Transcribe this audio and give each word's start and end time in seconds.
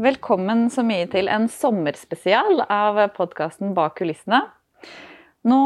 Velkommen 0.00 0.70
så 0.72 0.80
mye 0.80 1.04
til 1.12 1.26
en 1.28 1.44
sommerspesial 1.52 2.62
av 2.72 2.96
podkasten 3.12 3.74
Bak 3.76 3.98
kulissene. 3.98 4.38
Nå 5.44 5.58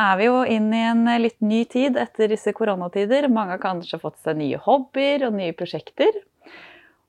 er 0.00 0.14
vi 0.16 0.28
jo 0.30 0.38
inn 0.48 0.70
i 0.72 0.78
en 0.88 1.02
litt 1.20 1.36
ny 1.44 1.58
tid 1.68 1.98
etter 2.00 2.32
disse 2.32 2.54
koronatider. 2.56 3.26
Mange 3.28 3.58
har 3.58 3.60
kanskje 3.60 4.00
fått 4.00 4.16
seg 4.24 4.38
nye 4.38 4.60
hobbyer 4.64 5.26
og 5.26 5.36
nye 5.36 5.52
prosjekter. 5.58 6.08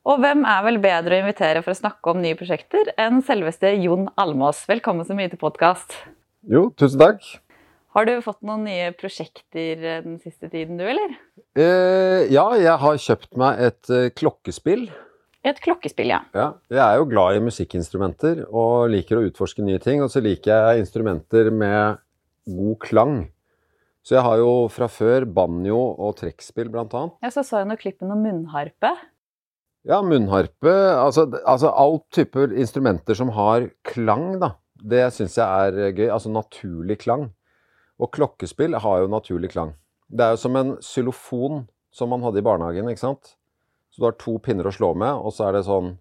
Og 0.03 0.19
hvem 0.25 0.43
er 0.43 0.65
vel 0.65 0.81
bedre 0.83 1.21
å 1.21 1.23
invitere 1.23 1.61
for 1.63 1.71
å 1.71 1.79
snakke 1.79 2.11
om 2.11 2.19
nye 2.19 2.35
prosjekter 2.35 2.91
enn 2.99 3.23
selveste 3.23 3.71
Jon 3.77 4.09
Almås. 4.19 4.65
Velkommen 4.67 5.07
så 5.07 5.15
mye 5.15 5.31
til 5.31 5.39
podkast. 5.39 5.95
Jo, 6.51 6.65
tusen 6.75 6.99
takk. 6.99 7.23
Har 7.95 8.11
du 8.11 8.17
fått 8.27 8.41
noen 8.43 8.67
nye 8.67 8.91
prosjekter 8.99 9.87
den 10.03 10.19
siste 10.19 10.51
tiden, 10.51 10.75
du, 10.75 10.83
eller? 10.83 11.15
Eh, 11.55 12.27
ja, 12.27 12.49
jeg 12.59 12.77
har 12.83 13.01
kjøpt 13.07 13.39
meg 13.39 13.67
et 13.71 13.95
eh, 14.01 14.11
klokkespill. 14.19 14.89
Et 15.43 15.59
klokkespill, 15.59 16.07
ja. 16.13 16.21
ja. 16.31 16.47
Jeg 16.71 16.79
er 16.79 16.97
jo 17.01 17.07
glad 17.11 17.35
i 17.35 17.43
musikkinstrumenter 17.43 18.45
og 18.47 18.87
liker 18.93 19.19
å 19.19 19.25
utforske 19.27 19.65
nye 19.65 19.81
ting. 19.83 19.99
Og 19.99 20.11
så 20.13 20.21
liker 20.23 20.53
jeg 20.53 20.83
instrumenter 20.85 21.49
med 21.51 21.99
god 22.47 22.77
klang. 22.83 23.17
Så 24.03 24.17
jeg 24.17 24.23
har 24.23 24.39
jo 24.39 24.53
fra 24.71 24.87
før 24.91 25.27
banjo 25.27 25.79
og 25.79 26.15
trekkspill, 26.19 26.71
blant 26.71 26.95
annet. 26.95 27.17
Ja, 27.23 27.31
så 27.31 27.43
så 27.43 27.61
jeg 27.61 27.69
noen 27.69 27.79
klipp 27.79 27.99
med 28.03 28.11
noe 28.11 28.19
munnharpe. 28.19 28.93
Ja, 29.87 29.99
munnharpe. 30.03 30.73
Altså, 30.95 31.27
altså 31.43 31.71
all 31.75 31.99
type 32.15 32.47
instrumenter 32.55 33.19
som 33.19 33.31
har 33.35 33.67
klang, 33.87 34.37
da. 34.39 34.55
Det 34.79 35.05
syns 35.15 35.37
jeg 35.39 35.43
er 35.43 35.91
gøy. 35.91 36.07
Altså 36.07 36.31
naturlig 36.31 37.01
klang. 37.03 37.29
Og 37.99 38.11
klokkespill 38.15 38.79
har 38.79 39.03
jo 39.03 39.11
naturlig 39.11 39.51
klang. 39.51 39.75
Det 40.07 40.23
er 40.23 40.35
jo 40.35 40.43
som 40.43 40.55
en 40.59 40.75
xylofon 40.83 41.65
som 41.93 42.11
man 42.11 42.23
hadde 42.23 42.39
i 42.39 42.45
barnehagen, 42.45 42.87
ikke 42.91 43.03
sant. 43.03 43.35
Så 43.93 44.01
du 44.01 44.07
har 44.07 44.15
to 44.17 44.39
pinner 44.41 44.65
å 44.65 44.73
slå 44.73 44.95
med, 44.97 45.13
og 45.21 45.29
så 45.35 45.45
er 45.47 45.59
det 45.59 45.67
sånn, 45.67 45.91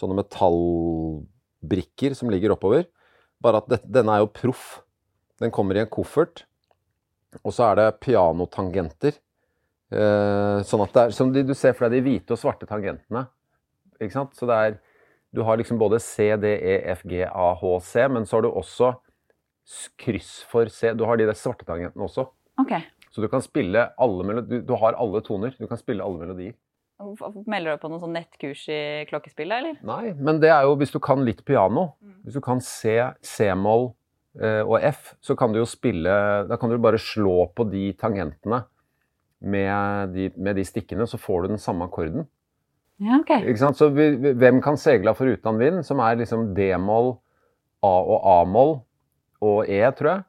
sånne 0.00 0.16
metallbrikker 0.22 2.14
som 2.16 2.32
ligger 2.32 2.54
oppover. 2.54 2.86
Bare 3.44 3.60
at 3.60 3.68
dette, 3.68 3.90
denne 3.92 4.14
er 4.14 4.22
jo 4.22 4.30
proff. 4.32 4.80
Den 5.42 5.52
kommer 5.52 5.76
i 5.76 5.82
en 5.82 5.90
koffert. 5.92 6.46
Og 7.42 7.52
så 7.52 7.66
er 7.66 7.78
det 7.80 8.00
pianotangenter. 8.00 9.18
Eh, 9.92 10.62
sånn 10.64 10.84
at 10.86 10.94
det 10.94 11.04
er 11.04 11.14
som 11.16 11.32
de, 11.34 11.42
du 11.44 11.52
ser 11.58 11.76
for 11.76 11.88
deg 11.88 11.98
de 11.98 12.06
hvite 12.06 12.32
og 12.32 12.40
svarte 12.40 12.68
tangentene. 12.68 13.26
Ikke 13.98 14.14
sant? 14.14 14.32
Så 14.38 14.48
det 14.48 14.56
er 14.56 14.80
Du 15.32 15.40
har 15.48 15.56
liksom 15.56 15.78
både 15.80 15.96
C, 16.04 16.26
D, 16.36 16.44
E, 16.60 16.74
F, 16.92 17.06
G, 17.08 17.22
A, 17.24 17.54
H, 17.56 17.68
C, 17.88 18.02
men 18.12 18.26
så 18.28 18.36
har 18.36 18.42
du 18.44 18.50
også 18.50 18.90
kryss 19.96 20.42
for 20.44 20.68
C. 20.68 20.90
Du 20.92 21.06
har 21.08 21.16
de 21.16 21.24
der 21.24 21.38
svarte 21.38 21.64
tangentene 21.64 22.04
også. 22.04 22.26
Ok. 22.60 22.74
Så 23.08 23.24
du 23.24 23.28
kan 23.32 23.40
spille 23.40 23.86
alle 23.96 24.26
melodier. 24.28 24.60
Du, 24.60 24.66
du 24.68 24.74
har 24.76 24.92
alle 25.00 25.22
toner. 25.24 25.54
Du 25.56 25.64
kan 25.70 25.80
spille 25.80 26.04
alle 26.04 26.20
melodier. 26.20 26.52
Melder 27.46 27.70
du 27.70 27.72
deg 27.74 27.80
på 27.82 27.90
noen 27.90 28.02
sånn 28.02 28.14
nettkurs 28.16 28.62
i 28.72 28.80
klokkespillet, 29.10 29.56
eller? 29.58 29.80
Nei, 29.86 30.12
men 30.18 30.38
det 30.42 30.52
er 30.54 30.66
jo 30.68 30.76
hvis 30.80 30.94
du 30.94 31.00
kan 31.02 31.24
litt 31.26 31.44
piano. 31.48 31.92
Hvis 32.22 32.38
du 32.38 32.42
kan 32.44 32.62
C, 32.62 32.98
C-moll 33.26 33.88
eh, 34.40 34.62
og 34.62 34.78
F, 34.80 35.14
så 35.24 35.36
kan 35.38 35.54
du 35.54 35.58
jo 35.58 35.66
spille 35.68 36.12
Da 36.48 36.58
kan 36.60 36.70
du 36.70 36.78
bare 36.82 37.00
slå 37.02 37.48
på 37.56 37.66
de 37.72 37.90
tangentene 37.98 38.62
med 39.42 40.14
de, 40.14 40.28
med 40.38 40.56
de 40.56 40.64
stikkene, 40.64 41.06
så 41.10 41.18
får 41.18 41.42
du 41.42 41.52
den 41.56 41.62
samme 41.62 41.88
akkorden. 41.88 42.28
Ja, 43.02 43.18
ok. 43.18 43.32
Ikke 43.42 43.58
sant? 43.58 43.78
Så 43.78 43.88
vi, 43.90 44.12
hvem 44.38 44.60
kan 44.62 44.78
segla 44.78 45.14
for 45.18 45.26
uten 45.26 45.58
vind, 45.58 45.82
som 45.86 46.00
er 46.04 46.20
liksom 46.20 46.52
D-moll, 46.54 47.16
A 47.82 47.94
og 47.98 48.28
A-moll 48.36 48.76
og 49.42 49.66
E, 49.66 49.80
tror 49.98 50.12
jeg. 50.12 50.22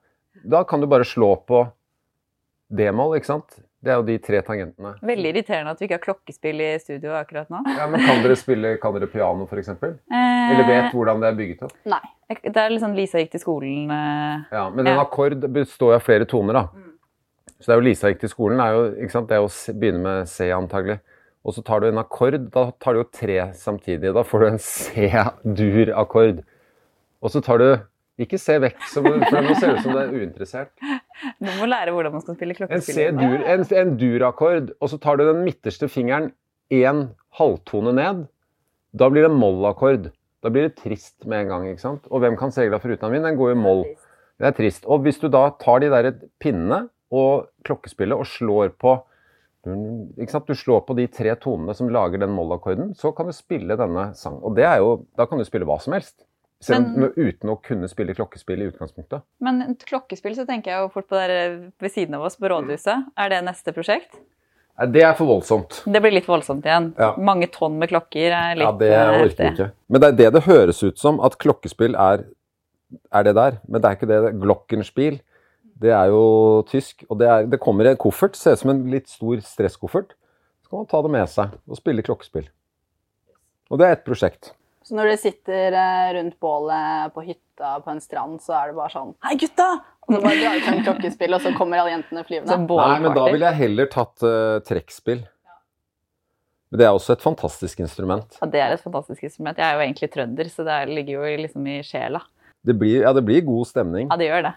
Da 0.50 0.64
kan 0.66 0.82
du 0.82 0.90
bare 0.90 1.06
slå 1.06 1.36
på 1.46 1.62
D-moll, 2.74 3.14
ikke 3.20 3.30
sant? 3.30 3.60
Det 3.84 3.92
er 3.92 3.98
jo 4.00 4.04
de 4.08 4.14
tre 4.24 4.40
tangentene. 4.48 4.94
Veldig 5.04 5.32
irriterende 5.34 5.72
at 5.76 5.82
vi 5.82 5.88
ikke 5.90 5.98
har 5.98 6.04
klokkespill 6.06 6.62
i 6.64 6.70
studio 6.80 7.18
akkurat 7.20 7.50
nå. 7.52 7.60
Ja, 7.76 7.88
men 7.92 8.00
Kan 8.06 8.22
dere 8.24 8.38
spille 8.40 8.78
kan 8.80 8.94
dere 8.96 9.10
piano, 9.12 9.44
f.eks.? 9.50 9.74
Eller 9.84 10.64
vet 10.70 10.94
hvordan 10.96 11.20
det 11.20 11.28
er 11.34 11.36
bygget 11.42 11.66
opp? 11.68 11.74
Nei. 11.92 12.00
Det 12.34 12.56
er 12.58 12.72
liksom 12.72 12.96
Lisa 12.96 13.20
gikk 13.20 13.34
til 13.36 13.42
skolen 13.44 13.92
eh, 13.92 14.46
Ja, 14.56 14.70
Men 14.72 14.88
en 14.88 14.96
Ja. 14.96 15.02
akkord 15.04 15.44
består 15.54 15.92
jo 15.92 15.98
av 16.00 16.06
flere 16.06 16.26
toner, 16.26 16.54
da. 16.54 16.64
Så 17.60 17.68
det 17.68 17.76
er 17.76 17.82
jo 17.82 17.86
Lisa 17.90 18.10
gikk 18.14 18.24
til 18.24 18.32
skolen, 18.32 18.60
er 18.64 18.72
jo, 18.74 18.86
ikke 19.04 19.12
sant? 19.18 19.28
det 19.30 19.36
er 19.38 19.44
å 19.44 19.52
begynne 19.80 20.02
med 20.08 20.28
C 20.32 20.48
antagelig. 20.56 21.00
Og 21.44 21.54
så 21.58 21.62
tar 21.68 21.84
du 21.84 21.90
en 21.90 22.00
akkord, 22.00 22.40
da 22.56 22.70
tar 22.80 22.96
du 22.96 23.02
jo 23.02 23.10
tre 23.12 23.50
samtidig. 23.60 24.14
Da 24.16 24.24
får 24.24 24.40
du 24.40 24.48
en 24.48 24.60
C-dur-akkord. 24.64 26.44
Og 27.24 27.32
så 27.32 27.42
tar 27.44 27.60
du 27.60 27.68
Ikke 28.22 28.38
se 28.38 28.60
vekk, 28.62 28.78
for 28.94 29.02
nå 29.10 29.56
ser 29.58 29.72
det 29.72 29.78
ut 29.80 29.82
som 29.82 29.96
du 29.96 29.98
er 29.98 30.12
uinteressert. 30.14 30.70
Du 31.40 31.50
må 31.60 31.68
lære 31.70 31.94
hvordan 31.96 32.16
man 32.16 32.24
skal 32.24 32.38
spille 32.38 32.56
En 32.56 32.60
klokkespill. 32.62 33.02
En, 33.08 33.22
dur, 33.22 33.46
en, 33.54 33.66
en 33.82 33.94
dur-akkord, 34.00 34.74
og 34.80 34.92
så 34.92 35.00
tar 35.02 35.20
du 35.20 35.26
den 35.28 35.44
midterste 35.46 35.90
fingeren 35.92 36.32
én 36.74 37.06
halvtone 37.40 37.94
ned. 37.96 38.26
Da 38.94 39.10
blir 39.10 39.28
det 39.28 39.34
moll-akkord. 39.34 40.12
Da 40.44 40.52
blir 40.52 40.68
det 40.68 40.76
trist 40.82 41.24
med 41.26 41.46
en 41.46 41.54
gang. 41.54 41.70
ikke 41.72 41.86
sant? 41.86 42.10
Og 42.12 42.24
hvem 42.24 42.36
kan 42.40 42.52
segla 42.54 42.82
foruten 42.84 43.14
min? 43.14 43.24
Den 43.26 43.40
går 43.40 43.54
jo 43.54 43.56
i 43.58 43.62
moll. 43.64 43.86
Det 44.42 44.50
er 44.50 44.58
trist. 44.58 44.86
Og 44.86 45.06
hvis 45.06 45.22
du 45.22 45.30
da 45.32 45.48
tar 45.62 45.82
de 45.84 45.90
der 45.94 46.12
pinnene 46.44 46.88
og 47.14 47.48
klokkespillet 47.66 48.18
og 48.18 48.28
slår 48.28 48.74
på 48.82 48.98
ikke 49.64 50.34
sant? 50.34 50.50
Du 50.50 50.60
slår 50.60 50.82
på 50.84 50.96
de 50.98 51.06
tre 51.08 51.32
tonene 51.40 51.72
som 51.78 51.88
lager 51.94 52.20
den 52.20 52.34
moll-akkorden, 52.36 52.92
så 53.00 53.14
kan 53.16 53.30
du 53.30 53.36
spille 53.36 53.78
denne 53.80 54.10
sangen. 54.20 54.42
Og 54.44 54.58
det 54.58 54.66
er 54.68 54.82
jo, 54.84 55.06
da 55.16 55.24
kan 55.30 55.40
du 55.40 55.48
spille 55.48 55.68
hva 55.70 55.78
som 55.80 55.96
helst. 55.96 56.26
Selv 56.64 56.86
om, 56.86 57.00
Men- 57.04 57.14
uten 57.18 57.50
å 57.52 57.58
kunne 57.62 57.88
spille 57.92 58.16
klokkespill 58.16 58.62
i 58.64 58.70
utgangspunktet. 58.72 59.24
Men 59.44 59.76
klokkespill 59.84 60.36
så 60.38 60.46
tenker 60.48 60.72
jeg 60.72 60.84
jo 60.86 60.92
fort 60.94 61.10
på 61.10 61.20
der 61.20 61.72
ved 61.82 61.92
siden 61.92 62.16
av 62.16 62.24
oss 62.28 62.38
på 62.40 62.50
rådhuset. 62.52 63.10
Er 63.18 63.30
det 63.30 63.44
neste 63.44 63.74
prosjekt? 63.76 64.16
Nei, 64.80 64.88
Det 64.92 65.04
er 65.04 65.14
for 65.14 65.30
voldsomt. 65.30 65.84
Det 65.86 66.02
blir 66.02 66.16
litt 66.16 66.26
voldsomt 66.26 66.66
igjen. 66.66 66.94
Ja. 66.98 67.12
Mange 67.18 67.48
tonn 67.52 67.78
med 67.78 67.90
klokker 67.92 68.32
er 68.34 68.56
litt 68.56 68.66
Ja, 68.66 68.72
det 68.72 68.92
eh, 68.92 69.26
orker 69.28 69.44
jeg 69.44 69.54
ikke. 69.54 69.72
Men 69.90 70.02
det 70.02 70.08
er 70.08 70.18
det 70.18 70.32
det 70.34 70.44
høres 70.48 70.82
ut 70.84 70.98
som, 70.98 71.20
at 71.22 71.38
klokkespill 71.38 71.94
er, 71.96 72.26
er 73.14 73.24
det 73.24 73.36
der. 73.36 73.60
Men 73.68 73.82
det 73.82 73.90
er 73.90 73.96
ikke 74.00 74.10
det. 74.10 74.34
Glockenspiel, 74.42 75.20
det 75.80 75.92
er 75.94 76.08
jo 76.10 76.64
tysk. 76.70 77.06
Og 77.10 77.20
det, 77.20 77.28
er, 77.30 77.46
det 77.46 77.60
kommer 77.60 77.86
i 77.86 77.94
en 77.94 78.02
koffert, 78.02 78.36
ser 78.36 78.54
ut 78.58 78.64
som 78.64 78.74
en 78.74 78.84
litt 78.90 79.10
stor 79.10 79.38
stresskoffert. 79.46 80.16
Så 80.64 80.70
kan 80.72 80.80
man 80.82 80.90
ta 80.90 81.02
det 81.06 81.12
med 81.12 81.30
seg 81.30 81.54
og 81.70 81.78
spille 81.78 82.02
klokkespill. 82.02 82.50
Og 83.70 83.80
det 83.80 83.88
er 83.88 83.96
ett 83.98 84.06
prosjekt. 84.06 84.54
Så 84.84 84.96
når 84.98 85.10
dere 85.12 85.20
sitter 85.22 85.76
eh, 85.80 86.14
rundt 86.18 86.36
bålet 86.44 87.14
på 87.16 87.24
hytta 87.24 87.78
på 87.86 87.92
en 87.94 88.02
strand, 88.04 88.40
så 88.44 88.56
er 88.60 88.72
det 88.72 88.78
bare 88.80 88.92
sånn 88.92 89.14
Hei, 89.24 89.36
gutta! 89.40 89.68
Og 90.04 90.18
så 90.18 90.20
bare 90.26 90.40
drar 90.42 90.58
du 90.60 90.66
frem 90.66 90.82
klokkespill, 90.84 91.36
og 91.38 91.44
så 91.46 91.54
kommer 91.56 91.80
alle 91.80 91.94
jentene 91.94 92.26
flyvende. 92.28 92.58
Nei, 92.68 92.98
men 93.06 93.14
da 93.16 93.24
ville 93.32 93.48
jeg 93.54 93.60
heller 93.62 93.88
tatt 93.94 94.26
uh, 94.28 94.58
trekkspill. 94.68 95.22
Men 96.74 96.82
det 96.82 96.88
er 96.90 96.98
også 96.98 97.14
et 97.16 97.24
fantastisk 97.24 97.80
instrument. 97.86 98.36
Ja, 98.42 98.50
det 98.52 98.60
er 98.66 98.74
et 98.76 98.84
fantastisk 98.84 99.24
instrument. 99.24 99.62
Jeg 99.62 99.70
er 99.70 99.78
jo 99.78 99.86
egentlig 99.86 100.10
trønder, 100.12 100.50
så 100.52 100.66
det 100.68 100.74
er- 100.76 100.92
ligger 100.92 101.22
jo 101.22 101.38
liksom 101.46 101.68
i 101.72 101.78
sjela. 101.88 102.20
Det 102.66 102.76
blir, 102.80 103.04
ja, 103.06 103.14
det 103.14 103.24
blir 103.24 103.46
god 103.48 103.68
stemning. 103.70 104.10
Ja, 104.12 104.18
det 104.20 104.28
gjør 104.28 104.44
det. 104.50 104.54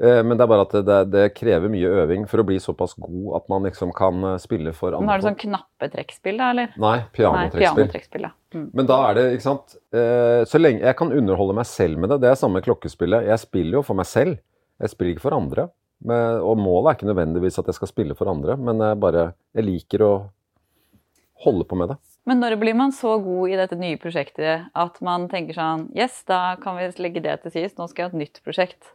Eh, 0.00 0.22
Men 0.24 0.38
det 0.38 0.44
er 0.44 0.48
bare 0.48 0.64
at 0.64 0.74
det, 0.86 0.98
det, 1.12 1.24
krever 1.36 1.72
mye 1.72 1.88
øving 2.02 2.24
for 2.28 2.40
å 2.40 2.46
bli 2.48 2.56
såpass 2.62 2.94
god 2.96 3.34
at 3.36 3.48
man 3.52 3.66
liksom 3.68 3.92
kan 3.96 4.24
eh, 4.32 4.38
spille 4.40 4.72
for 4.76 4.94
andre. 4.94 5.04
Men 5.04 5.12
har 5.12 5.20
du 5.20 5.26
sånn 5.28 5.40
knappetrekkspill, 5.42 6.38
da, 6.40 6.50
eller? 6.54 6.76
Nei, 6.80 6.94
pianotrekkspill. 7.16 7.90
Piano. 7.92 8.32
Mm. 8.56 8.68
Men 8.78 8.88
da 8.88 9.00
er 9.08 9.18
det, 9.18 9.24
ikke 9.36 9.44
sant 9.44 9.76
eh, 9.94 10.40
Så 10.48 10.58
lenge 10.58 10.82
jeg 10.82 10.96
kan 10.98 11.12
underholde 11.14 11.54
meg 11.54 11.68
selv 11.70 12.00
med 12.02 12.10
det, 12.10 12.22
det 12.24 12.30
er 12.32 12.40
samme 12.40 12.62
klokkespillet. 12.64 13.28
Jeg 13.28 13.44
spiller 13.44 13.80
jo 13.80 13.84
for 13.86 14.00
meg 14.00 14.08
selv. 14.08 14.40
Jeg 14.80 14.94
spiller 14.94 15.14
ikke 15.14 15.26
for 15.26 15.36
andre. 15.36 15.68
Men, 16.00 16.40
og 16.40 16.56
målet 16.56 16.88
er 16.88 16.96
ikke 16.96 17.10
nødvendigvis 17.10 17.60
at 17.60 17.68
jeg 17.68 17.76
skal 17.76 17.90
spille 17.90 18.16
for 18.16 18.30
andre, 18.32 18.56
men 18.56 18.80
jeg 18.80 18.96
bare 19.02 19.32
Jeg 19.52 19.66
liker 19.66 20.04
å 20.06 20.12
holde 21.44 21.66
på 21.68 21.76
med 21.76 21.92
det. 21.92 21.98
Men 22.28 22.40
når 22.40 22.56
blir 22.60 22.76
man 22.76 22.92
så 22.92 23.18
god 23.20 23.52
i 23.52 23.58
dette 23.60 23.76
nye 23.80 24.00
prosjektet 24.00 24.70
at 24.76 24.96
man 25.04 25.28
tenker 25.28 25.56
sånn 25.56 25.86
Yes, 25.96 26.22
da 26.28 26.56
kan 26.60 26.80
vi 26.80 26.88
legge 27.04 27.20
det 27.24 27.36
til 27.44 27.52
sist. 27.52 27.76
Nå 27.76 27.88
skal 27.90 28.06
jeg 28.06 28.08
ha 28.08 28.14
et 28.14 28.22
nytt 28.24 28.42
prosjekt. 28.46 28.94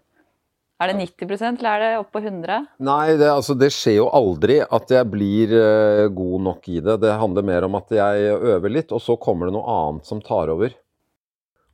Er 0.76 0.92
det 0.92 0.98
90% 1.00 1.62
eller 1.62 1.72
er 1.72 1.84
det 1.84 2.00
opp 2.02 2.10
på 2.12 2.20
100 2.20 2.66
Nei, 2.84 3.16
det, 3.16 3.30
altså, 3.32 3.56
det 3.56 3.70
skjer 3.72 4.02
jo 4.02 4.10
aldri 4.12 4.58
at 4.60 4.90
jeg 4.92 5.08
blir 5.08 5.54
uh, 5.56 6.08
god 6.12 6.42
nok 6.50 6.68
i 6.68 6.82
det. 6.84 6.98
Det 7.00 7.14
handler 7.16 7.48
mer 7.48 7.68
om 7.68 7.78
at 7.80 7.94
jeg 7.96 8.34
øver 8.36 8.74
litt, 8.74 8.92
og 8.92 9.00
så 9.04 9.16
kommer 9.16 9.48
det 9.48 9.56
noe 9.56 9.78
annet 9.78 10.10
som 10.10 10.20
tar 10.24 10.52
over. 10.52 10.76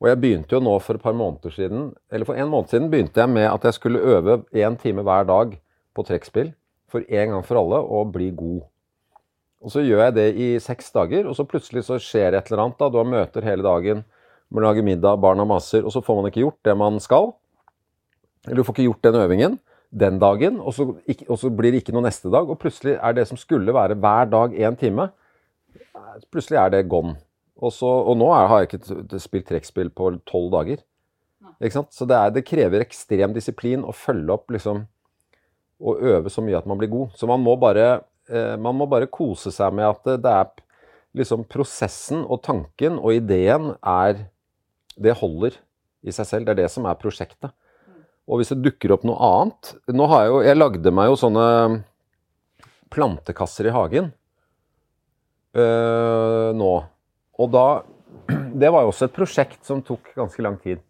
Og 0.02 0.10
jeg 0.10 0.22
begynte 0.22 0.58
jo 0.58 0.62
nå 0.62 0.76
for 0.82 0.98
et 0.98 1.04
par 1.04 1.18
måneder 1.18 1.54
siden, 1.54 1.90
eller 2.14 2.30
for 2.30 2.38
en 2.38 2.50
måned 2.50 2.70
siden 2.70 2.90
begynte 2.94 3.22
jeg 3.22 3.30
med 3.34 3.50
at 3.50 3.66
jeg 3.66 3.78
skulle 3.78 4.02
øve 4.02 4.40
én 4.54 4.78
time 4.82 5.06
hver 5.06 5.26
dag 5.30 5.58
på 5.98 6.06
trekkspill 6.06 6.54
for 6.92 7.06
en 7.06 7.36
gang 7.36 7.44
for 7.46 7.62
alle 7.62 7.82
og 7.82 8.14
bli 8.14 8.32
god. 8.38 8.64
Og 9.62 9.74
så 9.74 9.84
gjør 9.86 10.08
jeg 10.08 10.18
det 10.18 10.30
i 10.42 10.48
seks 10.62 10.90
dager, 10.94 11.28
og 11.30 11.38
så 11.38 11.46
plutselig 11.46 11.86
så 11.86 12.00
skjer 12.02 12.34
et 12.34 12.50
eller 12.50 12.66
annet. 12.66 12.80
da, 12.82 12.90
Du 12.90 12.98
har 12.98 13.06
møter 13.10 13.46
hele 13.46 13.66
dagen, 13.66 14.02
må 14.50 14.62
lage 14.62 14.86
middag, 14.86 15.22
barna 15.22 15.46
maser, 15.46 15.86
og 15.86 15.94
så 15.94 16.02
får 16.02 16.18
man 16.18 16.30
ikke 16.30 16.46
gjort 16.46 16.62
det 16.66 16.78
man 16.78 16.98
skal. 17.00 17.34
Eller 18.48 18.62
du 18.62 18.66
får 18.66 18.78
ikke 18.78 18.88
gjort 18.90 19.06
den 19.08 19.22
øvingen 19.22 19.60
den 19.92 20.20
dagen, 20.22 20.60
og 20.64 20.74
så, 20.74 20.86
ikke, 21.10 21.26
og 21.28 21.40
så 21.42 21.50
blir 21.52 21.74
det 21.74 21.82
ikke 21.82 21.96
noe 21.96 22.06
neste 22.06 22.32
dag. 22.32 22.48
Og 22.48 22.60
plutselig 22.62 22.96
er 22.96 23.18
det 23.18 23.28
som 23.28 23.40
skulle 23.40 23.76
være 23.76 23.98
hver 24.00 24.30
dag 24.32 24.56
én 24.56 24.78
time, 24.80 25.10
eh, 25.76 26.16
plutselig 26.32 26.62
er 26.62 26.72
det 26.72 26.88
gone. 26.90 27.18
Og, 27.62 27.74
så, 27.76 27.90
og 27.90 28.16
nå 28.18 28.32
er, 28.34 28.48
har 28.50 28.64
jeg 28.64 28.72
ikke 28.72 29.20
spilt 29.22 29.50
trekkspill 29.52 29.92
på 29.94 30.14
tolv 30.30 30.50
dager. 30.56 30.80
Ikke 31.62 31.76
sant? 31.76 31.92
Så 31.94 32.08
det, 32.10 32.18
er, 32.18 32.32
det 32.34 32.48
krever 32.48 32.82
ekstrem 32.82 33.36
disiplin 33.36 33.84
å 33.86 33.94
følge 33.94 34.34
opp 34.34 34.50
liksom, 34.54 34.86
og 35.82 36.02
øve 36.02 36.32
så 36.34 36.42
mye 36.46 36.58
at 36.58 36.70
man 36.70 36.80
blir 36.80 36.90
god. 36.90 37.12
Så 37.20 37.30
man 37.30 37.44
må 37.44 37.54
bare, 37.62 38.02
eh, 38.32 38.56
man 38.58 38.80
må 38.80 38.88
bare 38.90 39.12
kose 39.12 39.54
seg 39.54 39.76
med 39.78 39.92
at 39.92 40.08
det, 40.08 40.18
det 40.24 40.34
er 40.40 40.52
liksom 41.20 41.44
prosessen 41.52 42.24
og 42.24 42.42
tanken 42.48 42.98
og 43.02 43.18
ideen 43.18 43.74
er 43.82 44.28
Det 45.02 45.14
holder 45.18 45.56
i 46.04 46.12
seg 46.12 46.28
selv. 46.28 46.46
Det 46.46 46.52
er 46.52 46.64
det 46.66 46.72
som 46.72 46.86
er 46.86 46.98
prosjektet. 47.00 47.54
Og 48.32 48.40
hvis 48.40 48.54
det 48.54 48.62
dukker 48.64 48.94
opp 48.96 49.04
noe 49.08 49.20
annet 49.28 49.74
Nå 49.92 50.08
har 50.12 50.26
jeg 50.26 50.32
jo 50.32 50.44
Jeg 50.48 50.60
lagde 50.60 50.94
meg 50.96 51.10
jo 51.12 51.18
sånne 51.20 51.48
plantekasser 52.92 53.70
i 53.70 53.74
hagen 53.76 54.10
øh, 55.56 56.52
nå. 56.56 56.72
Og 57.40 57.52
da 57.52 57.66
Det 58.62 58.72
var 58.72 58.86
jo 58.86 58.92
også 58.92 59.08
et 59.08 59.16
prosjekt 59.16 59.62
som 59.68 59.84
tok 59.86 60.12
ganske 60.18 60.44
lang 60.44 60.58
tid. 60.60 60.82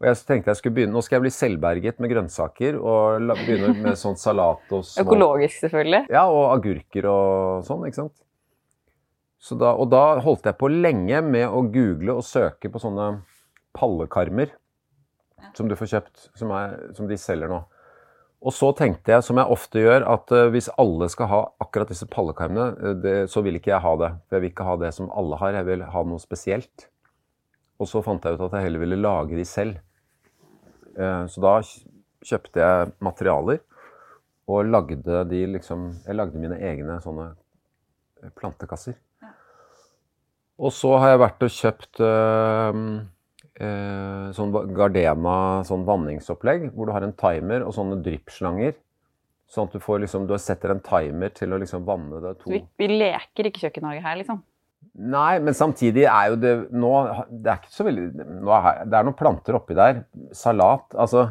Og 0.00 0.08
jeg 0.08 0.20
tenkte 0.26 0.50
jeg 0.52 0.60
skulle 0.60 0.76
begynne, 0.78 0.94
Nå 0.96 1.02
skal 1.04 1.18
jeg 1.18 1.26
bli 1.26 1.32
selvberget 1.34 2.00
med 2.02 2.12
grønnsaker 2.12 2.78
og 2.80 3.28
begynne 3.44 3.74
med 3.78 4.00
sånn 4.00 4.18
salat 4.20 4.72
og 4.74 4.84
små 4.88 5.04
Økologisk, 5.04 5.60
selvfølgelig. 5.66 6.02
Ja, 6.12 6.24
og 6.32 6.48
agurker 6.56 7.08
og 7.12 7.68
sånn, 7.68 7.84
ikke 7.88 8.02
sant. 8.02 8.16
Så 9.44 9.56
da, 9.60 9.74
og 9.76 9.90
da 9.92 10.18
holdt 10.24 10.48
jeg 10.48 10.56
på 10.56 10.70
lenge 10.72 11.20
med 11.24 11.44
å 11.52 11.60
google 11.68 12.16
og 12.16 12.24
søke 12.24 12.70
på 12.72 12.80
sånne 12.80 13.10
pallekarmer 13.76 14.54
som 15.56 15.68
du 15.68 15.76
får 15.78 15.90
kjøpt, 15.92 16.28
som, 16.38 16.52
er, 16.56 16.76
som 16.96 17.08
de 17.10 17.18
selger 17.20 17.50
nå. 17.50 17.60
Og 18.44 18.52
så 18.52 18.68
tenkte 18.76 19.14
jeg, 19.14 19.24
som 19.24 19.38
jeg 19.40 19.56
ofte 19.56 19.80
gjør, 19.80 20.04
at 20.14 20.32
uh, 20.36 20.46
hvis 20.52 20.68
alle 20.80 21.08
skal 21.12 21.30
ha 21.30 21.40
akkurat 21.64 21.88
disse 21.88 22.08
pallekarmene, 22.12 22.74
uh, 22.76 22.96
det, 23.00 23.14
så 23.32 23.40
vil 23.44 23.56
ikke 23.56 23.72
jeg 23.72 23.84
ha 23.84 23.92
det. 24.02 24.10
For 24.26 24.36
jeg 24.36 24.44
vil 24.44 24.52
ikke 24.52 24.66
ha 24.68 24.74
det 24.82 24.90
som 24.96 25.08
alle 25.16 25.38
har, 25.40 25.56
jeg 25.56 25.68
vil 25.70 25.84
ha 25.94 26.02
noe 26.04 26.20
spesielt. 26.20 26.88
Og 27.80 27.88
så 27.88 28.04
fant 28.04 28.24
jeg 28.24 28.36
ut 28.36 28.44
at 28.44 28.58
jeg 28.58 28.68
heller 28.68 28.84
ville 28.84 29.00
lage 29.00 29.38
de 29.38 29.46
selv. 29.48 29.80
Uh, 30.98 31.24
så 31.30 31.44
da 31.44 31.54
kjøpte 32.24 32.60
jeg 32.60 32.92
materialer 33.04 33.64
og 34.44 34.68
lagde 34.68 35.22
de 35.24 35.38
liksom 35.54 35.86
Jeg 36.04 36.16
lagde 36.18 36.40
mine 36.40 36.58
egne 36.60 36.98
sånne 37.00 37.30
plantekasser. 38.36 38.98
Og 40.60 40.72
så 40.72 40.92
har 41.00 41.14
jeg 41.14 41.22
vært 41.24 41.44
og 41.46 41.54
kjøpt 41.54 42.00
eh, 43.60 44.32
sånn 44.34 44.54
Gardena 44.74 45.36
sånn 45.66 45.84
vanningsopplegg, 45.86 46.70
hvor 46.74 46.88
du 46.88 46.94
har 46.96 47.06
en 47.06 47.14
timer 47.18 47.66
og 47.66 47.74
sånne 47.76 48.00
dryppslanger. 48.04 48.74
Sånn 49.50 49.68
at 49.68 49.76
du 49.76 49.82
får 49.82 50.02
liksom, 50.02 50.26
du 50.26 50.34
setter 50.40 50.72
en 50.72 50.82
timer 50.82 51.30
til 51.36 51.52
å 51.54 51.60
liksom 51.60 51.84
vanne 51.86 52.18
det 52.22 52.34
to 52.40 52.50
Vi, 52.50 52.62
vi 52.80 52.88
leker 52.90 53.50
ikke 53.50 53.66
kjøkkenhage 53.66 54.02
her, 54.02 54.18
liksom. 54.18 54.40
Nei, 54.94 55.38
men 55.42 55.56
samtidig 55.56 56.04
er 56.06 56.28
jo 56.30 56.36
det 56.38 56.50
nå 56.76 56.90
Det 57.26 57.50
er 57.50 57.56
ikke 57.58 57.72
så 57.72 57.86
veldig 57.86 58.26
nå 58.44 58.52
er, 58.54 58.84
Det 58.86 58.98
er 58.98 59.06
noen 59.06 59.16
planter 59.18 59.56
oppi 59.58 59.74
der. 59.74 60.04
Salat. 60.36 60.86
Altså 60.92 61.24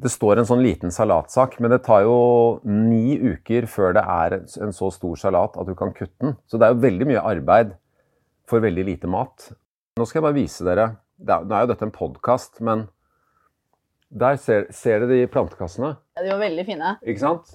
Det 0.00 0.10
står 0.10 0.40
en 0.40 0.48
sånn 0.48 0.62
liten 0.64 0.94
salatsak, 0.94 1.58
men 1.62 1.70
det 1.74 1.82
tar 1.86 2.02
jo 2.06 2.16
ni 2.66 3.18
uker 3.20 3.68
før 3.70 3.94
det 3.94 4.02
er 4.02 4.38
en 4.40 4.74
så 4.74 4.88
stor 4.94 5.18
salat 5.20 5.58
at 5.60 5.68
du 5.70 5.74
kan 5.78 5.92
kutte 5.94 6.18
den. 6.24 6.34
Så 6.50 6.58
det 6.58 6.66
er 6.66 6.74
jo 6.74 6.82
veldig 6.82 7.10
mye 7.12 7.22
arbeid 7.22 7.76
for 8.50 8.64
veldig 8.64 8.86
lite 8.90 9.10
mat. 9.10 9.52
Nå 9.94 10.06
skal 10.08 10.18
jeg 10.18 10.26
bare 10.26 10.40
vise 10.40 10.66
dere 10.66 10.88
det 11.18 11.34
er, 11.34 11.44
Nå 11.46 11.54
er 11.56 11.64
jo 11.66 11.70
dette 11.72 11.86
en 11.86 11.94
podkast, 11.94 12.60
men 12.64 12.86
der 14.14 14.36
ser, 14.38 14.66
ser 14.74 15.02
du 15.02 15.08
de 15.10 15.24
plantekassene. 15.30 15.94
Ja, 16.16 16.22
de 16.22 16.32
var 16.34 16.42
veldig 16.44 16.64
fine. 16.68 16.96
Ikke 17.02 17.22
sant? 17.22 17.54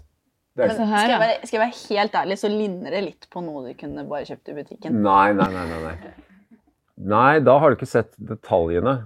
Det 0.57 0.65
er, 0.65 0.71
Men 0.73 0.79
skal 0.79 1.11
jeg, 1.11 1.19
være, 1.21 1.35
skal 1.47 1.55
jeg 1.59 1.61
være 1.63 1.83
helt 1.89 2.15
ærlig, 2.19 2.37
så 2.41 2.49
ligner 2.51 2.91
det 2.95 3.03
litt 3.05 3.27
på 3.31 3.43
noe 3.45 3.61
du 3.69 3.75
kunne 3.79 4.03
bare 4.09 4.25
kjøpt 4.27 4.49
i 4.51 4.55
butikken. 4.57 4.97
nei, 5.05 5.29
nei, 5.37 5.47
nei, 5.53 5.67
nei, 5.69 5.83
nei. 5.85 6.15
Nei, 6.99 7.39
da 7.47 7.53
har 7.61 7.71
du 7.71 7.77
ikke 7.77 7.87
sett 7.87 8.11
detaljene. 8.19 8.97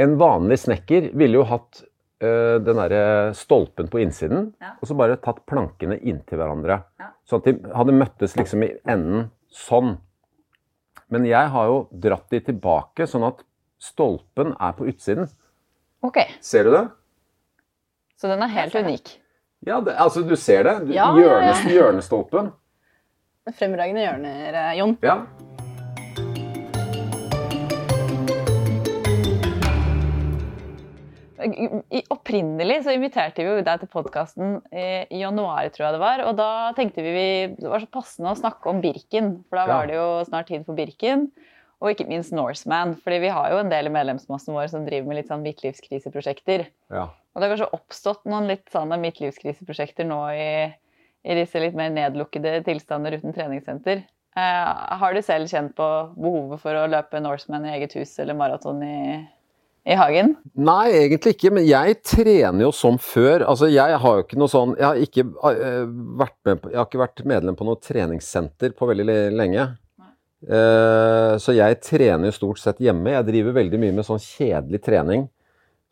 En 0.00 0.14
vanlig 0.18 0.56
snekker 0.62 1.10
ville 1.12 1.36
jo 1.36 1.44
hatt 1.50 1.82
øh, 2.24 2.56
den 2.64 2.78
derre 2.80 3.34
stolpen 3.36 3.90
på 3.92 4.00
innsiden, 4.00 4.54
Ja. 4.62 4.72
og 4.80 4.88
så 4.88 4.96
bare 4.96 5.18
tatt 5.20 5.42
plankene 5.50 5.98
inntil 6.00 6.40
hverandre. 6.40 6.78
Ja. 7.02 7.10
Sånn 7.28 7.42
at 7.42 7.50
de 7.50 7.74
hadde 7.76 7.98
møttes 8.00 8.38
liksom 8.40 8.64
i 8.64 8.70
enden 8.88 9.28
sånn. 9.52 9.98
Men 11.12 11.28
jeg 11.28 11.52
har 11.52 11.68
jo 11.68 11.76
dratt 11.92 12.30
de 12.32 12.40
tilbake, 12.48 13.04
sånn 13.10 13.26
at 13.28 13.44
stolpen 13.84 14.54
er 14.56 14.72
på 14.78 14.86
utsiden. 14.90 15.28
Ok, 16.04 16.18
Ser 16.44 16.64
du 16.68 16.72
det? 16.74 16.84
Så 18.20 18.28
den 18.30 18.42
er 18.44 18.52
helt 18.52 18.74
unik. 18.76 19.14
Ja, 19.66 19.78
det, 19.80 19.94
altså 20.00 20.22
du 20.28 20.34
ser 20.36 20.64
det. 20.66 20.74
Du, 20.88 20.92
Ja, 20.92 21.10
ja, 21.12 21.16
ja. 21.16 21.24
hjørnes, 21.24 21.64
Hjørnestolpen. 21.72 22.52
Fremragende 23.58 24.04
hjørner, 24.04 24.54
eh, 24.60 24.78
Jon. 24.78 24.96
Ja. 25.04 25.18
I, 31.44 32.00
opprinnelig 32.14 32.84
så 32.86 32.92
inviterte 32.94 33.42
vi 33.42 33.50
jo 33.50 33.62
deg 33.66 33.80
til 33.82 33.90
podkasten 33.90 34.52
i, 34.70 34.84
i 35.12 35.18
januar, 35.20 35.66
tror 35.74 35.88
jeg 35.88 35.96
det 35.96 36.00
var. 36.02 36.22
Og 36.30 36.36
da 36.38 36.46
tenkte 36.78 37.02
vi, 37.04 37.10
vi 37.12 37.26
det 37.58 37.68
var 37.72 37.82
så 37.82 37.90
passende 37.92 38.30
å 38.32 38.38
snakke 38.38 38.70
om 38.70 38.78
Birken, 38.84 39.32
for 39.50 39.58
da 39.58 39.64
Ja. 39.66 39.74
var 39.74 39.90
det 39.90 39.96
jo 39.98 40.06
snart 40.28 40.48
tid 40.52 40.64
for 40.64 40.78
Birken. 40.78 41.26
Og 41.84 41.92
ikke 41.92 42.08
minst 42.08 42.32
Norseman, 42.32 42.94
fordi 43.04 43.18
vi 43.26 43.32
har 43.36 43.52
jo 43.52 43.58
en 43.60 43.68
del 43.68 43.90
i 43.90 43.92
medlemsmassen 43.92 44.56
vår 44.56 44.70
som 44.72 44.86
driver 44.86 45.10
med 45.10 45.20
litt 45.20 45.28
sånn 45.28 45.44
midtlivskriseprosjekter. 45.44 46.70
ja. 46.94 47.10
Og 47.34 47.42
det 47.42 47.48
har 47.48 47.56
kanskje 47.56 47.74
oppstått 47.74 48.28
noen 48.30 48.46
litt 48.46 48.68
sånne 48.70 48.96
midtlivskriseprosjekter 49.02 50.06
nå 50.06 50.20
i, 50.38 50.50
i 51.26 51.36
disse 51.40 51.58
litt 51.58 51.74
mer 51.74 51.90
nedlukkede 51.90 52.60
tilstander 52.66 53.16
uten 53.18 53.34
treningssenter. 53.34 54.04
Eh, 54.38 54.98
har 54.98 55.14
du 55.14 55.22
selv 55.22 55.50
kjent 55.50 55.74
på 55.78 55.88
behovet 56.14 56.62
for 56.62 56.78
å 56.78 56.88
løpe 56.90 57.22
Norseman 57.22 57.66
i 57.66 57.74
eget 57.76 57.94
hus 57.98 58.16
eller 58.22 58.38
maraton 58.38 58.80
i, 58.86 58.98
i 59.86 59.98
hagen? 59.98 60.36
Nei, 60.54 60.88
egentlig 61.04 61.36
ikke, 61.36 61.52
men 61.58 61.66
jeg 61.66 62.00
trener 62.06 62.68
jo 62.68 62.72
som 62.74 62.98
før. 63.02 63.44
Altså, 63.50 63.70
jeg 63.70 64.00
har 64.02 64.18
jo 64.18 64.24
ikke 64.24 64.40
noe 64.40 64.50
sånn 64.50 64.74
Jeg 64.78 64.86
har 64.88 65.02
ikke, 65.06 65.26
eh, 65.50 65.84
vært, 66.22 66.38
med 66.46 66.68
jeg 66.70 66.80
har 66.80 66.88
ikke 66.88 67.04
vært 67.04 67.26
medlem 67.34 67.58
på 67.58 67.66
noe 67.66 67.82
treningssenter 67.82 68.74
på 68.78 68.90
veldig 68.90 69.18
lenge. 69.34 69.72
Eh, 70.44 71.34
så 71.40 71.54
jeg 71.56 71.78
trener 71.84 72.28
jo 72.28 72.36
stort 72.36 72.60
sett 72.60 72.82
hjemme. 72.84 73.14
Jeg 73.14 73.28
driver 73.30 73.56
veldig 73.60 73.80
mye 73.80 73.94
med 73.96 74.06
sånn 74.06 74.20
kjedelig 74.20 74.82
trening 74.84 75.28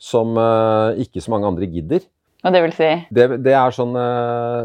som 0.02 0.37
eh, 0.37 1.00
ikke 1.06 1.22
så 1.25 1.32
mange 1.32 1.49
andre 1.49 1.69
gidder. 1.70 2.04
Og 2.43 2.50
det 2.50 2.62
vil 2.64 2.72
si 2.75 2.88
Det, 3.14 3.26
det 3.44 3.52
er 3.54 3.75
sånne, 3.75 4.04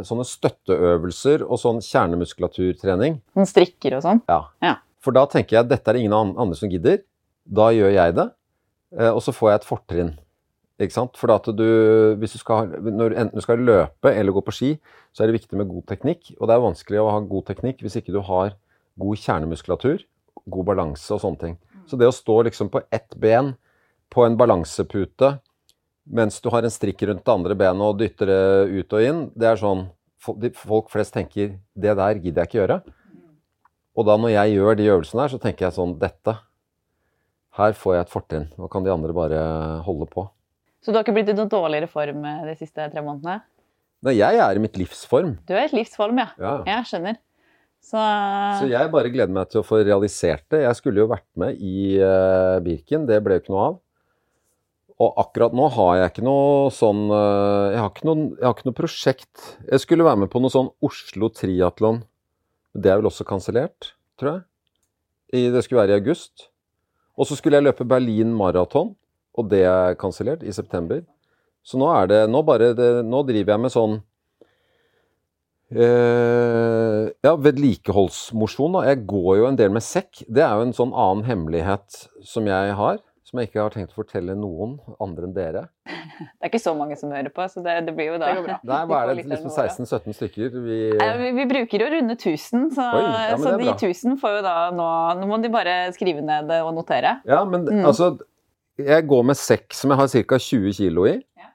sånne 0.08 0.26
støtteøvelser 0.26 1.44
og 1.46 1.60
sånn 1.62 1.82
kjernemuskulaturtrening. 1.86 3.20
sånn 3.38 3.50
strikker 3.50 4.00
og 4.00 4.06
sånn? 4.06 4.24
Ja. 4.28 4.42
Ja. 4.66 4.78
For 5.04 5.16
da 5.16 5.28
tenker 5.30 5.60
jeg 5.60 5.66
at 5.66 5.72
dette 5.72 5.94
er 5.94 6.00
ingen 6.02 6.16
andre 6.18 6.58
som 6.58 6.72
gidder. 6.74 7.04
Da 7.48 7.70
gjør 7.72 7.94
jeg 7.94 8.16
det, 8.18 8.26
eh, 8.98 9.12
og 9.14 9.22
så 9.24 9.32
får 9.36 9.52
jeg 9.52 9.62
et 9.62 9.70
fortrinn. 9.70 10.16
Ikke 10.82 10.94
sant? 10.94 11.16
For 11.18 11.32
at 11.34 11.48
du, 11.58 11.68
hvis 12.22 12.36
du 12.36 12.42
skal, 12.42 12.68
når 12.84 13.16
enten 13.18 13.40
du 13.40 13.42
skal 13.46 13.62
løpe 13.66 14.12
eller 14.12 14.36
gå 14.36 14.44
på 14.46 14.54
ski, 14.54 14.72
så 15.16 15.24
er 15.24 15.32
det 15.32 15.40
viktig 15.40 15.58
med 15.58 15.70
god 15.72 15.88
teknikk. 15.90 16.34
Og 16.38 16.50
det 16.50 16.54
er 16.54 16.66
vanskelig 16.66 17.00
å 17.02 17.08
ha 17.14 17.22
god 17.26 17.48
teknikk 17.48 17.82
hvis 17.86 17.98
ikke 18.02 18.14
du 18.14 18.20
har 18.26 18.52
god 18.98 19.22
kjernemuskulatur, 19.24 20.04
god 20.46 20.70
balanse 20.72 21.14
og 21.16 21.22
sånne 21.24 21.42
ting. 21.42 21.58
Så 21.88 22.00
det 22.00 22.10
å 22.10 22.16
stå 22.16 22.42
liksom 22.48 22.72
på 22.74 22.82
ett 22.92 23.16
ben 23.16 23.54
på 24.14 24.24
en 24.26 24.38
balansepute 24.40 25.38
mens 26.08 26.40
du 26.42 26.50
har 26.50 26.64
en 26.64 26.72
strikk 26.72 27.04
rundt 27.04 27.26
det 27.26 27.34
andre 27.34 27.56
benet 27.60 27.84
og 27.84 28.00
dytter 28.00 28.30
det 28.32 28.44
ut 28.80 28.94
og 28.96 29.04
inn, 29.04 29.24
det 29.36 29.54
er 29.54 29.64
sånn 29.64 29.88
Folk 30.28 30.90
flest 30.90 31.14
tenker 31.14 31.60
'det 31.78 31.94
der 31.96 32.18
gidder 32.18 32.42
jeg 32.42 32.50
ikke 32.50 32.58
gjøre'. 32.58 32.82
Og 33.96 34.06
da 34.06 34.16
når 34.18 34.32
jeg 34.34 34.56
gjør 34.58 34.76
de 34.76 34.88
øvelsene 34.90 35.22
her, 35.22 35.30
så 35.30 35.40
tenker 35.40 35.66
jeg 35.66 35.76
sånn 35.78 35.94
Dette. 36.00 36.34
Her 37.54 37.72
får 37.72 37.94
jeg 37.94 38.02
et 38.02 38.10
fortrinn. 38.10 38.48
Nå 38.58 38.68
kan 38.68 38.84
de 38.84 38.92
andre 38.92 39.14
bare 39.14 39.40
holde 39.86 40.10
på. 40.10 40.28
Så 40.82 40.92
du 40.92 40.98
har 40.98 41.06
ikke 41.06 41.14
blitt 41.14 41.30
i 41.30 41.38
noen 41.38 41.50
dårligere 41.50 41.88
form 41.88 42.26
eh, 42.26 42.44
de 42.50 42.56
siste 42.56 42.90
tre 42.92 43.02
månedene? 43.02 43.42
Nei, 44.04 44.18
jeg 44.18 44.38
er 44.42 44.56
i 44.56 44.60
mitt 44.60 44.76
livsform. 44.78 45.38
Du 45.48 45.54
er 45.54 45.66
i 45.66 45.70
et 45.70 45.74
livsform, 45.78 46.20
ja. 46.22 46.28
Ja. 46.38 46.64
Jeg 46.66 46.90
skjønner. 46.92 47.18
Så, 47.88 48.00
Så 48.60 48.68
jeg 48.68 48.92
bare 48.92 49.12
gleder 49.14 49.32
meg 49.32 49.48
til 49.52 49.62
å 49.62 49.66
få 49.66 49.80
realisert 49.80 50.44
det. 50.52 50.66
Jeg 50.66 50.76
skulle 50.80 51.00
jo 51.00 51.12
vært 51.12 51.28
med 51.40 51.60
i 51.64 51.96
uh, 52.02 52.58
Birken, 52.64 53.06
det 53.08 53.22
ble 53.24 53.38
jo 53.38 53.44
ikke 53.46 53.54
noe 53.54 53.68
av. 53.70 53.78
Og 54.98 55.22
akkurat 55.22 55.54
nå 55.56 55.68
har 55.76 55.94
jeg 56.00 56.12
ikke 56.12 56.26
noe 56.26 56.72
sånn 56.74 57.06
uh, 57.14 57.70
jeg, 57.72 57.80
har 57.80 57.92
ikke 57.94 58.10
noe, 58.10 58.26
jeg 58.34 58.48
har 58.48 58.56
ikke 58.58 58.68
noe 58.68 58.80
prosjekt. 58.82 59.48
Jeg 59.70 59.84
skulle 59.86 60.08
være 60.08 60.26
med 60.26 60.32
på 60.34 60.42
noe 60.44 60.52
sånn 60.52 60.72
Oslo 60.84 61.30
Triatlon. 61.32 62.02
Det 62.76 62.92
er 62.92 63.00
vel 63.00 63.08
også 63.08 63.28
kansellert, 63.30 63.94
tror 64.20 64.34
jeg. 64.34 64.44
I, 65.38 65.46
det 65.54 65.64
skulle 65.64 65.86
være 65.86 65.96
i 65.96 66.02
august. 66.02 66.50
Og 67.16 67.30
så 67.30 67.38
skulle 67.40 67.62
jeg 67.62 67.70
løpe 67.70 67.88
Berlin 67.88 68.36
Maraton, 68.36 68.92
og 69.38 69.48
det 69.54 69.64
er 69.70 69.96
kansellert 70.02 70.44
i 70.44 70.54
september. 70.56 71.06
Så 71.64 71.80
nå 71.80 71.88
er 71.94 72.12
det 72.12 72.20
Nå 72.32 72.44
bare 72.48 72.70
det, 72.76 72.92
Nå 73.04 73.26
driver 73.28 73.56
jeg 73.56 73.64
med 73.64 73.74
sånn 73.74 73.98
Eh, 75.72 77.10
ja, 77.26 77.34
vedlikeholdsmosjon. 77.36 78.78
da. 78.78 78.86
Jeg 78.88 79.04
går 79.10 79.38
jo 79.42 79.48
en 79.50 79.58
del 79.60 79.74
med 79.76 79.84
sekk. 79.86 80.24
Det 80.28 80.44
er 80.46 80.56
jo 80.56 80.68
en 80.68 80.76
sånn 80.78 80.94
annen 80.96 81.26
hemmelighet 81.28 82.08
som 82.24 82.48
jeg 82.48 82.74
har. 82.80 83.02
Som 83.28 83.42
jeg 83.42 83.50
ikke 83.50 83.60
har 83.60 83.74
tenkt 83.74 83.92
å 83.92 83.98
fortelle 84.00 84.38
noen 84.40 84.78
andre 85.04 85.28
enn 85.28 85.34
dere. 85.36 85.66
det 85.84 86.46
er 86.46 86.48
ikke 86.48 86.62
så 86.64 86.72
mange 86.78 86.96
som 86.96 87.12
hører 87.12 87.28
på, 87.36 87.44
så 87.52 87.60
det, 87.66 87.74
det 87.90 87.94
blir 87.98 88.14
jo 88.14 88.20
da 88.22 88.30
Det. 88.40 88.56
Nei, 88.72 88.78
hva 88.88 89.02
er 89.04 89.10
det? 89.12 89.26
Liksom 89.26 89.52
16-17 89.52 90.16
stykker? 90.16 90.56
Vi, 90.64 90.78
Eh, 90.96 91.18
Vi, 91.20 91.34
vi 91.36 91.46
bruker 91.50 91.84
å 91.84 91.90
runde 91.92 92.16
1000, 92.16 92.70
så, 92.78 92.86
Oi, 92.96 93.04
ja, 93.04 93.36
så 93.36 93.58
de 93.60 93.68
bra. 93.68 93.76
1000 93.76 94.16
får 94.22 94.38
jo 94.38 94.42
da 94.48 94.56
nå 94.72 94.88
Nå 95.20 95.28
må 95.28 95.42
de 95.44 95.52
bare 95.52 95.76
skrive 95.98 96.24
ned 96.24 96.50
og 96.62 96.72
notere. 96.80 97.18
ja, 97.28 97.44
men 97.44 97.66
Mm. 97.68 97.84
altså 97.92 98.14
Jeg 98.80 99.08
går 99.10 99.24
med 99.26 99.36
sekk 99.36 99.74
som 99.74 99.92
jeg 99.92 99.98
har 100.00 100.08
ca. 100.08 100.38
20 100.40 100.72
kilo 100.80 101.06
i. 101.12 101.18
Ja. 101.36 101.52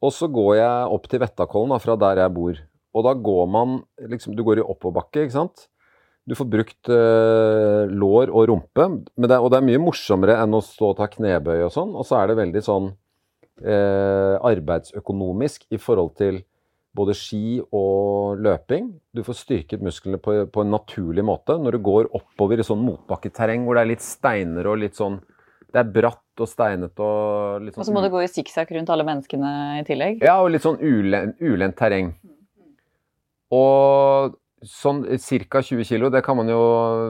Og 0.00 0.12
så 0.16 0.28
går 0.32 0.56
jeg 0.56 0.92
opp 0.96 1.08
til 1.10 1.20
Vettakollen, 1.20 1.74
da, 1.74 1.78
fra 1.82 1.96
der 1.96 2.22
jeg 2.22 2.32
bor. 2.34 2.56
Og 2.92 3.04
da 3.06 3.14
går 3.16 3.46
man 3.48 3.78
liksom 4.10 4.36
Du 4.36 4.42
går 4.44 4.60
i 4.60 4.64
oppoverbakke, 4.66 5.24
ikke 5.24 5.38
sant? 5.38 5.68
Du 6.28 6.36
får 6.38 6.46
brukt 6.46 6.88
eh, 6.92 7.90
lår 7.90 8.30
og 8.30 8.46
rumpe, 8.52 8.84
men 9.18 9.26
det, 9.26 9.38
og 9.42 9.50
det 9.50 9.58
er 9.58 9.66
mye 9.66 9.80
morsommere 9.82 10.36
enn 10.38 10.54
å 10.54 10.60
stå 10.62 10.92
og 10.92 10.98
ta 11.00 11.08
knebøy 11.10 11.64
og 11.64 11.72
sånn. 11.74 11.96
Og 11.98 12.06
så 12.06 12.20
er 12.20 12.30
det 12.30 12.36
veldig 12.38 12.62
sånn 12.62 12.92
eh, 13.58 14.36
arbeidsøkonomisk 14.38 15.66
i 15.74 15.80
forhold 15.82 16.14
til 16.20 16.38
både 16.94 17.14
ski 17.16 17.58
og 17.74 18.38
løping. 18.44 18.92
Du 19.16 19.22
får 19.26 19.38
styrket 19.40 19.82
musklene 19.82 20.20
på, 20.22 20.34
på 20.52 20.62
en 20.62 20.72
naturlig 20.74 21.24
måte. 21.26 21.56
Når 21.58 21.78
du 21.78 21.84
går 21.88 22.10
oppover 22.14 22.60
i 22.60 22.66
sånn 22.68 22.84
motbakketerreng 22.84 23.64
hvor 23.66 23.78
det 23.78 23.82
er 23.86 23.90
litt 23.94 24.04
steiner 24.04 24.68
og 24.70 24.82
litt 24.84 24.98
sånn 24.98 25.18
Det 25.72 25.80
er 25.80 25.88
bratt 25.88 26.40
og 26.44 26.48
steinete 26.50 27.00
og 27.00 27.62
litt 27.64 27.74
sånn 27.74 27.80
Og 27.80 27.88
så 27.88 27.94
må 27.96 28.02
du 28.04 28.10
gå 28.12 28.20
i 28.20 28.28
sikksakk 28.28 28.74
rundt 28.76 28.92
alle 28.92 29.06
menneskene 29.08 29.52
i 29.80 29.84
tillegg. 29.88 30.20
ja, 30.20 30.36
og 30.44 30.52
litt 30.52 30.62
sånn 30.66 30.76
ulendt, 30.78 31.40
ulendt 31.40 31.78
terreng. 31.80 32.12
Og 33.52 34.38
sånn 34.62 35.02
ca. 35.04 35.60
20 35.60 35.84
kg, 35.88 36.08
det 36.14 36.22
kan 36.24 36.38
man 36.38 36.48
jo 36.50 36.60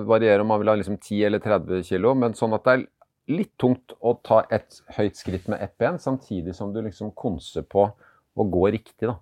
variere 0.08 0.42
om 0.42 0.50
man 0.50 0.62
vil 0.62 0.72
ha 0.72 0.78
liksom 0.80 0.98
10 0.98 1.26
eller 1.28 1.42
30 1.44 1.84
kg, 1.86 2.12
men 2.18 2.36
sånn 2.36 2.56
at 2.56 2.64
det 2.66 2.74
er 2.74 2.86
litt 3.32 3.52
tungt 3.60 3.94
å 4.00 4.16
ta 4.24 4.42
et 4.50 4.80
høyt 4.96 5.18
skritt 5.20 5.50
med 5.52 5.62
ett 5.62 5.76
ben, 5.78 6.00
samtidig 6.02 6.56
som 6.58 6.72
du 6.74 6.80
liksom 6.82 7.12
konser 7.14 7.66
på 7.68 7.86
å 7.92 8.48
gå 8.48 8.64
riktig, 8.72 9.06
da. 9.06 9.18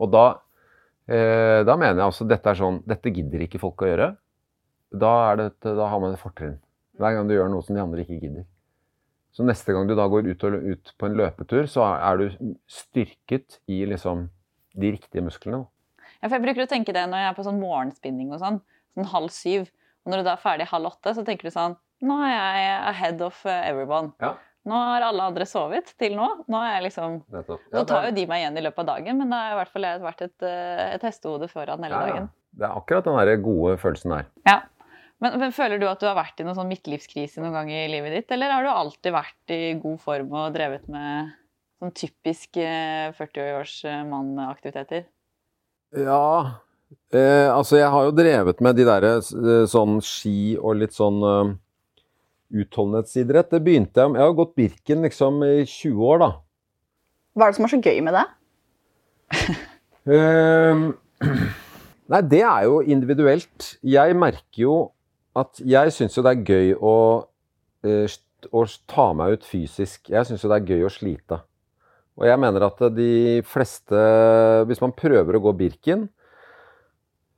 Og 0.00 0.10
da, 0.10 0.24
eh, 1.06 1.60
da 1.66 1.76
mener 1.76 2.00
jeg 2.00 2.08
altså 2.08 2.26
dette 2.28 2.50
er 2.50 2.58
sånn 2.58 2.82
Dette 2.86 3.10
gidder 3.10 3.42
ikke 3.42 3.58
folk 3.58 3.82
å 3.82 3.88
gjøre. 3.90 4.08
Da, 4.94 5.34
det, 5.34 5.48
da 5.62 5.88
har 5.90 6.00
man 6.00 6.14
et 6.14 6.22
fortrinn. 6.22 6.60
Hver 6.98 7.16
gang 7.16 7.28
du 7.28 7.34
gjør 7.34 7.50
noe 7.50 7.66
som 7.66 7.74
de 7.74 7.82
andre 7.82 8.04
ikke 8.04 8.20
gidder. 8.22 8.46
Så 9.34 9.42
neste 9.42 9.74
gang 9.74 9.88
du 9.88 9.96
da 9.98 10.06
går 10.06 10.30
ut, 10.30 10.44
ut 10.44 10.92
på 10.94 11.06
en 11.08 11.16
løpetur, 11.18 11.66
så 11.66 11.88
er 11.96 12.20
du 12.20 12.54
styrket 12.70 13.58
i 13.66 13.82
liksom 13.90 14.28
de 14.78 14.92
riktige 14.94 15.24
musklene. 15.26 15.64
da. 15.64 15.73
Ja, 16.24 16.30
for 16.30 16.38
jeg 16.38 16.46
bruker 16.46 16.64
å 16.64 16.70
tenke 16.70 16.94
det 16.96 17.02
når 17.04 17.20
jeg 17.20 17.28
er 17.28 17.36
på 17.36 17.44
sånn 17.44 17.60
morgenspinning 17.60 18.30
og 18.32 18.40
sånn, 18.40 18.62
sånn 18.96 19.10
halv 19.12 19.28
syv. 19.34 19.66
Og 20.04 20.12
når 20.12 20.22
du 20.22 20.28
da 20.30 20.32
er 20.38 20.40
ferdig 20.40 20.66
halv 20.70 20.88
åtte, 20.88 21.12
så 21.12 21.24
tenker 21.26 21.50
du 21.50 21.52
sånn 21.52 21.76
Nå 22.04 22.16
er 22.24 22.32
jeg 22.32 22.72
ahead 22.90 23.20
of 23.24 23.36
everyone. 23.46 24.10
Ja. 24.20 24.32
Nå 24.68 24.76
har 24.88 25.04
alle 25.04 25.26
andre 25.28 25.44
sovet 25.48 25.92
til 26.00 26.16
nå. 26.16 26.24
Nå 26.50 26.60
er 26.64 26.78
jeg 26.78 26.86
liksom 26.88 27.18
ja, 27.32 27.42
Nå 27.76 27.84
tar 27.88 28.08
jo 28.08 28.14
de 28.16 28.24
meg 28.28 28.42
igjen 28.42 28.56
i 28.56 28.64
løpet 28.64 28.82
av 28.82 28.88
dagen, 28.94 29.20
men 29.20 29.30
da 29.32 29.38
har 29.40 29.50
jeg 29.50 29.54
i 29.54 29.58
hvert 29.60 29.72
fall 29.76 29.86
vært 30.06 30.24
et, 30.26 30.46
eh, 30.48 30.82
et 30.96 31.04
hestehode 31.04 31.48
foran 31.52 31.84
hele 31.84 31.92
Ja, 31.94 32.00
ja. 32.08 32.14
dagen. 32.16 32.28
Det 32.54 32.66
er 32.68 32.76
akkurat 32.80 33.08
den 33.08 33.18
der 33.20 33.40
gode 33.44 33.76
følelsen 33.82 34.16
der. 34.16 34.28
Ja. 34.48 34.58
Men, 35.22 35.38
men 35.40 35.54
føler 35.56 35.80
du 35.80 35.86
at 35.88 36.00
du 36.02 36.08
har 36.08 36.16
vært 36.18 36.40
i 36.40 36.46
noen 36.48 36.56
sånn 36.58 36.68
midtlivskrise 36.72 37.40
noen 37.44 37.54
gang 37.56 37.70
i 37.72 37.84
livet 37.92 38.16
ditt, 38.16 38.32
eller 38.34 38.52
har 38.52 38.64
du 38.66 38.72
alltid 38.72 39.14
vært 39.14 39.54
i 39.54 39.62
god 39.80 40.00
form 40.02 40.32
og 40.34 40.56
drevet 40.56 40.88
med 40.92 41.32
sånn 41.80 41.94
typisk 41.96 42.58
eh, 42.60 43.12
40-års 43.16 43.78
mann-aktiviteter? 44.10 45.06
Ja 45.94 46.60
eh, 47.14 47.50
Altså, 47.52 47.78
jeg 47.78 47.90
har 47.90 48.06
jo 48.06 48.14
drevet 48.14 48.62
med 48.64 48.78
de 48.78 48.86
derre 48.88 49.18
eh, 49.20 49.66
sånn 49.70 50.00
ski 50.04 50.54
og 50.58 50.80
litt 50.80 50.96
sånn 50.96 51.20
uh, 51.22 51.52
utholdenhetsidrett. 52.54 53.52
Det 53.52 53.62
begynte 53.64 54.02
jeg 54.02 54.12
med 54.12 54.20
Jeg 54.20 54.30
har 54.30 54.38
gått 54.38 54.56
Birken 54.58 55.06
liksom 55.06 55.42
i 55.46 55.54
20 55.66 56.08
år, 56.12 56.22
da. 56.22 56.30
Hva 57.34 57.46
er 57.46 57.52
det 57.52 57.58
som 57.58 57.66
er 57.66 57.72
så 57.72 57.80
gøy 57.82 58.00
med 58.06 58.14
det? 58.14 58.24
eh, 60.14 60.82
nei, 62.12 62.20
det 62.30 62.42
er 62.46 62.66
jo 62.68 62.82
individuelt. 62.82 63.72
Jeg 63.82 64.18
merker 64.18 64.62
jo 64.66 64.76
at 65.34 65.58
jeg 65.58 65.94
syns 65.94 66.14
jo 66.14 66.22
det 66.22 66.36
er 66.36 66.44
gøy 66.46 66.76
å, 66.78 66.94
eh, 67.86 68.18
å 68.54 68.62
ta 68.90 69.08
meg 69.18 69.38
ut 69.38 69.48
fysisk. 69.48 70.12
Jeg 70.12 70.28
syns 70.28 70.44
jo 70.44 70.52
det 70.52 70.60
er 70.60 70.74
gøy 70.74 70.86
å 70.86 70.92
slite. 70.92 71.42
Og 72.14 72.28
jeg 72.28 72.38
mener 72.38 72.62
at 72.66 72.82
de 72.94 73.42
fleste 73.48 74.02
Hvis 74.68 74.82
man 74.82 74.94
prøver 74.94 75.36
å 75.36 75.42
gå 75.48 75.54
Birken, 75.58 76.06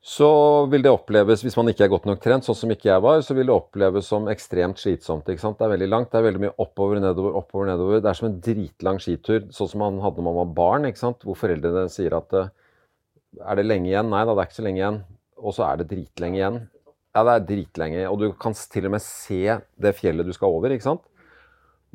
så 0.06 0.28
vil 0.70 0.84
det 0.84 0.92
oppleves, 0.94 1.40
hvis 1.42 1.56
man 1.58 1.66
ikke 1.72 1.82
er 1.82 1.90
godt 1.90 2.04
nok 2.06 2.20
trent, 2.22 2.46
sånn 2.46 2.54
som 2.54 2.70
ikke 2.70 2.92
jeg 2.92 3.02
var, 3.02 3.24
så 3.26 3.34
vil 3.34 3.48
det 3.48 3.56
oppleves 3.56 4.06
som 4.06 4.28
ekstremt 4.30 4.78
slitsomt. 4.78 5.26
ikke 5.26 5.42
sant? 5.42 5.56
Det 5.58 5.66
er 5.66 5.72
veldig 5.72 5.88
langt, 5.90 6.12
det 6.12 6.20
er 6.20 6.26
veldig 6.28 6.42
mye 6.44 6.52
oppover, 6.62 7.00
nedover, 7.02 7.34
oppover, 7.40 7.66
nedover. 7.72 7.98
Det 7.98 8.12
er 8.12 8.18
som 8.20 8.28
en 8.28 8.36
dritlang 8.44 9.00
skitur, 9.02 9.48
sånn 9.56 9.72
som 9.72 9.82
man 9.82 9.98
hadde 10.04 10.22
når 10.22 10.28
man 10.28 10.38
var 10.44 10.52
barn, 10.60 10.86
ikke 10.86 11.02
sant? 11.02 11.26
hvor 11.26 11.34
foreldrene 11.40 11.90
sier 11.90 12.14
at 12.20 12.38
eh, 12.38 12.52
er 13.42 13.58
det 13.58 13.66
lenge 13.66 13.90
igjen? 13.90 14.12
Nei 14.12 14.22
da, 14.22 14.30
det 14.36 14.44
er 14.44 14.50
ikke 14.52 14.58
så 14.60 14.66
lenge 14.68 14.82
igjen. 14.84 15.00
Og 15.42 15.58
så 15.58 15.66
er 15.66 15.82
det 15.82 15.88
dritlenge 15.90 16.38
igjen. 16.38 16.62
Ja, 16.86 17.26
det 17.26 17.34
er 17.34 17.50
dritlenge. 17.50 18.06
Og 18.12 18.22
du 18.22 18.28
kan 18.46 18.54
til 18.54 18.86
og 18.86 18.94
med 18.94 19.02
se 19.02 19.58
det 19.58 19.96
fjellet 19.98 20.30
du 20.30 20.36
skal 20.38 20.54
over, 20.54 20.70
ikke 20.70 20.86
sant. 20.86 21.02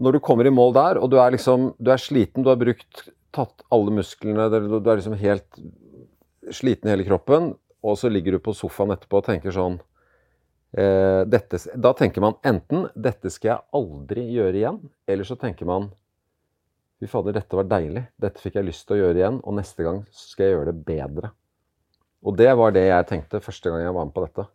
Når 0.02 0.18
du 0.18 0.24
kommer 0.24 0.48
i 0.48 0.54
mål 0.54 0.74
der, 0.74 1.00
og 1.02 1.12
du 1.12 1.20
er 1.22 1.34
liksom 1.36 1.74
Du 1.78 1.92
er 1.94 2.02
sliten, 2.02 2.44
du 2.44 2.50
har 2.50 2.60
brukt 2.60 3.08
tatt 3.32 3.64
alle 3.72 3.94
musklene, 3.96 4.50
du 4.52 4.82
er 4.82 4.98
liksom 5.00 5.16
helt 5.22 5.62
sliten 6.52 6.90
i 6.90 6.96
hele 6.96 7.06
kroppen, 7.08 7.54
og 7.82 7.98
så 7.98 8.10
ligger 8.12 8.36
du 8.36 8.44
på 8.44 8.54
sofaen 8.58 8.92
etterpå 8.92 9.22
og 9.22 9.28
tenker 9.30 9.54
sånn 9.56 9.78
eh, 10.76 11.24
dette, 11.30 11.62
Da 11.80 11.94
tenker 11.98 12.22
man 12.22 12.36
enten 12.44 12.90
'dette 12.96 13.32
skal 13.32 13.54
jeg 13.54 13.68
aldri 13.78 14.26
gjøre 14.36 14.58
igjen', 14.58 14.82
eller 15.08 15.28
så 15.28 15.38
tenker 15.40 15.70
man 15.70 15.92
Fy 17.02 17.08
fader, 17.10 17.34
dette 17.34 17.58
var 17.58 17.66
deilig. 17.66 18.04
Dette 18.22 18.38
fikk 18.38 18.60
jeg 18.60 18.66
lyst 18.68 18.84
til 18.86 18.94
å 18.94 19.00
gjøre 19.00 19.18
igjen, 19.18 19.40
og 19.42 19.56
neste 19.58 19.82
gang 19.82 20.04
skal 20.14 20.46
jeg 20.46 20.54
gjøre 20.54 20.68
det 20.70 20.84
bedre. 20.86 21.32
Og 22.22 22.36
det 22.38 22.52
var 22.54 22.76
det 22.76 22.84
jeg 22.86 23.08
tenkte 23.10 23.42
første 23.42 23.72
gang 23.72 23.82
jeg 23.82 23.96
var 23.96 24.06
med 24.06 24.14
på 24.14 24.22
dette. 24.28 24.46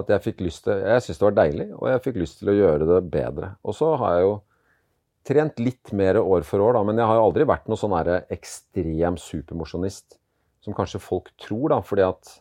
At 0.00 0.08
jeg 0.08 0.24
fikk 0.24 0.40
lyst 0.40 0.64
til 0.64 0.80
Jeg 0.80 1.02
syntes 1.04 1.20
det 1.20 1.26
var 1.26 1.36
deilig, 1.36 1.66
og 1.76 1.90
jeg 1.90 2.02
fikk 2.06 2.16
lyst 2.22 2.38
til 2.40 2.48
å 2.48 2.56
gjøre 2.56 2.88
det 2.88 3.00
bedre. 3.12 3.50
Og 3.60 3.76
så 3.76 3.90
har 4.00 4.14
jeg 4.16 4.24
jo 4.24 4.32
trent 5.26 5.60
litt 5.62 5.92
mer 5.96 6.18
år 6.20 6.46
for 6.46 6.62
år, 6.62 6.76
da, 6.76 6.84
men 6.86 6.98
jeg 6.98 7.08
har 7.10 7.20
aldri 7.22 7.46
vært 7.48 7.68
noen 7.70 7.80
sånn 7.80 7.96
ekstrem 8.32 9.18
supermosjonist, 9.20 10.18
som 10.62 10.76
kanskje 10.76 11.02
folk 11.02 11.30
tror, 11.40 11.72
da, 11.74 11.80
fordi 11.86 12.06
at 12.06 12.32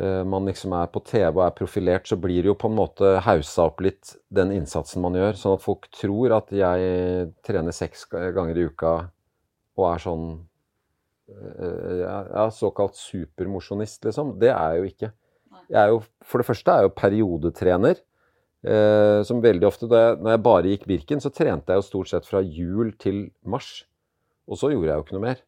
uh, 0.00 0.24
man 0.28 0.48
liksom 0.48 0.74
er 0.76 0.90
på 0.92 1.02
TV 1.08 1.30
og 1.30 1.44
er 1.46 1.56
profilert, 1.56 2.08
så 2.08 2.18
blir 2.20 2.42
det 2.42 2.52
jo 2.52 2.58
på 2.58 2.70
en 2.70 2.78
måte 2.78 3.14
haussa 3.26 3.68
opp 3.68 3.82
litt 3.84 4.16
den 4.34 4.52
innsatsen 4.56 5.04
man 5.04 5.16
gjør. 5.18 5.36
Sånn 5.40 5.56
at 5.58 5.64
folk 5.64 5.88
tror 5.94 6.36
at 6.38 6.52
jeg 6.54 7.30
trener 7.46 7.76
seks 7.76 8.06
ganger 8.12 8.56
i 8.56 8.68
uka 8.68 8.92
og 9.78 9.86
er 9.92 10.04
sånn 10.04 10.28
uh, 11.30 11.94
ja, 12.02 12.18
ja, 12.32 12.48
såkalt 12.54 12.98
supermosjonist, 12.98 14.02
liksom. 14.08 14.36
Det 14.40 14.52
er 14.52 14.76
jeg 14.76 14.82
jo 14.82 14.92
ikke. 14.92 15.12
Jeg 15.68 15.80
er 15.82 15.92
jo, 15.92 16.00
for 16.24 16.40
det 16.40 16.48
første 16.48 16.72
er 16.72 16.82
jeg 16.82 16.88
jo 16.88 16.96
periodetrener. 16.96 18.00
Eh, 18.66 19.20
som 19.22 19.42
veldig 19.42 19.68
ofte, 19.68 19.86
da 19.86 20.00
jeg, 20.00 20.16
når 20.18 20.34
jeg 20.34 20.42
bare 20.42 20.72
gikk 20.72 20.88
Birken, 20.90 21.22
så 21.22 21.30
trente 21.30 21.70
jeg 21.70 21.78
jo 21.78 21.86
stort 21.86 22.10
sett 22.10 22.26
fra 22.26 22.42
jul 22.42 22.90
til 22.98 23.28
mars. 23.46 23.84
Og 24.50 24.58
så 24.58 24.72
gjorde 24.72 24.90
jeg 24.90 24.98
jo 24.98 25.06
ikke 25.06 25.16
noe 25.18 25.26
mer. 25.28 25.42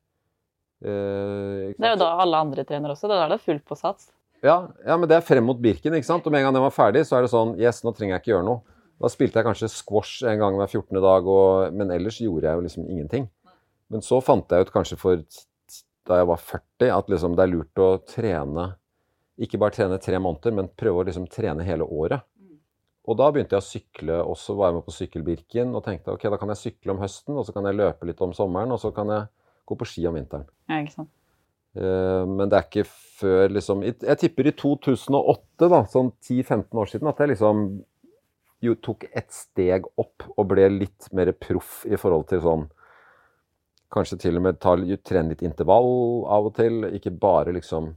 Eh, 0.81 1.71
ikke 1.73 1.83
Det 1.83 1.89
er 1.89 1.95
jo 1.97 2.03
da 2.05 2.11
alle 2.23 2.43
andre 2.47 2.65
trener 2.69 2.95
også. 2.95 3.09
Det 3.11 3.17
er 3.17 3.23
da 3.25 3.31
det 3.33 3.41
er 3.41 3.47
fullt 3.49 3.67
på 3.67 3.79
sats. 3.79 4.11
Ja, 4.41 4.71
ja, 4.87 4.97
men 4.97 5.09
det 5.11 5.19
er 5.19 5.27
frem 5.27 5.45
mot 5.45 5.59
Birken, 5.61 5.97
ikke 5.99 6.09
sant? 6.09 6.25
Og 6.25 6.33
med 6.33 6.41
en 6.41 6.49
gang 6.49 6.57
den 6.57 6.65
var 6.65 6.77
ferdig, 6.77 7.03
så 7.09 7.19
er 7.19 7.27
det 7.27 7.33
sånn 7.35 7.57
Yes, 7.61 7.83
nå 7.85 7.93
trenger 7.97 8.17
jeg 8.17 8.23
ikke 8.25 8.35
gjøre 8.37 8.47
noe. 8.47 8.63
Da 9.01 9.09
spilte 9.09 9.41
jeg 9.41 9.49
kanskje 9.49 9.73
squash 9.73 10.25
en 10.29 10.41
gang 10.41 10.57
hver 10.61 10.69
14. 10.69 11.01
dag, 11.01 11.29
og, 11.29 11.77
men 11.77 11.93
ellers 11.93 12.21
gjorde 12.21 12.47
jeg 12.47 12.59
jo 12.59 12.65
liksom 12.67 12.87
ingenting. 12.87 13.29
Men 13.91 14.05
så 14.07 14.21
fant 14.23 14.53
jeg 14.53 14.69
ut 14.69 14.73
kanskje 14.73 14.99
for 15.01 15.23
da 16.09 16.21
jeg 16.21 16.29
var 16.31 16.41
40, 16.41 16.91
at 16.95 17.11
liksom 17.13 17.35
det 17.37 17.45
er 17.45 17.53
lurt 17.53 17.81
å 17.83 17.91
trene 18.09 18.75
Ikke 19.41 19.59
bare 19.61 19.73
trene 19.73 19.97
tre 20.03 20.19
måneder, 20.21 20.53
men 20.53 20.69
prøve 20.77 21.01
å 21.01 21.07
liksom 21.09 21.27
trene 21.33 21.65
hele 21.65 21.87
året. 21.89 22.21
Og 23.11 23.17
da 23.19 23.27
begynte 23.35 23.57
jeg 23.57 23.63
å 23.65 23.67
sykle, 23.67 24.17
også 24.23 24.55
var 24.55 24.71
jeg 24.71 24.77
med 24.77 24.85
på 24.87 24.95
Sykkelbirken 24.95 25.73
og 25.75 25.83
tenkte 25.83 26.15
ok, 26.15 26.29
da 26.31 26.39
kan 26.39 26.53
jeg 26.53 26.61
sykle 26.61 26.95
om 26.95 27.01
høsten, 27.03 27.35
og 27.35 27.47
så 27.47 27.55
kan 27.57 27.67
jeg 27.67 27.79
løpe 27.81 28.07
litt 28.07 28.21
om 28.23 28.35
sommeren, 28.37 28.71
og 28.71 28.79
så 28.83 28.93
kan 28.95 29.11
jeg 29.11 29.27
gå 29.67 29.79
på 29.81 29.89
ski 29.89 30.05
om 30.07 30.19
vinteren. 30.19 30.47
Ja, 30.71 30.79
ikke 30.79 30.95
sant? 30.95 31.11
Eh, 31.75 32.25
Men 32.27 32.51
det 32.51 32.59
er 32.59 32.67
ikke 32.67 32.87
før 33.21 33.53
liksom 33.53 33.85
Jeg 33.85 34.19
tipper 34.19 34.49
i 34.51 34.55
2008, 34.59 35.69
da, 35.71 35.85
sånn 35.91 36.13
10-15 36.23 36.83
år 36.83 36.91
siden, 36.91 37.11
at 37.11 37.23
jeg 37.23 37.33
liksom 37.35 37.65
jo 38.61 38.75
tok 38.85 39.07
et 39.17 39.31
steg 39.33 39.87
opp 39.99 40.27
og 40.37 40.49
ble 40.51 40.67
litt 40.69 41.09
mer 41.17 41.33
proff 41.33 41.87
i 41.89 41.97
forhold 41.97 42.29
til 42.29 42.43
sånn 42.45 42.67
Kanskje 43.91 44.21
til 44.23 44.37
og 44.39 44.45
med 44.45 44.59
ta, 44.63 44.77
trene 45.03 45.33
litt 45.33 45.41
intervall 45.43 46.23
av 46.31 46.45
og 46.47 46.53
til. 46.55 46.85
Ikke 46.95 47.11
bare 47.11 47.51
liksom 47.57 47.89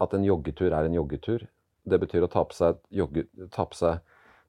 at 0.00 0.14
en 0.16 0.24
joggetur 0.24 0.72
er 0.72 0.86
en 0.88 0.94
joggetur. 0.96 1.44
Det 1.84 1.98
betyr 2.00 2.24
å 2.24 2.30
ta 2.32 2.40
på 2.48 2.56
seg, 2.56 2.78
jogge, 2.88 3.26
ta 3.52 3.66
på 3.68 3.76
seg 3.76 4.00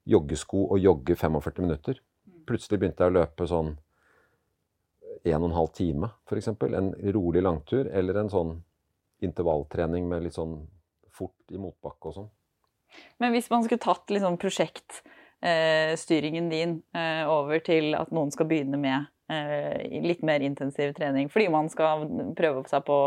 joggesko 0.08 0.66
og 0.74 0.82
jogge 0.82 1.16
45 1.16 1.64
minutter. 1.64 1.98
Plutselig 2.44 2.80
begynte 2.80 3.04
jeg 3.04 3.12
å 3.12 3.18
løpe 3.18 3.48
sånn 3.48 3.74
en 5.24 5.40
og 5.40 5.48
en 5.48 5.56
halv 5.56 5.72
time, 5.76 6.10
f.eks. 6.28 6.50
En 6.68 6.92
rolig 7.16 7.42
langtur, 7.44 7.88
eller 7.88 8.20
en 8.20 8.32
sånn 8.32 8.54
intervalltrening 9.24 10.08
med 10.08 10.26
litt 10.26 10.36
sånn 10.36 10.58
fort 11.14 11.54
i 11.54 11.60
motbakke 11.60 12.10
og 12.10 12.16
sånn. 12.18 12.30
Men 13.22 13.32
hvis 13.34 13.50
man 13.50 13.64
skulle 13.64 13.82
tatt 13.82 14.10
liksom 14.12 14.36
prosjektstyringen 14.42 16.50
din 16.52 16.72
eh, 16.94 17.24
over 17.30 17.58
til 17.64 17.94
at 17.98 18.12
noen 18.14 18.30
skal 18.34 18.48
begynne 18.50 18.78
med 18.80 18.98
eh, 19.32 20.02
litt 20.04 20.22
mer 20.26 20.40
intensiv 20.44 20.88
trening, 20.98 21.26
fordi 21.32 21.46
man 21.52 21.66
skal 21.72 21.94
prøve 22.36 22.58
seg 22.70 22.80
på 22.86 22.98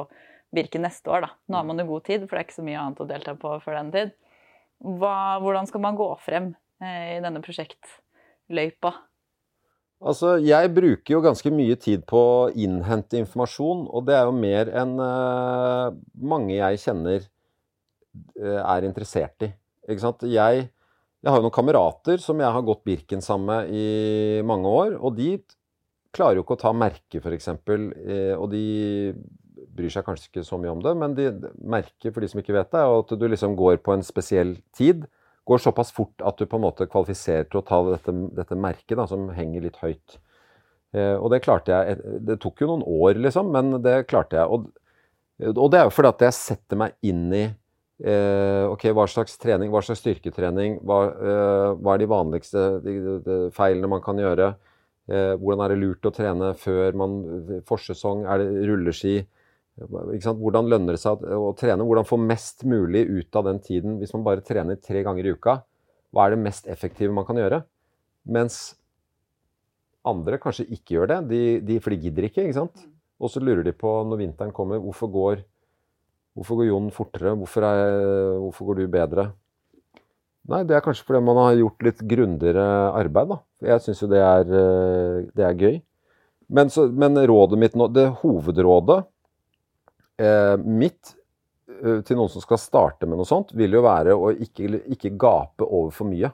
Birken 0.56 0.86
neste 0.86 1.12
år, 1.12 1.22
da. 1.26 1.30
Nå 1.52 1.54
har 1.60 1.66
man 1.68 1.80
jo 1.82 1.90
god 1.90 2.04
tid, 2.08 2.22
for 2.24 2.34
det 2.34 2.40
er 2.40 2.46
ikke 2.48 2.62
så 2.62 2.64
mye 2.64 2.80
annet 2.80 3.04
å 3.04 3.10
delta 3.10 3.32
på 3.36 3.50
før 3.66 3.74
den 3.82 3.90
tid. 3.92 4.10
Hva, 4.80 5.44
hvordan 5.44 5.68
skal 5.68 5.82
man 5.84 6.00
gå 6.00 6.08
frem 6.24 6.46
eh, 6.54 6.60
i 6.84 7.20
denne 7.24 7.42
prosjektløypa? 7.42 8.94
Altså, 9.98 10.36
jeg 10.46 10.70
bruker 10.76 11.16
jo 11.16 11.24
ganske 11.26 11.50
mye 11.50 11.76
tid 11.82 12.04
på 12.10 12.20
å 12.22 12.50
innhente 12.54 13.18
informasjon, 13.18 13.88
og 13.90 14.06
det 14.06 14.14
er 14.14 14.28
jo 14.28 14.36
mer 14.36 14.70
enn 14.70 14.94
eh, 15.02 15.96
mange 16.22 16.54
jeg 16.54 16.82
kjenner 16.84 17.24
eh, 17.24 18.60
er 18.62 18.86
interessert 18.86 19.48
i. 19.48 19.50
Ikke 19.90 20.04
sant? 20.04 20.28
Jeg, 20.30 20.68
jeg 20.70 21.32
har 21.32 21.40
jo 21.42 21.48
noen 21.48 21.56
kamerater 21.56 22.22
som 22.22 22.38
jeg 22.44 22.54
har 22.54 22.68
gått 22.68 22.86
Birken 22.86 23.26
sammen 23.26 23.50
med 23.50 23.74
i 23.74 24.46
mange 24.46 24.70
år, 24.70 25.00
og 25.02 25.18
de 25.18 25.32
klarer 26.14 26.38
jo 26.38 26.46
ikke 26.46 26.60
å 26.60 26.64
ta 26.68 26.76
merke, 26.78 27.18
f.eks. 27.18 27.50
Eh, 27.50 28.36
og 28.38 28.52
de 28.54 28.64
bryr 29.78 29.94
seg 29.94 30.06
kanskje 30.06 30.30
ikke 30.30 30.46
så 30.46 30.62
mye 30.62 30.76
om 30.76 30.84
det, 30.86 30.94
men 30.98 31.18
de 31.18 31.32
merker, 31.58 32.14
for 32.14 32.22
de 32.22 32.30
som 32.30 32.42
ikke 32.42 32.54
vet 32.54 32.70
det, 32.70 32.86
er 32.86 33.00
at 33.02 33.18
du 33.18 33.26
liksom 33.34 33.58
går 33.58 33.82
på 33.82 33.98
en 33.98 34.06
spesiell 34.06 34.60
tid. 34.78 35.10
Går 35.48 35.62
såpass 35.64 35.94
fort 35.96 36.24
at 36.28 36.40
du 36.40 36.48
på 36.50 36.60
en 36.60 36.66
måte 36.66 36.90
kvalifiserer 36.92 37.48
til 37.48 37.62
å 37.62 37.68
ta 37.68 37.80
dette, 37.88 38.14
dette 38.36 38.58
merket, 38.60 38.98
da, 39.00 39.06
som 39.08 39.30
henger 39.36 39.64
litt 39.64 39.80
høyt. 39.80 40.18
Eh, 40.96 41.16
og 41.16 41.32
det 41.32 41.44
klarte 41.46 41.72
jeg. 41.72 42.02
Det 42.28 42.40
tok 42.44 42.64
jo 42.64 42.74
noen 42.74 42.84
år, 42.84 43.22
liksom, 43.24 43.54
men 43.56 43.78
det 43.84 44.02
klarte 44.12 44.40
jeg. 44.40 44.52
Og, 44.52 44.68
og 45.54 45.72
det 45.72 45.80
er 45.80 45.88
jo 45.88 45.96
fordi 45.96 46.12
at 46.12 46.28
jeg 46.28 46.38
setter 46.40 46.82
meg 46.84 46.98
inn 47.08 47.26
i 47.32 47.46
eh, 47.48 48.66
ok, 48.68 48.90
hva 48.96 49.08
slags 49.10 49.38
trening, 49.42 49.72
hva 49.74 49.82
slags 49.86 50.04
styrketrening, 50.04 50.80
hva, 50.88 51.00
eh, 51.16 51.70
hva 51.80 51.96
er 51.96 52.04
de 52.04 52.10
vanligste 52.12 52.66
de, 52.84 52.98
de, 53.06 53.18
de 53.26 53.38
feilene 53.56 53.92
man 53.92 54.04
kan 54.06 54.20
gjøre? 54.22 54.52
Eh, 55.08 55.34
hvordan 55.40 55.64
er 55.64 55.74
det 55.74 55.82
lurt 55.82 56.08
å 56.08 56.14
trene 56.14 56.52
før 56.60 56.98
man 57.00 57.18
forsesong? 57.68 58.26
Er 58.28 58.44
det 58.44 58.68
rulleski? 58.68 59.22
Hvordan 59.78 60.70
lønner 60.72 60.96
det 60.96 61.02
seg 61.04 61.22
å 61.38 61.52
trene? 61.58 61.86
Hvordan 61.86 62.08
få 62.08 62.18
mest 62.18 62.64
mulig 62.66 63.04
ut 63.06 63.38
av 63.38 63.46
den 63.52 63.60
tiden 63.62 64.00
hvis 64.02 64.14
man 64.16 64.26
bare 64.26 64.46
trener 64.46 64.80
tre 64.82 65.04
ganger 65.06 65.28
i 65.28 65.34
uka? 65.38 65.60
Hva 66.10 66.26
er 66.26 66.34
det 66.34 66.44
mest 66.46 66.70
effektive 66.72 67.14
man 67.14 67.28
kan 67.28 67.38
gjøre? 67.38 67.62
Mens 68.34 68.78
andre 70.08 70.40
kanskje 70.42 70.66
ikke 70.74 70.98
gjør 70.98 71.12
det, 71.12 71.20
de, 71.30 71.42
de, 71.68 71.80
for 71.84 71.94
de 71.94 72.00
gidder 72.08 72.30
ikke. 72.30 72.48
ikke 72.48 72.58
sant? 72.58 72.86
Og 73.22 73.32
så 73.34 73.42
lurer 73.44 73.66
de 73.66 73.74
på 73.76 73.92
når 74.08 74.22
vinteren 74.22 74.54
kommer, 74.56 74.82
hvorfor 74.82 75.12
går, 75.14 75.44
hvorfor 76.38 76.62
går 76.62 76.70
Jon 76.70 76.90
fortere? 76.94 77.36
Hvorfor, 77.38 77.68
er, 77.68 78.00
hvorfor 78.44 78.70
går 78.70 78.80
du 78.80 78.88
bedre? 78.94 79.28
Nei, 80.48 80.62
det 80.64 80.78
er 80.78 80.84
kanskje 80.86 81.04
fordi 81.04 81.22
man 81.28 81.42
har 81.42 81.58
gjort 81.60 81.84
litt 81.84 82.02
grundigere 82.08 82.66
arbeid. 82.96 83.34
da. 83.34 83.40
Jeg 83.68 83.84
syns 83.84 84.02
jo 84.06 84.10
det 84.12 84.24
er, 84.24 84.52
det 85.36 85.44
er 85.44 85.60
gøy. 85.60 85.80
Men, 86.48 86.72
så, 86.72 86.86
men, 86.88 87.20
rådet 87.28 87.60
mitt 87.60 87.76
nå, 87.76 87.90
det 87.92 88.06
hovedrådet 88.22 89.02
eh, 89.02 89.08
mitt 90.66 91.14
eh, 91.70 92.02
til 92.06 92.18
noen 92.18 92.32
som 92.32 92.44
skal 92.44 92.60
starte 92.62 93.10
med 93.10 93.20
noe 93.20 93.30
sånt, 93.30 93.54
vil 93.58 93.78
jo 93.78 93.84
være 93.86 94.16
å 94.18 94.32
ikke, 94.34 94.70
ikke 94.98 95.16
gape 95.20 95.68
over 95.68 95.94
for 95.96 96.10
mye. 96.10 96.32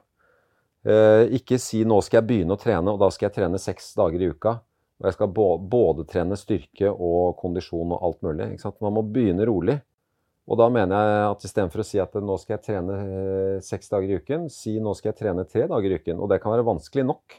Eh, 0.84 1.32
ikke 1.40 1.60
si 1.60 1.86
'nå 1.88 2.02
skal 2.04 2.20
jeg 2.20 2.28
begynne 2.28 2.58
å 2.58 2.60
trene, 2.60 2.92
og 2.92 3.00
da 3.00 3.10
skal 3.12 3.30
jeg 3.30 3.38
trene 3.40 3.60
seks 3.60 3.94
dager 3.96 4.22
i 4.22 4.32
uka'. 4.34 4.60
Og 5.00 5.08
jeg 5.08 5.16
skal 5.16 5.32
både, 5.36 6.06
trene 6.08 6.38
styrke 6.38 6.92
og 6.92 7.36
kondisjon 7.40 7.92
og 7.92 8.04
alt 8.04 8.22
mulig. 8.24 8.52
Man 8.80 8.94
må 8.94 9.04
begynne 9.04 9.48
rolig. 9.48 9.82
Og 10.48 10.60
da 10.60 10.68
mener 10.70 10.96
jeg 10.96 11.32
at 11.32 11.44
istedenfor 11.48 11.80
å 11.80 11.88
si 11.88 12.00
at 12.00 12.14
nå 12.20 12.36
skal 12.40 12.58
jeg 12.58 12.64
trene 12.68 13.00
eh, 13.00 13.62
seks 13.64 13.90
dager 13.90 14.12
i 14.12 14.20
uken, 14.20 14.50
si 14.52 14.76
nå 14.80 14.94
skal 14.96 15.12
jeg 15.12 15.20
trene 15.24 15.48
tre 15.48 15.68
dager 15.72 15.92
i 15.92 16.00
uken. 16.00 16.20
Og 16.20 16.30
det 16.30 16.42
kan 16.44 16.52
være 16.52 16.68
vanskelig 16.68 17.06
nok. 17.08 17.38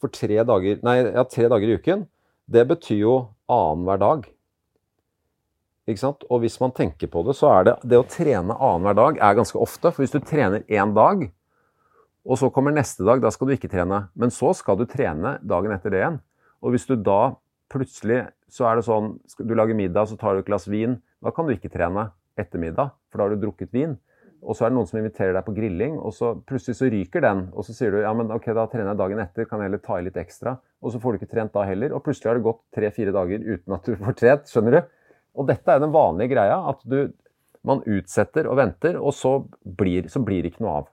For 0.00 0.12
tre 0.12 0.42
dager, 0.44 0.80
nei, 0.84 0.96
ja, 1.04 1.24
tre 1.24 1.48
dager 1.52 1.68
i 1.68 1.76
uken, 1.76 2.06
det 2.48 2.64
betyr 2.68 3.00
jo 3.00 3.16
annenhver 3.48 4.00
dag. 4.00 4.26
Og 5.86 6.40
hvis 6.42 6.58
man 6.58 6.74
tenker 6.74 7.10
på 7.10 7.22
det, 7.26 7.36
så 7.38 7.50
er 7.54 7.66
det 7.68 7.74
det 7.86 7.98
å 8.00 8.06
trene 8.10 8.56
annenhver 8.58 8.96
dag 8.98 9.18
er 9.22 9.36
ganske 9.38 9.58
ofte. 9.58 9.92
For 9.92 10.02
hvis 10.02 10.14
du 10.14 10.20
trener 10.20 10.64
én 10.66 10.94
dag, 10.96 11.28
og 12.26 12.40
så 12.40 12.50
kommer 12.50 12.74
neste 12.74 13.06
dag, 13.06 13.20
da 13.22 13.30
skal 13.30 13.46
du 13.46 13.54
ikke 13.54 13.70
trene. 13.70 14.08
Men 14.18 14.34
så 14.34 14.50
skal 14.58 14.80
du 14.80 14.86
trene 14.90 15.36
dagen 15.46 15.74
etter 15.74 15.94
det 15.94 16.00
igjen. 16.02 16.18
Og 16.64 16.74
hvis 16.74 16.88
du 16.88 16.96
da 16.98 17.36
plutselig 17.70 18.24
så 18.52 18.66
er 18.68 18.78
det 18.78 18.86
sånn 18.86 19.16
Du 19.42 19.54
lager 19.58 19.74
middag, 19.74 20.08
så 20.08 20.16
tar 20.18 20.34
du 20.34 20.42
et 20.42 20.48
glass 20.48 20.66
vin. 20.70 20.98
Da 21.22 21.32
kan 21.34 21.46
du 21.46 21.54
ikke 21.54 21.70
trene 21.72 22.10
etter 22.38 22.60
middag, 22.60 22.92
for 23.10 23.18
da 23.18 23.26
har 23.26 23.34
du 23.34 23.46
drukket 23.46 23.72
vin. 23.74 23.96
Og 24.46 24.54
så 24.54 24.66
er 24.66 24.70
det 24.70 24.76
noen 24.76 24.86
som 24.86 24.98
inviterer 25.00 25.32
deg 25.34 25.46
på 25.46 25.54
grilling, 25.56 25.96
og 25.98 26.12
så 26.14 26.34
plutselig 26.46 26.76
så 26.78 26.90
ryker 26.92 27.24
den. 27.24 27.46
Og 27.56 27.66
så 27.66 27.74
sier 27.74 27.94
du 27.94 28.02
ja, 28.02 28.12
men 28.14 28.30
ok, 28.30 28.50
da 28.54 28.66
trener 28.70 28.92
jeg 28.92 29.00
dagen 29.00 29.22
etter, 29.22 29.48
kan 29.48 29.62
jeg 29.62 29.70
heller 29.70 29.82
ta 29.82 29.96
i 29.98 30.04
litt 30.06 30.18
ekstra. 30.20 30.58
Og 30.84 30.92
så 30.92 31.00
får 31.02 31.14
du 31.14 31.20
ikke 31.20 31.32
trent 31.32 31.54
da 31.56 31.64
heller. 31.66 31.94
Og 31.96 32.04
plutselig 32.06 32.30
har 32.30 32.38
det 32.38 32.46
gått 32.46 32.62
tre-fire 32.76 33.14
dager 33.16 33.42
uten 33.42 33.78
at 33.78 33.88
du 33.88 33.96
får 33.98 34.18
trent. 34.20 34.52
Skjønner 34.52 34.76
du? 34.76 34.92
Og 35.36 35.48
dette 35.48 35.72
er 35.72 35.82
den 35.82 35.94
vanlige 35.94 36.32
greia, 36.34 36.58
at 36.70 36.80
du, 36.88 37.12
man 37.66 37.82
utsetter 37.84 38.48
og 38.48 38.58
venter, 38.60 38.96
og 38.96 39.14
så 39.14 39.38
blir, 39.62 40.08
så 40.12 40.22
blir 40.24 40.42
det 40.42 40.54
ikke 40.54 40.64
noe 40.64 40.82
av. 40.82 40.92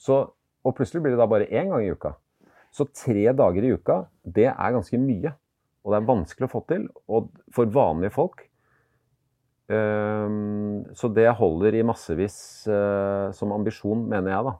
Så, 0.00 0.20
og 0.64 0.76
plutselig 0.76 1.02
blir 1.04 1.16
det 1.16 1.20
da 1.20 1.28
bare 1.30 1.48
én 1.50 1.72
gang 1.72 1.84
i 1.84 1.92
uka. 1.92 2.14
Så 2.72 2.88
tre 2.92 3.30
dager 3.36 3.64
i 3.64 3.72
uka, 3.76 4.02
det 4.22 4.50
er 4.50 4.74
ganske 4.74 5.00
mye. 5.00 5.32
Og 5.86 5.92
det 5.92 6.00
er 6.00 6.10
vanskelig 6.10 6.48
å 6.48 6.52
få 6.52 6.62
til. 6.68 6.84
Og 7.08 7.30
for 7.54 7.70
vanlige 7.72 8.12
folk 8.16 8.42
um, 9.70 10.82
Så 10.98 11.10
det 11.14 11.28
holder 11.38 11.78
i 11.78 11.84
massevis 11.86 12.38
uh, 12.68 13.32
som 13.36 13.54
ambisjon, 13.54 14.02
mener 14.10 14.34
jeg, 14.34 14.46
da. 14.50 14.56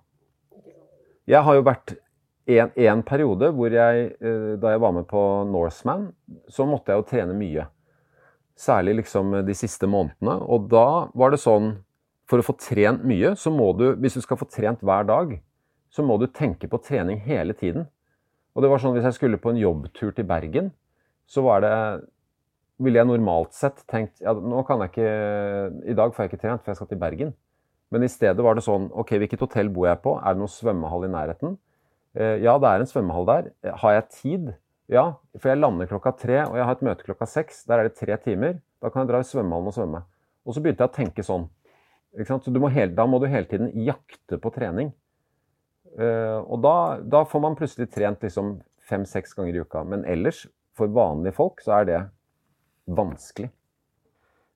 Jeg 1.26 1.42
har 1.42 1.59
jo 1.59 1.66
vært 1.66 1.96
en, 2.46 2.70
en 2.70 3.02
periode 3.02 3.50
hvor 3.57 3.74
jeg, 3.74 4.11
uh, 4.22 4.55
da 4.62 4.76
jeg 4.76 4.85
var 4.87 4.94
med 4.94 5.09
på 5.11 5.22
Norseman, 5.50 6.09
så 6.48 6.68
måtte 6.68 6.94
jeg 6.94 7.02
jo 7.02 7.09
trene 7.11 7.37
mye. 7.37 7.66
Særlig 8.56 9.02
liksom 9.02 9.34
de 9.46 9.54
siste 9.56 9.88
månedene. 9.90 10.38
Og 10.48 10.70
da 10.72 11.10
var 11.14 11.34
det 11.34 11.42
sånn 11.42 11.76
For 12.26 12.42
å 12.42 12.46
få 12.46 12.56
trent 12.58 13.04
mye, 13.06 13.36
så 13.38 13.52
må 13.54 13.68
du 13.78 13.92
Hvis 14.02 14.16
du 14.18 14.22
skal 14.24 14.38
få 14.40 14.48
trent 14.50 14.80
hver 14.82 15.06
dag, 15.06 15.36
så 15.90 16.02
må 16.02 16.16
du 16.18 16.26
tenke 16.26 16.68
på 16.68 16.80
trening 16.82 17.20
hele 17.22 17.54
tiden. 17.54 17.86
Og 18.56 18.64
det 18.64 18.70
var 18.72 18.80
sånn 18.82 18.96
hvis 18.96 19.06
jeg 19.06 19.16
skulle 19.18 19.40
på 19.40 19.52
en 19.52 19.60
jobbtur 19.60 20.10
til 20.16 20.26
Bergen, 20.26 20.72
så 21.28 21.44
var 21.44 21.62
det 21.64 21.76
Ville 22.82 23.00
jeg 23.00 23.08
normalt 23.08 23.54
sett 23.56 23.78
tenkt 23.88 24.20
ja, 24.20 24.34
nå 24.36 24.60
kan 24.68 24.82
jeg 24.84 24.92
ikke 24.92 25.12
I 25.92 25.96
dag 25.96 26.12
får 26.12 26.24
jeg 26.24 26.32
ikke 26.32 26.42
trent, 26.42 26.64
for 26.64 26.72
jeg 26.72 26.80
skal 26.80 26.90
til 26.90 27.00
Bergen. 27.00 27.36
Men 27.92 28.02
i 28.02 28.10
stedet 28.10 28.42
var 28.42 28.56
det 28.56 28.64
sånn 28.66 28.90
OK, 28.92 29.14
hvilket 29.22 29.44
hotell 29.44 29.70
bor 29.72 29.86
jeg 29.88 30.02
på? 30.02 30.16
Er 30.18 30.34
det 30.34 30.42
noen 30.42 30.52
svømmehall 30.52 31.06
i 31.06 31.12
nærheten? 31.12 31.56
Eh, 32.16 32.42
ja, 32.42 32.56
det 32.58 32.68
er 32.68 32.82
en 32.82 32.90
svømmehall 32.90 33.28
der. 33.28 33.50
Har 33.82 33.94
jeg 33.96 34.08
tid? 34.16 34.52
Ja, 34.92 35.16
for 35.35 35.51
jeg 35.51 35.59
lander 35.59 35.88
klokka 35.90 36.12
tre, 36.14 36.42
og 36.46 36.55
jeg 36.59 36.66
har 36.68 36.77
et 36.77 36.85
møte 36.87 37.07
klokka 37.07 37.27
seks. 37.27 37.64
Der 37.66 37.81
er 37.81 37.88
det 37.88 37.99
tre 37.99 38.16
timer. 38.22 38.61
Da 38.83 38.90
kan 38.92 39.03
jeg 39.03 39.11
dra 39.11 39.22
i 39.22 39.27
svømmehallen 39.27 39.70
og 39.72 39.75
svømme. 39.75 40.03
Og 40.46 40.55
så 40.55 40.62
begynte 40.62 40.87
jeg 40.87 40.92
å 40.92 40.96
tenke 40.96 41.25
sånn. 41.27 41.49
Så 42.16 42.53
må 42.55 42.70
hele, 42.72 42.94
da 42.96 43.05
må 43.11 43.18
du 43.20 43.27
hele 43.29 43.49
tiden 43.51 43.72
jakte 43.85 44.38
på 44.40 44.53
trening. 44.55 44.92
Uh, 45.96 46.38
og 46.44 46.61
da, 46.64 46.77
da, 47.03 47.25
får 47.29 47.42
man 47.42 47.57
plutselig 47.59 47.88
trent 47.92 48.22
liksom 48.25 48.59
fem-seks 48.87 49.35
ganger 49.37 49.59
i 49.59 49.64
uka. 49.64 49.83
Men 49.88 50.07
ellers, 50.09 50.44
for 50.77 50.92
vanlige 50.92 51.35
folk, 51.37 51.61
så 51.64 51.81
er 51.81 51.88
det 51.88 52.01
vanskelig. 52.87 53.51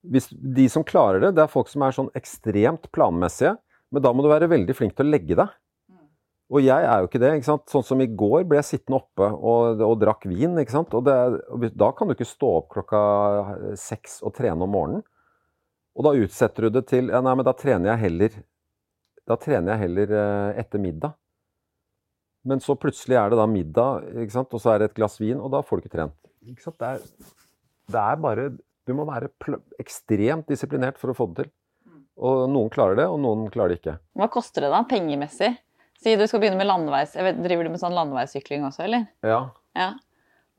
Hvis 0.00 0.30
de 0.30 0.68
som 0.72 0.86
klarer 0.86 1.26
det, 1.26 1.34
det 1.36 1.44
er 1.44 1.52
folk 1.52 1.68
som 1.68 1.82
er 1.84 1.96
sånn 1.96 2.12
ekstremt 2.16 2.86
planmessige. 2.94 3.56
Men 3.90 4.04
da 4.04 4.14
må 4.14 4.22
du 4.22 4.30
være 4.30 4.48
veldig 4.52 4.76
flink 4.78 4.94
til 4.96 5.08
å 5.08 5.12
legge 5.12 5.36
deg. 5.42 5.50
Og 6.50 6.64
jeg 6.64 6.82
er 6.82 6.98
jo 6.98 7.06
ikke 7.06 7.20
det. 7.22 7.30
ikke 7.38 7.46
sant? 7.46 7.64
Sånn 7.70 7.86
som 7.86 8.00
i 8.02 8.08
går 8.10 8.42
ble 8.50 8.58
jeg 8.58 8.68
sittende 8.72 8.98
oppe 8.98 9.26
og, 9.30 9.82
og 9.86 9.94
drakk 10.02 10.26
vin. 10.26 10.58
ikke 10.58 10.74
sant? 10.74 10.94
Og, 10.98 11.04
det, 11.06 11.14
og, 11.46 11.66
Da 11.78 11.90
kan 11.94 12.10
du 12.10 12.16
ikke 12.16 12.26
stå 12.26 12.50
opp 12.58 12.72
klokka 12.74 13.02
seks 13.78 14.18
og 14.26 14.34
trene 14.38 14.66
om 14.66 14.74
morgenen. 14.74 15.04
Og 15.94 16.06
da 16.06 16.14
utsetter 16.18 16.66
du 16.66 16.78
det 16.78 16.84
til 16.90 17.10
ja, 17.10 17.20
Nei, 17.22 17.36
men 17.38 17.46
da 17.46 17.54
trener 17.58 17.92
jeg 17.92 18.02
heller 18.04 18.34
Da 19.26 19.36
trener 19.38 19.74
jeg 19.74 19.82
heller 19.84 20.14
eh, 20.16 20.60
etter 20.62 20.82
middag. 20.82 21.14
Men 22.46 22.62
så 22.64 22.74
plutselig 22.78 23.18
er 23.20 23.30
det 23.30 23.38
da 23.38 23.46
middag, 23.50 24.06
ikke 24.24 24.32
sant? 24.32 24.54
og 24.56 24.62
så 24.62 24.72
er 24.72 24.80
det 24.80 24.90
et 24.90 24.96
glass 24.96 25.18
vin, 25.20 25.38
og 25.38 25.50
da 25.52 25.60
får 25.60 25.76
du 25.76 25.84
ikke 25.84 25.92
trent. 25.92 26.16
Ikke 26.48 26.64
sant? 26.64 26.78
Det, 26.80 26.88
er, 26.88 27.34
det 27.92 28.00
er 28.00 28.22
bare 28.24 28.46
Du 28.88 28.94
må 28.96 29.04
være 29.06 29.28
ekstremt 29.78 30.48
disiplinert 30.48 30.98
for 30.98 31.12
å 31.12 31.18
få 31.18 31.28
det 31.30 31.44
til. 31.44 31.52
Og 32.20 32.46
noen 32.50 32.72
klarer 32.72 32.96
det, 32.98 33.06
og 33.12 33.20
noen 33.22 33.46
klarer 33.52 33.74
det 33.74 33.82
ikke. 33.82 34.00
Hva 34.18 34.26
koster 34.32 34.66
det 34.66 34.72
da, 34.72 34.80
pengemessig? 34.88 35.52
Si 36.00 36.14
du 36.16 36.24
skal 36.28 36.40
begynne 36.40 36.60
med 36.60 36.68
landeveis... 36.68 37.12
Vet, 37.12 37.40
driver 37.44 37.66
du 37.66 37.74
med 37.74 37.82
sånn 37.82 37.96
landeveissykling 37.96 38.64
også, 38.68 38.86
eller? 38.86 39.04
Ja. 39.26 39.40
ja. 39.76 39.90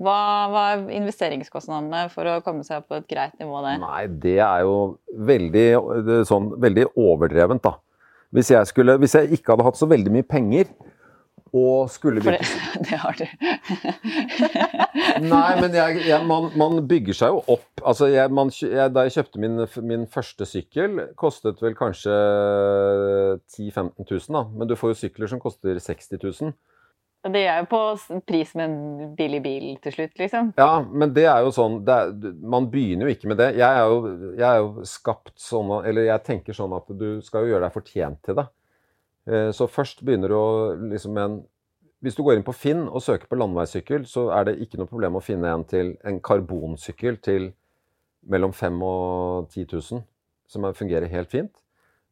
Hva, 0.01 0.17
hva, 0.49 0.65
er 0.73 0.83
investeringskostnadene 0.97 2.07
for 2.13 2.29
å 2.29 2.39
komme 2.45 2.65
seg 2.65 2.81
opp 2.81 2.91
på 2.91 2.99
et 3.01 3.07
greit 3.09 3.33
nivå 3.41 3.61
der? 3.65 3.79
Nei, 3.81 4.03
det 4.21 4.37
er 4.41 4.63
jo 4.65 4.75
veldig, 5.31 5.65
sånn, 6.29 6.51
veldig 6.61 6.87
overdrevent, 6.93 7.65
da. 7.65 7.75
Hvis 8.31 8.53
jeg, 8.53 8.69
skulle, 8.69 8.95
hvis 9.01 9.17
jeg 9.17 9.33
ikke 9.35 9.53
hadde 9.53 9.65
hatt 9.67 9.79
så 9.81 9.89
veldig 9.91 10.13
mye 10.13 10.25
penger, 10.25 10.69
og 11.53 11.89
skulle 11.91 12.21
For 12.23 12.31
det, 12.31 12.47
det 12.87 12.97
har 13.01 13.17
du. 13.19 13.25
Nei, 15.33 15.51
men 15.59 15.75
jeg, 15.75 16.01
jeg, 16.07 16.25
man, 16.27 16.49
man, 16.59 16.79
bygger 16.87 17.17
seg 17.17 17.35
jo 17.35 17.41
opp. 17.57 17.83
Altså, 17.83 18.07
jeg, 18.11 18.31
man, 18.31 18.51
da 18.95 19.05
jeg 19.07 19.15
kjøpte 19.17 19.43
min, 19.43 19.65
min, 19.87 20.07
første 20.11 20.47
sykkel, 20.47 20.99
kostet 21.19 21.61
vel 21.63 21.75
kanskje 21.77 22.15
10 23.51 23.71
000-15 23.71 24.07
000, 24.07 24.27
da. 24.31 24.45
Men 24.55 24.71
du 24.71 24.77
får 24.79 24.93
jo 24.93 25.01
sykler 25.03 25.31
som 25.31 25.43
koster 25.43 25.79
60 25.79 26.15
000. 26.21 26.53
Det 27.21 27.41
er 27.45 27.59
jo 27.61 27.67
på 27.69 27.81
pris 28.25 28.55
med 28.57 28.65
en 28.65 29.11
billig 29.17 29.41
bil 29.45 29.65
til 29.83 29.93
slutt, 29.93 30.15
liksom. 30.17 30.53
Ja, 30.57 30.79
men 30.81 31.11
det 31.13 31.27
er 31.29 31.43
jo 31.45 31.51
sånn 31.53 31.83
er, 31.85 32.09
Man 32.41 32.71
begynner 32.71 33.05
jo 33.05 33.13
ikke 33.13 33.29
med 33.29 33.37
det. 33.37 33.51
Jeg 33.59 33.67
er 33.67 33.91
jo, 33.91 33.99
jeg 34.39 34.47
er 34.47 34.63
jo 34.63 34.87
skapt 34.89 35.35
sånn 35.37 35.75
Eller 35.85 36.07
jeg 36.07 36.25
tenker 36.25 36.57
sånn 36.57 36.73
at 36.73 36.89
du 36.97 37.21
skal 37.25 37.45
jo 37.45 37.53
gjøre 37.53 37.67
deg 37.67 37.75
fortjent 37.77 38.23
til 38.25 38.39
det. 38.39 38.47
Eh, 39.29 39.51
så 39.53 39.67
først 39.69 40.01
begynner 40.05 40.31
du 40.31 40.37
å 40.37 40.51
liksom 40.91 41.17
en 41.21 41.41
Hvis 42.01 42.15
du 42.17 42.23
går 42.25 42.39
inn 42.39 42.45
på 42.45 42.55
Finn 42.57 42.87
og 42.89 43.03
søker 43.05 43.29
på 43.29 43.37
landeveissykkel, 43.37 44.07
så 44.09 44.31
er 44.33 44.47
det 44.47 44.55
ikke 44.63 44.79
noe 44.79 44.89
problem 44.89 45.19
å 45.19 45.21
finne 45.21 45.51
en 45.53 45.61
til 45.69 45.91
en 46.01 46.15
karbonsykkel 46.17 47.19
til 47.21 47.51
mellom 48.25 48.55
5000 48.57 48.81
og 48.81 49.51
10 49.51 49.67
000, 49.69 50.01
som 50.49 50.65
fungerer 50.73 51.05
helt 51.13 51.29
fint. 51.29 51.51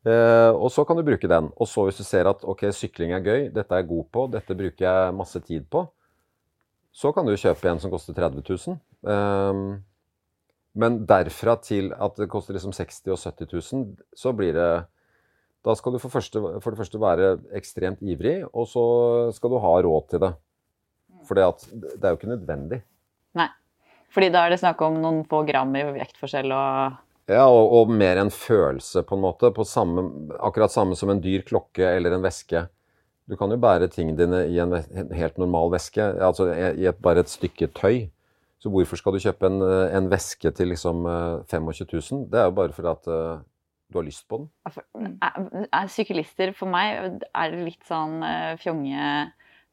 Eh, 0.06 0.52
og 0.54 0.70
så 0.70 0.86
kan 0.86 0.96
du 0.96 1.02
bruke 1.04 1.26
den. 1.28 1.50
Og 1.58 1.68
så 1.68 1.88
hvis 1.88 1.98
du 1.98 2.06
ser 2.06 2.30
at 2.30 2.46
ok, 2.46 2.68
sykling 2.70 3.16
er 3.18 3.26
gøy, 3.26 3.48
dette 3.56 3.74
er 3.74 3.82
jeg 3.82 3.90
god 3.90 4.06
på, 4.14 4.28
dette 4.30 4.60
bruker 4.62 4.86
jeg 4.86 5.18
masse 5.18 5.42
tid 5.42 5.66
på, 5.74 5.88
så 6.94 7.10
kan 7.16 7.26
du 7.26 7.34
kjøpe 7.34 7.70
en 7.72 7.82
som 7.82 7.90
koster 7.90 8.14
30 8.14 8.46
000. 8.46 8.78
Eh, 9.10 9.66
men 10.80 11.02
derfra 11.10 11.58
til 11.66 11.92
at 11.98 12.14
det 12.22 12.30
koster 12.30 12.54
liksom 12.54 12.78
60 12.78 13.08
000 13.10 13.18
og 13.18 13.20
70 13.26 13.74
000, 13.74 13.86
så 14.16 14.38
blir 14.38 14.54
det 14.54 14.72
Da 15.66 15.76
skal 15.76 15.96
du 15.96 16.00
for, 16.00 16.12
første, 16.14 16.40
for 16.64 16.72
det 16.72 16.80
første 16.80 17.02
være 17.02 17.34
ekstremt 17.58 18.04
ivrig, 18.06 18.42
og 18.54 18.68
så 18.72 18.84
skal 19.36 19.52
du 19.52 19.60
ha 19.60 19.74
råd 19.84 20.08
til 20.14 20.24
det. 20.24 20.32
For 21.28 21.36
det 21.36 21.44
er 21.44 22.14
jo 22.14 22.20
ikke 22.20 22.32
nødvendig. 22.32 22.80
Nei. 23.38 23.50
Fordi 24.14 24.32
da 24.34 24.46
er 24.46 24.54
det 24.54 24.62
snakk 24.62 24.80
om 24.82 24.98
noen 25.04 25.22
få 25.30 25.44
gram 25.46 25.76
i 25.78 25.86
vektforskjell 26.00 26.56
og 26.56 26.98
Ja, 27.30 27.44
og, 27.46 27.74
og 27.78 27.92
mer 27.94 28.18
en 28.18 28.32
følelse, 28.34 29.04
på 29.06 29.14
en 29.14 29.22
måte. 29.22 29.52
På 29.54 29.62
samme, 29.68 30.08
akkurat 30.42 30.74
samme 30.74 30.96
som 30.98 31.12
en 31.14 31.20
dyr 31.22 31.44
klokke 31.46 31.86
eller 31.86 32.16
en 32.16 32.24
veske. 32.26 32.64
Du 33.30 33.36
kan 33.38 33.52
jo 33.54 33.60
bære 33.62 33.92
tingene 33.94 34.18
dine 34.18 34.40
i 34.50 34.58
en, 34.58 34.74
en 34.74 35.12
helt 35.14 35.38
normal 35.38 35.70
veske, 35.76 36.02
altså 36.02 36.48
i 36.50 36.88
et, 36.90 36.98
bare 37.06 37.22
et 37.22 37.30
stykke 37.30 37.70
tøy. 37.78 38.08
Så 38.60 38.72
hvorfor 38.74 38.98
skal 38.98 39.14
du 39.14 39.22
kjøpe 39.22 39.46
en, 39.46 39.62
en 39.62 40.10
veske 40.10 40.50
til 40.58 40.74
liksom 40.74 41.06
25 41.52 41.86
000? 41.94 42.26
Det 42.34 42.42
er 42.42 42.50
jo 42.50 42.56
bare 42.58 42.74
fordi 42.74 42.90
at 42.92 43.12
uh, 43.14 43.46
du 43.90 43.98
har 43.98 44.06
lyst 44.06 44.28
på 44.30 44.42
den. 44.42 45.16
Er, 45.26 45.66
er 45.74 45.90
syklister 45.92 46.54
For 46.58 46.70
meg 46.70 47.24
er 47.34 47.54
det 47.54 47.64
litt 47.66 47.88
sånn 47.90 48.20
uh, 48.22 48.54
fjonge 48.62 49.00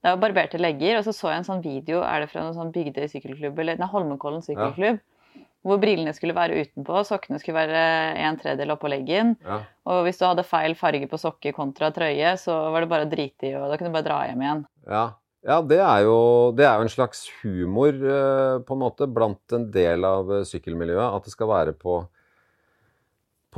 Det 0.00 0.08
er 0.12 0.22
barberte 0.22 0.60
legger, 0.60 1.00
og 1.00 1.04
så 1.04 1.12
så 1.16 1.32
jeg 1.32 1.42
en 1.42 1.50
sånn 1.50 1.64
video 1.64 2.00
er 2.06 2.24
det 2.24 2.30
fra 2.32 2.44
noen 2.44 2.56
sånn 2.56 2.72
Bygdøy 2.74 3.10
sykkelklubb, 3.12 3.60
eller 3.60 3.80
nei, 3.80 3.90
Holmenkollen 3.90 4.44
sykkelklubb. 4.44 5.02
Ja. 5.02 5.44
Hvor 5.66 5.80
brillene 5.82 6.12
skulle 6.14 6.36
være 6.36 6.60
utenpå, 6.62 7.00
sokkene 7.08 7.40
skulle 7.42 7.58
være 7.58 7.80
en 8.22 8.36
tredjedel 8.38 8.76
oppå 8.76 8.86
leggen. 8.92 9.34
Ja. 9.42 9.64
Og 9.90 10.04
hvis 10.06 10.20
du 10.20 10.26
hadde 10.28 10.46
feil 10.46 10.76
farge 10.78 11.08
på 11.10 11.18
sokker 11.18 11.56
kontra 11.56 11.90
trøye, 11.94 12.36
så 12.38 12.54
var 12.70 12.84
det 12.84 12.90
bare 12.92 13.08
å 13.08 13.10
drite 13.10 13.48
i, 13.48 13.54
og 13.58 13.72
da 13.72 13.78
kunne 13.80 13.90
du 13.90 13.96
bare 13.96 14.06
dra 14.06 14.20
hjem 14.28 14.44
igjen. 14.44 14.62
Ja, 14.86 15.06
ja, 15.46 15.60
det 15.62 15.78
er, 15.78 16.00
jo, 16.06 16.18
det 16.58 16.64
er 16.66 16.78
jo 16.78 16.86
en 16.86 16.90
slags 16.90 17.26
humor 17.42 17.94
eh, 17.94 18.56
på 18.66 18.74
en 18.74 18.80
måte 18.82 19.06
blant 19.10 19.54
en 19.54 19.68
del 19.74 20.06
av 20.06 20.30
eh, 20.34 20.46
sykkelmiljøet. 20.48 21.18
At 21.18 21.26
det 21.26 21.34
skal 21.34 21.50
være 21.50 21.74
på 21.78 22.00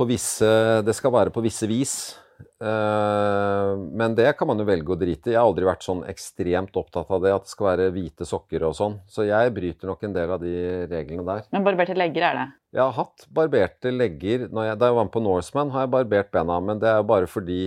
visse 0.07 0.47
Det 0.85 0.95
skal 0.95 1.11
være 1.11 1.33
på 1.35 1.43
visse 1.43 1.67
vis. 1.69 1.95
Eh, 2.39 3.71
men 3.77 4.15
det 4.15 4.31
kan 4.37 4.47
man 4.49 4.59
jo 4.59 4.67
velge 4.67 4.93
å 4.93 4.97
drite 4.99 5.31
i. 5.31 5.33
Jeg 5.33 5.39
har 5.39 5.47
aldri 5.47 5.67
vært 5.67 5.85
sånn 5.85 6.03
ekstremt 6.11 6.75
opptatt 6.79 7.11
av 7.11 7.23
det, 7.23 7.33
at 7.35 7.47
det 7.47 7.53
skal 7.53 7.69
være 7.69 7.89
hvite 7.95 8.27
sokker 8.27 8.65
og 8.67 8.77
sånn. 8.77 8.97
Så 9.11 9.27
jeg 9.27 9.53
bryter 9.55 9.91
nok 9.91 10.05
en 10.07 10.15
del 10.15 10.33
av 10.35 10.43
de 10.43 10.55
reglene 10.91 11.25
der. 11.27 11.43
Men 11.55 11.67
barberte 11.67 11.97
legger 11.97 12.29
er 12.29 12.39
det? 12.39 12.47
Jeg 12.75 12.83
har 12.83 12.95
hatt 12.99 13.27
barberte 13.35 13.93
legger. 13.95 14.47
Jeg, 14.47 14.79
da 14.79 14.89
jeg 14.89 14.97
var 14.99 15.07
med 15.07 15.13
på 15.15 15.23
Norseman, 15.23 15.71
har 15.75 15.85
jeg 15.85 15.93
barbert 15.95 16.31
bena. 16.35 16.59
Men 16.63 16.81
det 16.81 16.91
er 16.91 16.99
jo 17.01 17.11
bare 17.11 17.29
fordi 17.29 17.61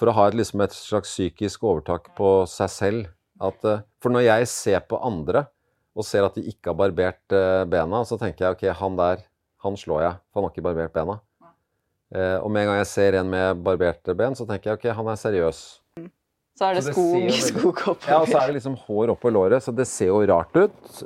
For 0.00 0.08
å 0.08 0.14
ha 0.16 0.30
et, 0.30 0.34
liksom 0.38 0.62
et 0.64 0.72
slags 0.72 1.10
psykisk 1.12 1.64
overtak 1.68 2.06
på 2.16 2.28
seg 2.48 2.70
selv 2.72 3.08
at, 3.36 3.64
eh, 3.68 3.82
for 4.00 4.08
når 4.14 4.22
jeg 4.24 4.46
ser 4.48 4.80
på 4.88 4.96
andre 4.96 5.42
og 5.92 6.06
ser 6.08 6.24
at 6.24 6.38
de 6.38 6.44
ikke 6.48 6.70
har 6.70 6.78
barbert 6.78 7.34
eh, 7.36 7.66
bena, 7.68 8.00
så 8.08 8.16
tenker 8.16 8.46
jeg 8.46 8.56
ok, 8.56 8.64
han 8.80 8.96
der, 8.96 9.26
han 9.60 9.76
slår 9.76 10.06
jeg, 10.06 10.14
for 10.30 10.40
han 10.40 10.46
har 10.46 10.54
ikke 10.54 10.64
barbert 10.64 10.94
bena. 10.94 11.18
Eh, 12.10 12.36
og 12.42 12.50
med 12.50 12.64
en 12.64 12.72
gang 12.72 12.80
jeg 12.80 12.90
ser 12.90 13.18
en 13.20 13.30
med 13.30 13.60
barberte 13.64 14.16
ben, 14.18 14.34
så 14.38 14.46
tenker 14.48 14.72
jeg 14.72 14.80
ok, 14.80 14.88
han 14.98 15.10
er 15.12 15.20
seriøs. 15.20 15.60
Så 16.58 16.66
er 16.66 16.76
det, 16.76 16.82
så 16.88 17.04
det 17.24 17.36
skog 17.46 17.82
oppover. 17.92 18.08
Ja, 18.10 18.18
og 18.20 18.28
så 18.28 18.40
er 18.40 18.50
det 18.50 18.58
liksom 18.58 18.78
hår 18.86 19.14
oppå 19.14 19.30
låret, 19.32 19.64
så 19.64 19.72
det 19.72 19.86
ser 19.88 20.10
jo 20.10 20.24
rart 20.28 20.56
ut. 20.58 20.98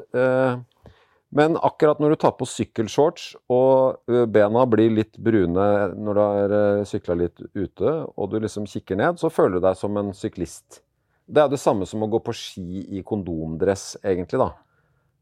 Men 1.34 1.58
akkurat 1.66 2.00
når 2.02 2.14
du 2.14 2.18
tar 2.22 2.32
på 2.38 2.46
sykkelshorts 2.46 3.28
og 3.50 4.10
bena 4.30 4.64
blir 4.70 4.92
litt 4.94 5.18
brune 5.18 5.68
når 5.98 6.18
du 6.18 6.22
har 6.22 6.56
sykla 6.86 7.16
litt 7.18 7.42
ute, 7.54 7.94
og 8.14 8.30
du 8.30 8.38
liksom 8.42 8.66
kikker 8.70 8.98
ned, 8.98 9.18
så 9.18 9.30
føler 9.34 9.58
du 9.58 9.66
deg 9.66 9.78
som 9.78 9.98
en 9.98 10.12
syklist. 10.14 10.80
Det 11.26 11.42
er 11.42 11.50
det 11.50 11.60
samme 11.60 11.86
som 11.88 12.02
å 12.04 12.10
gå 12.10 12.20
på 12.22 12.34
ski 12.36 12.84
i 12.98 13.02
kondomdress, 13.06 13.96
egentlig, 14.04 14.42
da. 14.42 14.50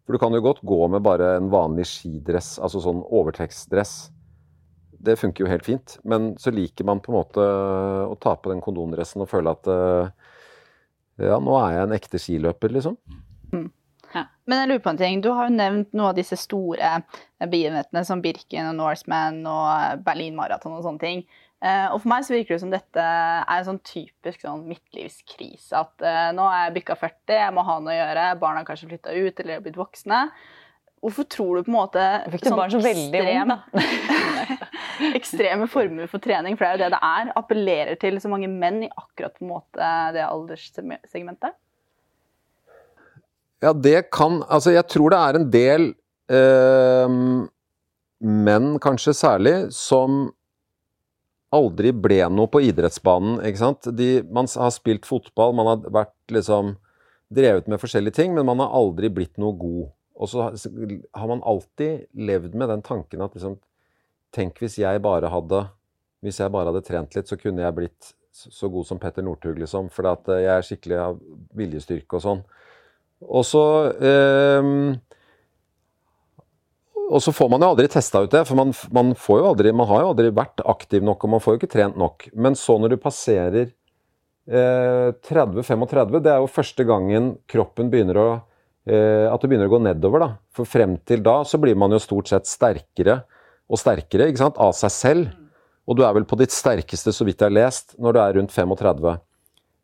For 0.03 0.16
du 0.16 0.21
kan 0.21 0.35
jo 0.35 0.42
godt 0.42 0.64
gå 0.66 0.81
med 0.90 1.05
bare 1.05 1.37
en 1.38 1.51
vanlig 1.53 1.87
skidress, 1.88 2.57
altså 2.59 2.83
sånn 2.83 3.05
overtrekksdress. 3.07 3.95
Det 5.03 5.19
funker 5.19 5.45
jo 5.45 5.51
helt 5.51 5.67
fint. 5.67 5.99
Men 6.07 6.33
så 6.38 6.53
liker 6.55 6.87
man 6.88 7.03
på 7.03 7.12
en 7.12 7.19
måte 7.19 7.45
å 8.07 8.17
ta 8.23 8.37
på 8.38 8.53
den 8.53 8.62
kondomdressen 8.65 9.25
og 9.25 9.31
føle 9.31 9.55
at 9.55 9.71
eh, 9.71 10.33
ja, 11.29 11.38
nå 11.43 11.55
er 11.59 11.77
jeg 11.77 11.87
en 11.87 11.97
ekte 11.97 12.21
skiløper, 12.23 12.75
liksom. 12.79 12.99
Mm. 13.53 13.69
Ja. 14.12 14.27
Men 14.49 14.62
jeg 14.62 14.71
lurer 14.71 14.85
på 14.85 14.93
en 14.93 15.01
ting. 15.01 15.23
Du 15.25 15.31
har 15.33 15.49
jo 15.49 15.57
nevnt 15.57 15.95
noen 15.95 16.11
av 16.11 16.19
disse 16.19 16.38
store 16.41 16.99
begivenhetene 17.43 18.05
som 18.07 18.23
Birken 18.25 18.71
og 18.71 18.79
Norseman 18.79 19.41
og 19.49 20.05
Berlin 20.07 20.37
Marathon 20.38 20.77
og 20.77 20.85
sånne 20.87 21.03
ting. 21.03 21.25
Eh, 21.62 21.87
og 21.93 22.01
for 22.03 22.11
meg 22.11 22.25
så 22.27 22.35
virker 22.35 22.57
det 22.57 22.62
som 22.65 22.73
dette 22.73 23.03
er 23.03 23.53
en 23.55 23.69
sånn 23.69 23.83
typisk 23.87 24.43
sånn 24.43 24.65
midtlivskrise. 24.67 25.79
At 25.79 26.03
uh, 26.03 26.31
nå 26.35 26.49
er 26.51 26.65
jeg 26.67 26.75
bykka 26.81 26.97
40, 26.99 27.37
jeg 27.38 27.55
må 27.55 27.62
ha 27.69 27.77
noe 27.79 27.93
å 27.95 28.01
gjøre, 28.01 28.25
barna 28.41 28.62
har 28.62 28.67
kanskje 28.67 28.88
flytta 28.91 29.15
ut 29.15 29.43
eller 29.45 29.55
er 29.55 29.62
blitt 29.62 29.79
voksne. 29.79 30.25
Hvorfor 31.03 31.27
tror 31.27 31.59
du 31.59 31.67
på 31.67 31.73
en 31.73 31.75
måte 31.75 32.03
Fikk 32.31 32.45
du 32.45 32.49
sånn 32.53 32.61
barn 32.61 32.71
så 32.71 32.79
veldig 32.83 33.23
ekstrem, 33.23 33.53
ekstreme 35.19 35.67
former 35.71 36.11
for 36.11 36.23
trening, 36.23 36.55
for 36.55 36.62
det 36.62 36.69
er 36.69 36.77
jo 36.77 36.83
det 36.85 36.91
det 36.95 37.01
er, 37.09 37.33
appellerer 37.41 37.99
til 37.99 38.21
så 38.23 38.31
mange 38.31 38.51
menn 38.51 38.85
i 38.87 38.91
akkurat 38.91 39.35
på 39.35 39.43
en 39.43 39.51
måte 39.51 39.88
det 40.15 40.23
alderssegmentet? 40.29 41.57
Ja, 43.62 43.73
det 43.75 44.11
kan 44.15 44.43
Altså, 44.47 44.75
jeg 44.75 44.87
tror 44.91 45.11
det 45.15 45.19
er 45.19 45.38
en 45.38 45.49
del 45.55 45.88
øh, 46.35 47.17
menn, 48.23 48.71
kanskje 48.83 49.15
særlig, 49.19 49.57
som 49.75 50.29
aldri 51.53 51.91
ble 51.93 52.21
noe 52.33 52.49
på 52.49 52.62
idrettsbanen. 52.65 53.41
ikke 53.47 53.61
sant? 53.61 53.91
De, 53.99 54.23
man 54.33 54.47
har 54.49 54.71
spilt 54.75 55.09
fotball, 55.09 55.55
man 55.59 55.69
har 55.69 55.83
vært 55.93 56.15
liksom 56.33 56.77
drevet 57.33 57.69
med 57.69 57.81
forskjellige 57.83 58.21
ting, 58.21 58.37
men 58.37 58.47
man 58.49 58.62
har 58.62 58.73
aldri 58.77 59.11
blitt 59.12 59.35
noe 59.41 59.57
god. 59.59 59.91
Og 60.23 60.31
så 60.31 60.49
har 60.49 61.29
man 61.29 61.43
alltid 61.49 62.07
levd 62.15 62.55
med 62.55 62.71
den 62.71 62.85
tanken 62.87 63.25
at 63.25 63.37
liksom 63.37 63.59
Tenk 64.33 64.63
hvis 64.63 64.79
jeg 64.81 65.03
bare 65.05 65.29
hadde 65.29 65.59
hvis 66.25 66.39
jeg 66.41 66.53
bare 66.55 66.71
hadde 66.71 66.81
trent 66.87 67.17
litt, 67.19 67.29
så 67.29 67.37
kunne 67.37 67.61
jeg 67.61 67.77
blitt 67.77 68.13
så 68.33 68.71
god 68.73 68.87
som 68.89 69.01
Petter 69.03 69.25
Northug, 69.27 69.59
liksom. 69.61 69.91
For 69.93 70.07
jeg 70.31 70.49
er 70.49 70.65
skikkelig 70.65 70.99
av 71.03 71.19
viljestyrke 71.59 72.17
og 72.17 72.23
sånn. 72.25 72.45
Og 73.27 73.45
så 73.45 73.65
eh, 74.01 74.71
og 77.13 77.21
så 77.21 77.33
får 77.35 77.51
man 77.53 77.61
jo 77.61 77.73
aldri 77.75 77.91
testa 77.93 78.23
ut 78.25 78.33
det, 78.33 78.45
for 78.49 78.57
man, 78.57 78.73
man, 78.95 79.13
aldri, 79.13 79.73
man, 79.75 79.89
har 79.91 80.01
jo 80.01 80.13
aldri 80.15 80.31
vært 80.33 80.63
aktiv 80.65 81.05
nok, 81.05 81.25
og 81.25 81.35
man 81.35 81.43
får 81.45 81.55
jo 81.55 81.61
ikke 81.61 81.73
trent 81.75 81.99
nok. 82.01 82.29
Men 82.33 82.57
så 82.57 82.79
når 82.81 82.95
du 82.95 83.03
passerer 83.03 83.67
eh, 84.49 85.11
30-35, 85.29 86.23
det 86.23 86.33
er 86.33 86.41
jo 86.41 86.49
første 86.49 86.87
gangen 86.89 87.35
kroppen 87.51 87.91
begynner 87.93 88.21
å 88.23 88.29
eh, 88.33 88.47
At 88.83 89.42
det 89.42 89.49
begynner 89.51 89.68
å 89.71 89.75
gå 89.77 89.83
nedover, 89.85 90.25
da. 90.25 90.31
For 90.57 90.66
frem 90.66 90.97
til 91.07 91.23
da 91.23 91.40
så 91.47 91.61
blir 91.62 91.77
man 91.79 91.95
jo 91.95 92.01
stort 92.03 92.31
sett 92.33 92.49
sterkere 92.51 93.21
og 93.71 93.79
sterkere 93.79 94.27
ikke 94.29 94.42
sant, 94.42 94.59
av 94.61 94.75
seg 94.77 94.92
selv. 94.92 95.29
Og 95.87 95.99
du 95.99 96.05
er 96.07 96.14
vel 96.14 96.27
på 96.29 96.38
ditt 96.38 96.55
sterkeste, 96.55 97.14
så 97.14 97.27
vidt 97.27 97.40
jeg 97.40 97.49
har 97.49 97.55
lest, 97.55 97.95
når 97.99 98.14
du 98.14 98.18
er 98.23 98.37
rundt 98.38 98.55
35. 98.55 99.21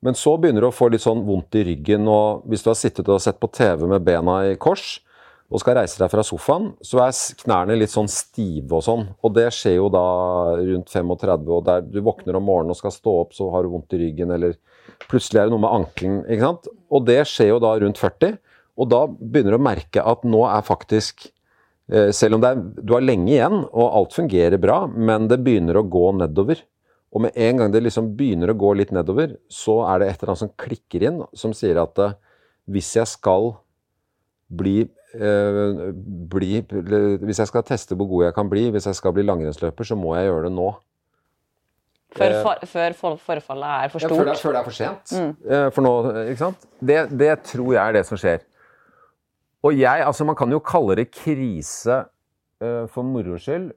Men 0.06 0.14
så 0.14 0.37
begynner 0.38 0.62
du 0.62 0.68
å 0.68 0.74
få 0.74 0.90
litt 0.92 1.02
sånn 1.02 1.24
vondt 1.26 1.56
i 1.58 1.64
ryggen, 1.72 2.06
og 2.11 2.44
hvis 2.50 2.62
du 2.62 2.70
har 2.70 2.78
sittet 2.78 3.08
og 3.11 3.22
sett 3.22 3.40
på 3.42 3.50
TV 3.50 3.87
med 3.90 4.04
bena 4.06 4.40
i 4.46 4.58
kors, 4.61 5.00
og 5.48 5.62
skal 5.62 5.78
reise 5.78 5.96
deg 5.96 6.11
fra 6.12 6.22
sofaen, 6.26 6.68
så 6.84 7.00
er 7.00 7.14
knærne 7.40 7.78
litt 7.78 7.90
sånn 7.90 8.11
stive 8.12 8.76
og 8.76 8.82
sånn. 8.84 9.06
Og 9.24 9.32
det 9.32 9.46
skjer 9.56 9.78
jo 9.78 9.87
da 9.90 10.04
rundt 10.58 10.92
35, 10.92 11.48
og 11.56 11.62
der 11.64 11.87
du 11.88 12.02
våkner 12.04 12.37
om 12.37 12.44
morgenen 12.44 12.74
og 12.74 12.78
skal 12.78 12.92
stå 12.92 13.14
opp, 13.22 13.32
så 13.34 13.48
har 13.54 13.64
du 13.64 13.72
vondt 13.72 13.96
i 13.96 14.02
ryggen, 14.02 14.34
eller 14.37 14.58
plutselig 15.08 15.40
er 15.40 15.48
det 15.48 15.54
noe 15.54 15.64
med 15.64 15.72
ankelen, 15.80 16.20
ikke 16.28 16.44
sant. 16.44 16.68
Og 16.92 17.08
det 17.08 17.22
skjer 17.30 17.54
jo 17.54 17.62
da 17.64 17.72
rundt 17.80 18.02
40, 18.02 18.37
og 18.78 18.88
da 18.92 19.02
begynner 19.08 19.56
du 19.56 19.58
å 19.58 19.66
merke 19.68 20.04
at 20.06 20.24
nå 20.28 20.44
er 20.48 20.64
faktisk 20.66 21.26
eh, 21.90 22.10
selv 22.14 22.38
om 22.38 22.46
er, 22.46 22.60
du 22.78 22.94
har 22.94 23.04
lenge 23.04 23.32
igjen, 23.34 23.62
og 23.68 23.94
alt 24.00 24.16
fungerer 24.16 24.60
bra, 24.62 24.84
men 24.88 25.28
det 25.30 25.40
begynner 25.44 25.80
å 25.80 25.86
gå 25.86 26.06
nedover. 26.20 26.62
Og 27.12 27.24
med 27.24 27.36
en 27.40 27.62
gang 27.62 27.72
det 27.72 27.82
liksom 27.86 28.12
begynner 28.16 28.52
å 28.52 28.58
gå 28.60 28.74
litt 28.78 28.92
nedover, 28.94 29.38
så 29.50 29.80
er 29.90 30.02
det 30.02 30.10
et 30.10 30.20
eller 30.22 30.34
annet 30.34 30.44
som 30.44 30.54
klikker 30.60 31.08
inn, 31.08 31.24
som 31.36 31.56
sier 31.56 31.80
at 31.82 32.04
eh, 32.04 32.16
hvis 32.68 32.94
jeg 33.00 33.10
skal 33.10 33.52
bli 34.48 34.82
Eh, 35.14 35.92
bli 36.28 36.58
Hvis 37.24 37.38
jeg 37.40 37.48
skal 37.48 37.64
teste 37.64 37.96
hvor 37.96 38.08
god 38.10 38.26
jeg 38.26 38.34
kan 38.36 38.50
bli, 38.50 38.66
hvis 38.74 38.86
jeg 38.90 38.98
skal 38.98 39.14
bli 39.16 39.24
langrennsløper, 39.24 39.86
så 39.88 39.96
må 39.96 40.12
jeg 40.18 40.28
gjøre 40.28 40.48
det 40.48 40.52
nå. 40.52 40.68
Før, 42.18 42.26
eh, 42.26 42.42
for, 42.44 42.66
før 42.68 42.96
forfallet 43.24 43.86
er 43.86 43.92
for 43.92 44.04
stort? 44.04 44.12
Ja, 44.12 44.18
før, 44.18 44.28
det, 44.28 44.36
før 44.42 44.52
det 44.52 44.60
er 44.60 44.66
for 44.68 44.76
sent. 44.76 45.14
Mm. 45.16 45.32
For 45.72 45.86
nå, 45.86 45.94
ikke 46.34 46.42
sant? 46.42 46.68
Det, 46.80 46.98
det, 47.20 47.32
tror 47.48 47.72
jeg 47.72 47.80
er 47.82 47.96
det 47.96 48.04
som 48.08 48.20
skjer. 48.20 48.44
Og 49.66 49.74
jeg, 49.74 50.04
altså 50.06 50.24
Man 50.24 50.36
kan 50.38 50.52
jo 50.54 50.62
kalle 50.62 50.96
det 51.00 51.10
krise 51.10 52.02
uh, 52.62 52.84
for 52.90 53.06
moro 53.06 53.38
skyld, 53.42 53.70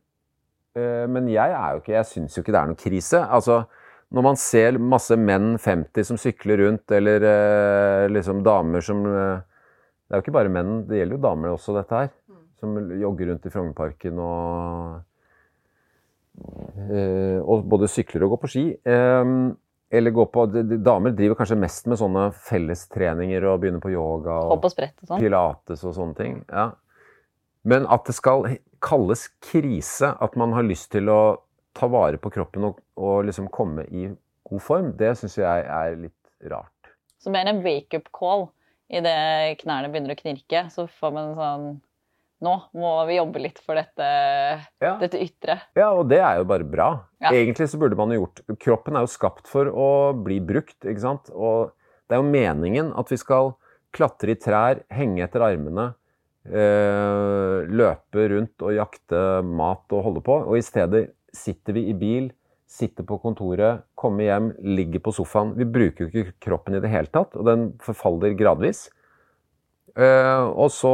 uh, 0.78 1.06
men 1.10 1.30
jeg 1.32 1.56
er 1.58 1.74
jo 1.74 1.82
ikke, 1.82 1.96
jeg 1.96 2.10
syns 2.10 2.38
jo 2.38 2.44
ikke 2.44 2.54
det 2.54 2.60
er 2.62 2.72
noen 2.72 2.84
krise. 2.84 3.22
Altså, 3.26 3.64
Når 4.12 4.26
man 4.28 4.36
ser 4.36 4.78
masse 4.78 5.16
menn 5.16 5.56
50 5.58 6.04
som 6.10 6.18
sykler 6.20 6.66
rundt, 6.66 6.92
eller 6.92 7.24
uh, 7.26 8.10
liksom 8.12 8.44
damer 8.44 8.84
som 8.86 9.06
det 10.12 10.18
er 10.18 10.20
jo 10.20 10.26
ikke 10.26 10.34
bare 10.36 10.52
menn, 10.52 10.82
det 10.90 10.98
gjelder 10.98 11.16
jo 11.16 11.24
damer 11.24 11.54
også, 11.54 11.74
dette 11.78 11.96
her. 11.96 12.10
Mm. 12.28 12.40
Som 12.60 12.74
jogger 13.00 13.30
rundt 13.32 13.46
i 13.48 13.52
Frognerparken 13.54 14.18
og 14.20 15.00
og 16.42 17.66
både 17.70 17.90
sykler 17.92 18.26
og 18.26 18.34
går 18.34 18.40
på 18.42 18.50
ski. 18.50 18.64
Eh, 18.76 19.32
eller 19.92 20.12
gå 20.16 20.26
på 20.32 20.46
Damer 20.46 21.12
driver 21.16 21.36
kanskje 21.42 21.60
mest 21.60 21.88
med 21.92 22.00
sånne 22.00 22.30
fellestreninger 22.48 23.44
og 23.50 23.60
begynner 23.64 23.84
på 23.84 23.92
yoga 23.92 24.38
og, 24.46 24.64
og 24.64 24.72
sånn. 24.72 25.20
pilates 25.20 25.84
og 25.84 25.96
sånne 25.98 26.16
ting. 26.16 26.38
Ja. 26.48 26.70
Men 27.68 27.86
at 27.92 28.08
det 28.08 28.16
skal 28.18 28.48
kalles 28.82 29.28
krise, 29.44 30.14
at 30.16 30.38
man 30.40 30.56
har 30.56 30.66
lyst 30.66 30.94
til 30.96 31.12
å 31.12 31.22
ta 31.78 31.90
vare 31.92 32.20
på 32.22 32.32
kroppen 32.34 32.70
og, 32.72 32.80
og 33.00 33.28
liksom 33.28 33.52
komme 33.54 33.86
i 33.92 34.08
god 34.48 34.64
form, 34.64 34.90
det 35.00 35.14
syns 35.20 35.38
jeg 35.40 35.68
er 35.68 36.00
litt 36.00 36.50
rart. 36.52 36.92
Så 37.22 37.32
mer 37.34 37.52
en 37.52 37.62
wake-up 37.64 38.10
call 38.16 38.48
idet 38.92 39.60
knærne 39.62 39.92
begynner 39.92 40.16
å 40.16 40.20
knirke, 40.20 40.66
så 40.74 40.88
får 41.00 41.14
man 41.16 41.30
en 41.30 41.38
sånn 41.38 41.68
nå 42.42 42.56
må 42.78 42.92
vi 43.10 43.20
jobbe 43.20 43.42
litt 43.44 43.62
for 43.62 43.78
dette, 43.78 44.08
ja. 44.82 44.96
dette 45.02 45.20
ytre. 45.22 45.60
Ja, 45.78 45.92
og 45.94 46.08
det 46.10 46.20
er 46.24 46.40
jo 46.42 46.48
bare 46.50 46.66
bra. 46.68 46.90
Ja. 47.22 47.30
Egentlig 47.30 47.70
så 47.70 47.80
burde 47.82 47.98
man 48.00 48.14
jo 48.14 48.24
gjort 48.24 48.42
Kroppen 48.62 48.98
er 48.98 49.06
jo 49.06 49.12
skapt 49.14 49.50
for 49.52 49.70
å 49.70 49.90
bli 50.18 50.40
brukt, 50.44 50.80
ikke 50.82 51.04
sant. 51.04 51.30
Og 51.34 51.74
det 52.10 52.18
er 52.18 52.24
jo 52.24 52.34
meningen 52.34 52.94
at 52.98 53.14
vi 53.14 53.20
skal 53.22 53.54
klatre 53.96 54.34
i 54.34 54.40
trær, 54.40 54.82
henge 54.94 55.24
etter 55.26 55.44
armene, 55.46 55.92
øh, 56.50 57.68
løpe 57.70 58.28
rundt 58.34 58.66
og 58.66 58.76
jakte 58.76 59.24
mat 59.46 59.94
og 59.94 60.06
holde 60.08 60.24
på. 60.26 60.38
Og 60.48 60.58
i 60.58 60.66
stedet 60.66 61.10
sitter 61.36 61.78
vi 61.78 61.90
i 61.92 61.98
bil, 61.98 62.32
sitter 62.72 63.06
på 63.08 63.20
kontoret, 63.22 63.84
kommer 64.00 64.26
hjem, 64.26 64.50
ligger 64.78 65.04
på 65.04 65.14
sofaen. 65.16 65.54
Vi 65.60 65.68
bruker 65.68 66.08
jo 66.08 66.10
ikke 66.10 66.40
kroppen 66.48 66.80
i 66.80 66.82
det 66.84 66.92
hele 66.92 67.12
tatt, 67.12 67.36
og 67.36 67.46
den 67.48 67.70
forfaller 67.84 68.34
gradvis. 68.40 68.88
Uh, 69.92 70.48
og 70.56 70.70
så 70.72 70.92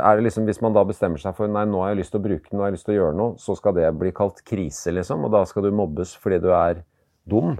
er 0.00 0.18
det 0.18 0.24
liksom, 0.26 0.46
hvis 0.48 0.58
man 0.64 0.74
da 0.74 0.82
bestemmer 0.86 1.22
seg 1.22 1.36
for 1.36 1.50
nei, 1.50 1.62
nå 1.70 1.84
har 1.84 1.92
jeg 1.92 2.00
lyst 2.00 2.14
til 2.14 2.22
å 2.22 2.24
bruke 2.24 2.48
den, 2.48 2.58
nå 2.58 2.64
har 2.64 2.72
jeg 2.72 2.78
lyst 2.78 2.88
til 2.88 2.96
å 2.96 2.98
gjøre 2.98 3.18
noe, 3.20 3.36
så 3.38 3.54
skal 3.58 3.76
det 3.76 3.92
bli 4.00 4.10
kalt 4.16 4.42
krise, 4.48 4.94
liksom. 4.96 5.26
Og 5.28 5.34
da 5.34 5.44
skal 5.46 5.66
du 5.66 5.76
mobbes 5.76 6.16
fordi 6.18 6.40
du 6.42 6.50
er 6.56 6.82
dum. 7.30 7.54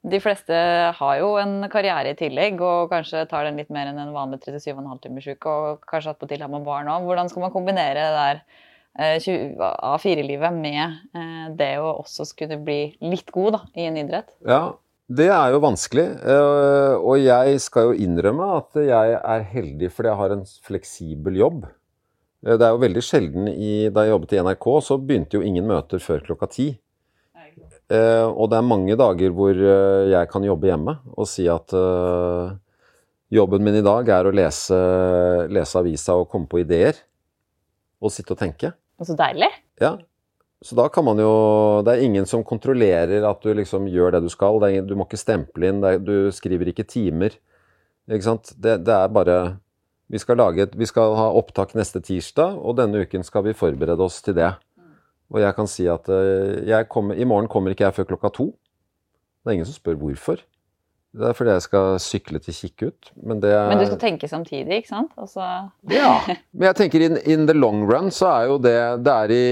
De 0.00 0.16
fleste 0.20 0.56
har 0.96 1.16
jo 1.20 1.34
en 1.40 1.66
karriere 1.72 2.14
i 2.14 2.16
tillegg, 2.16 2.60
og 2.64 2.92
kanskje 2.92 3.26
tar 3.28 3.44
den 3.48 3.60
litt 3.60 3.72
mer 3.72 3.90
enn 3.90 4.00
en 4.00 4.14
vanlig 4.14 4.40
37,5 4.46 5.02
timers 5.04 5.28
uke, 5.28 5.52
og 5.52 5.88
kanskje 5.88 6.14
attpåtil 6.14 6.44
har 6.44 6.52
man 6.52 6.64
barn 6.64 6.88
òg. 6.88 7.04
Hvordan 7.08 7.28
skal 7.28 7.44
man 7.44 7.52
kombinere 7.52 8.06
det 8.08 8.14
der 8.16 8.40
uh, 9.20 9.90
A4-livet 9.92 10.56
med 10.56 11.00
uh, 11.16 11.48
det 11.56 11.74
å 11.84 11.98
også 11.98 12.28
skulle 12.28 12.60
bli 12.64 12.94
litt 13.04 13.28
god 13.32 13.58
da, 13.58 13.62
i 13.76 13.88
en 13.90 14.00
idrett? 14.00 14.32
Ja, 14.48 14.62
det 15.10 15.26
er 15.34 15.50
jo 15.50 15.58
vanskelig, 15.64 16.04
eh, 16.22 16.94
og 17.02 17.18
jeg 17.18 17.58
skal 17.62 17.88
jo 17.88 17.96
innrømme 18.06 18.46
at 18.60 18.78
jeg 18.78 19.14
er 19.18 19.46
heldig 19.56 19.88
fordi 19.90 20.10
jeg 20.10 20.18
har 20.20 20.34
en 20.36 20.44
fleksibel 20.68 21.38
jobb. 21.40 21.64
Eh, 22.46 22.54
det 22.54 22.66
er 22.66 22.76
jo 22.76 22.82
veldig 22.84 23.02
sjelden 23.02 23.48
i, 23.50 23.90
Da 23.90 24.04
jeg 24.06 24.14
jobbet 24.14 24.36
i 24.36 24.42
NRK, 24.46 24.68
så 24.86 24.98
begynte 25.02 25.40
jo 25.40 25.42
ingen 25.42 25.66
møter 25.66 25.98
før 25.98 26.22
klokka 26.28 26.46
ti. 26.54 26.68
Eh, 27.90 28.22
og 28.22 28.52
det 28.52 28.60
er 28.60 28.68
mange 28.70 28.94
dager 28.94 29.32
hvor 29.34 29.50
jeg 29.50 30.30
kan 30.30 30.44
jobbe 30.46 30.68
hjemme 30.70 30.94
og 31.10 31.26
si 31.26 31.48
at 31.50 31.74
jobben 33.34 33.64
min 33.66 33.80
i 33.80 33.82
dag 33.82 34.12
er 34.14 34.28
å 34.30 34.34
lese, 34.34 34.78
lese 35.50 35.80
avisa 35.80 36.14
og 36.14 36.28
komme 36.30 36.46
på 36.46 36.62
ideer. 36.62 36.94
Og 37.98 38.14
sitte 38.14 38.36
og 38.36 38.38
tenke. 38.38 38.70
Og 39.00 39.10
Så 39.10 39.18
deilig. 39.18 39.50
Ja, 39.82 39.96
så 40.60 40.76
da 40.76 40.88
kan 40.92 41.06
man 41.06 41.18
jo 41.18 41.30
Det 41.84 41.94
er 41.94 42.04
ingen 42.04 42.26
som 42.28 42.44
kontrollerer 42.44 43.24
at 43.24 43.40
du 43.40 43.52
liksom 43.56 43.88
gjør 43.88 44.12
det 44.12 44.26
du 44.26 44.32
skal. 44.32 44.60
Det 44.60 44.72
ingen, 44.72 44.88
du 44.90 44.96
må 44.98 45.06
ikke 45.08 45.20
stemple 45.20 45.70
inn, 45.70 45.80
er, 45.84 45.96
du 45.98 46.28
skriver 46.34 46.68
ikke 46.68 46.84
timer. 46.84 47.36
Ikke 48.10 48.26
sant. 48.26 48.52
Det, 48.56 48.80
det 48.84 48.96
er 48.96 49.12
bare 49.14 49.38
vi 50.10 50.18
skal, 50.18 50.40
et, 50.58 50.74
vi 50.74 50.88
skal, 50.90 51.14
ha 51.14 51.28
opptak 51.38 51.76
neste 51.78 52.02
tirsdag, 52.02 52.56
og 52.58 52.74
denne 52.80 53.04
uken 53.06 53.22
skal 53.22 53.44
vi 53.46 53.54
forberede 53.54 54.02
oss 54.02 54.18
til 54.26 54.34
det. 54.34 54.50
Og 55.30 55.38
jeg 55.38 55.54
kan 55.54 55.68
si 55.70 55.86
at 55.86 56.08
jeg 56.66 56.88
kommer, 56.90 57.14
i 57.14 57.24
morgen 57.24 57.46
kommer 57.48 57.70
ikke 57.70 57.86
jeg 57.86 57.94
før 57.94 58.08
klokka 58.10 58.32
to. 58.34 58.46
Det 59.40 59.52
er 59.52 59.60
ingen 59.60 59.68
som 59.68 59.78
spør 59.78 60.00
hvorfor. 60.00 60.42
Det 61.10 61.26
er 61.26 61.34
fordi 61.34 61.54
jeg 61.56 61.64
skal 61.64 61.96
sykle 62.02 62.38
til 62.42 62.54
Kikkut. 62.54 63.10
Men, 63.18 63.40
det 63.42 63.50
men 63.50 63.80
du 63.80 63.86
skal 63.88 63.98
tenke 63.98 64.28
samtidig, 64.30 64.82
ikke 64.82 64.92
sant? 64.92 65.10
Også... 65.18 65.42
ja. 65.90 66.12
Men 66.54 66.68
jeg 66.70 66.78
tenker 66.78 67.06
in, 67.06 67.18
in, 67.26 67.48
the 67.50 67.56
long 67.56 67.82
run 67.88 68.12
så 68.14 68.28
er 68.30 68.44
jo 68.52 68.60
det 68.62 68.76
Det 69.02 69.16
er 69.16 69.34
i 69.34 69.44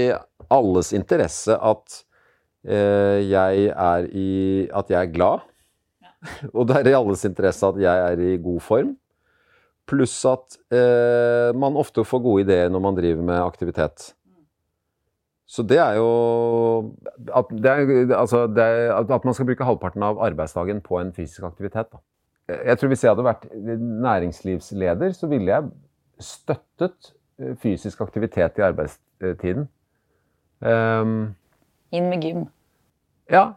alles 0.55 0.93
interesse 0.95 1.57
at 1.59 1.99
eh, 2.63 3.19
jeg 3.27 3.67
er 3.75 4.07
i 4.07 4.29
At 4.71 4.89
jeg 4.89 5.01
er 5.01 5.11
glad. 5.11 5.43
Ja. 5.99 6.15
Og 6.57 6.69
det 6.69 6.79
er 6.79 6.93
i 6.93 6.97
alles 7.01 7.27
interesse 7.27 7.67
at 7.67 7.83
jeg 7.83 8.07
er 8.07 8.23
i 8.23 8.39
god 8.39 8.63
form. 8.63 8.95
Pluss 9.89 10.15
at 10.29 10.55
eh, 10.71 11.51
man 11.59 11.75
ofte 11.81 12.07
får 12.07 12.23
gode 12.23 12.47
ideer 12.47 12.71
når 12.71 12.87
man 12.87 12.95
driver 12.95 13.25
med 13.33 13.43
aktivitet. 13.43 14.13
Så 15.49 15.63
det 15.65 15.79
er 15.81 15.95
jo 15.97 16.09
at, 17.33 17.47
det 17.49 17.71
er, 17.71 18.15
altså 18.15 18.43
det 18.47 18.63
er, 18.63 18.91
at, 18.93 19.25
man 19.25 19.33
skal 19.33 19.47
bruke 19.49 19.65
halvparten 19.65 20.03
av 20.05 20.19
arbeidsdagen 20.21 20.81
på 20.85 20.99
en 21.01 21.09
fysisk 21.13 21.47
aktivitet. 21.47 21.89
Da. 21.89 22.01
Jeg 22.67 22.77
tror 22.77 22.91
Hvis 22.91 23.03
jeg 23.03 23.11
hadde 23.11 23.25
vært 23.25 23.47
næringslivsleder, 24.05 25.15
så 25.17 25.29
ville 25.31 25.49
jeg 25.49 25.71
støttet 26.19 27.13
eh, 27.39 27.55
fysisk 27.57 28.01
aktivitet 28.05 28.61
i 28.61 28.65
arbeidstiden. 28.67 29.65
Um, 30.61 31.33
Inn 31.91 32.09
med 32.11 32.21
gym. 32.21 32.45
Ja. 33.31 33.47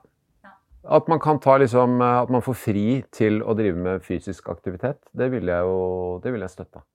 At 0.83 1.09
man 1.09 1.21
kan 1.21 1.41
ta 1.43 1.57
liksom 1.59 2.01
At 2.03 2.31
man 2.31 2.43
får 2.43 2.55
fri 2.59 3.03
til 3.13 3.43
å 3.43 3.55
drive 3.59 3.77
med 3.79 4.01
fysisk 4.07 4.49
aktivitet, 4.49 4.99
det 5.13 5.29
ville 5.31 5.53
jeg 5.53 5.69
jo 5.69 6.21
det 6.25 6.33
ville 6.33 6.49
jeg 6.49 6.57
støtte. 6.57 6.87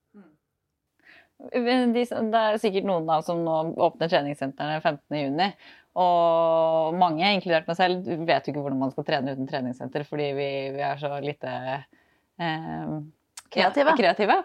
De, 1.38 1.74
det 1.94 2.08
er 2.10 2.56
sikkert 2.58 2.88
noen 2.88 3.06
da 3.06 3.20
som 3.22 3.44
nå 3.46 3.58
åpner 3.78 4.10
treningssentrene 4.10 4.80
15.6. 4.82 5.54
Og 5.98 6.94
mange, 6.98 7.30
inkludert 7.34 7.68
meg 7.70 7.76
selv, 7.78 8.08
vet 8.26 8.46
jo 8.46 8.50
ikke 8.52 8.62
hvordan 8.64 8.82
man 8.82 8.90
skal 8.94 9.06
trene 9.06 9.32
uten 9.34 9.50
treningssenter 9.50 10.02
fordi 10.06 10.26
vi, 10.36 10.48
vi 10.76 10.82
er 10.86 10.96
så 11.00 11.10
lite 11.22 11.50
eh, 12.38 12.86
kreative. 13.54 13.92
kreative. 13.98 14.36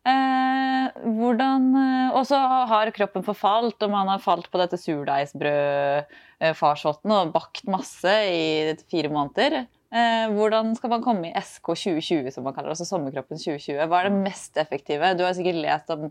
Eh, 0.00 0.84
hvordan 1.18 1.62
eh, 1.76 2.14
Og 2.16 2.24
så 2.28 2.38
har 2.70 2.94
kroppen 2.96 3.22
forfalt, 3.26 3.82
og 3.84 3.90
man 3.92 4.08
har 4.08 4.20
falt 4.22 4.48
på 4.52 4.58
dette 4.60 4.76
surdeigsbrødfarsvotten 4.80 7.10
og 7.16 7.32
bakt 7.34 7.64
masse 7.68 8.14
i 8.30 8.74
fire 8.88 9.08
måneder. 9.12 9.52
Eh, 9.90 10.30
hvordan 10.30 10.70
skal 10.78 10.90
man 10.94 11.02
komme 11.02 11.26
i 11.28 11.34
SK 11.34 11.74
2020, 11.74 12.30
som 12.30 12.44
man 12.46 12.54
kaller 12.54 12.70
det, 12.70 12.78
altså 12.78 12.86
sommerkroppen 12.88 13.36
2020? 13.42 13.90
Hva 13.90 13.96
er 13.98 14.04
det 14.08 14.22
mest 14.22 14.54
effektive? 14.62 15.16
Du 15.18 15.22
har 15.26 15.34
sikkert 15.36 15.64
lest 15.64 15.90
om 15.90 16.02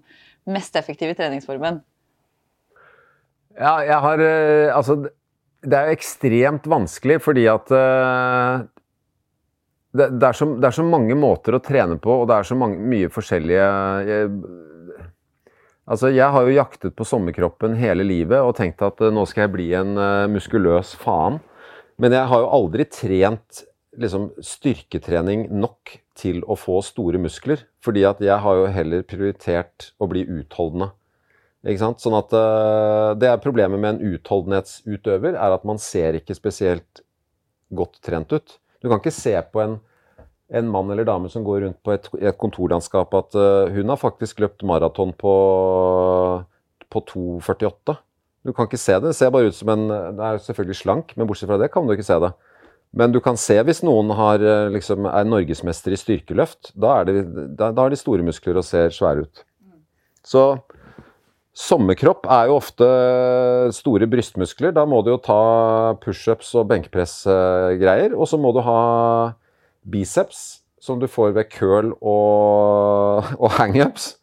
mest 0.48 0.76
effektive 0.80 1.16
treningsformen. 1.18 1.82
Ja, 3.60 3.80
jeg 3.84 4.00
har 4.06 4.22
eh, 4.24 4.72
Altså, 4.72 4.96
det 5.60 5.76
er 5.76 5.90
jo 5.90 5.98
ekstremt 5.98 6.68
vanskelig 6.72 7.18
fordi 7.20 7.44
at 7.52 7.72
uh, 7.76 8.62
det, 9.92 10.06
det, 10.16 10.30
er 10.30 10.38
så, 10.38 10.48
det, 10.56 10.70
er 10.70 10.78
så, 10.78 10.86
mange 10.88 11.18
måter 11.20 11.58
å 11.58 11.64
trene 11.64 11.98
på, 12.00 12.22
og 12.22 12.30
det 12.30 12.38
er 12.38 12.48
så 12.48 12.56
mange, 12.56 12.80
mye 12.80 13.10
forskjellige 13.12 13.66
jeg, 14.08 14.30
Altså, 15.90 16.12
jeg 16.14 16.30
har 16.30 16.46
jo 16.46 16.54
jaktet 16.54 16.94
på 16.94 17.08
sommerkroppen 17.08 17.74
hele 17.80 18.06
livet 18.06 18.46
og 18.46 18.54
tenkt 18.60 18.84
at 18.86 19.02
nå 19.10 19.24
skal 19.26 19.48
jeg 19.48 19.54
bli 19.56 19.72
en 19.74 19.98
muskuløs 20.30 20.92
faen. 21.02 21.40
Men 21.98 22.14
jeg 22.14 22.30
har 22.30 22.44
jo 22.44 22.52
aldri 22.60 22.86
trent 22.94 23.64
liksom, 23.98 24.30
styrketrening 24.38 25.48
nok 25.50 25.96
til 26.20 26.42
å 26.46 26.58
få 26.60 26.80
store 26.86 27.22
muskler. 27.22 27.64
Fordi 27.86 28.06
at 28.08 28.22
jeg 28.24 28.38
har 28.44 28.60
jo 28.60 28.72
heller 28.74 29.06
prioritert 29.08 29.92
å 30.00 30.10
bli 30.12 30.26
utholdende. 30.28 30.92
Ikke 31.68 31.82
sant? 31.82 32.00
Sånn 32.04 32.16
at 32.16 32.32
uh, 32.36 33.12
Det 33.20 33.28
er 33.28 33.44
problemet 33.44 33.82
med 33.82 33.98
en 33.98 34.16
utholdenhetsutøver, 34.16 35.36
er 35.36 35.56
at 35.56 35.68
man 35.68 35.82
ser 35.82 36.16
ikke 36.20 36.38
spesielt 36.38 37.04
godt 37.76 38.00
trent 38.06 38.32
ut. 38.32 38.58
Du 38.80 38.88
kan 38.88 39.02
ikke 39.02 39.14
se 39.14 39.36
på 39.52 39.62
en, 39.64 39.76
en 40.56 40.70
mann 40.72 40.92
eller 40.94 41.08
dame 41.08 41.30
som 41.32 41.44
går 41.46 41.66
rundt 41.66 41.82
på 41.84 41.94
et, 41.94 42.08
et 42.22 42.38
kontorlandskap 42.40 43.16
at 43.20 43.36
uh, 43.36 43.68
hun 43.76 43.92
har 43.92 44.00
faktisk 44.00 44.40
løpt 44.44 44.64
maraton 44.68 45.12
på, 45.20 45.34
på 46.88 47.04
2,48. 47.12 48.00
Du 48.48 48.56
kan 48.56 48.70
ikke 48.70 48.80
se 48.80 48.96
det. 48.96 49.12
Det 49.12 49.18
ser 49.18 49.34
bare 49.36 49.52
ut 49.52 49.58
som 49.58 49.74
en 49.74 49.90
Det 49.90 50.24
er 50.26 50.40
selvfølgelig 50.46 50.80
slank, 50.80 51.12
men 51.20 51.28
bortsett 51.28 51.52
fra 51.52 51.60
det 51.60 51.74
kan 51.74 51.86
du 51.88 51.94
ikke 51.94 52.08
se 52.08 52.22
det. 52.24 52.32
Men 52.98 53.14
du 53.14 53.20
kan 53.22 53.38
se 53.38 53.58
hvis 53.66 53.84
noen 53.86 54.10
har, 54.18 54.42
eh, 54.42 54.72
liksom, 54.74 55.06
er 55.06 55.28
norgesmester 55.30 55.94
i 55.94 56.00
styrkeløft. 56.00 56.74
Da, 56.74 57.04
det, 57.06 57.22
da, 57.58 57.70
da 57.70 57.86
har 57.86 57.94
de 57.94 58.00
store 58.00 58.26
muskler 58.26 58.58
og 58.58 58.66
ser 58.66 58.94
svære 58.96 59.28
ut. 59.28 59.44
Så 60.26 60.46
Sommerkropp 61.60 62.24
er 62.32 62.48
jo 62.48 62.56
ofte 62.56 62.86
store 63.76 64.08
brystmuskler. 64.08 64.72
Da 64.76 64.86
må 64.88 65.02
du 65.04 65.12
jo 65.12 65.20
ta 65.20 65.42
pushups 66.00 66.54
og 66.56 66.70
benkpress-greier. 66.70 68.16
Og 68.16 68.30
så 68.32 68.40
må 68.40 68.54
du 68.56 68.62
ha 68.64 68.80
biceps, 69.84 70.62
som 70.80 71.02
du 71.02 71.08
får 71.12 71.34
ved 71.36 71.50
curl 71.52 71.92
og, 72.00 73.28
og 73.44 73.52
hangups. 73.58 74.14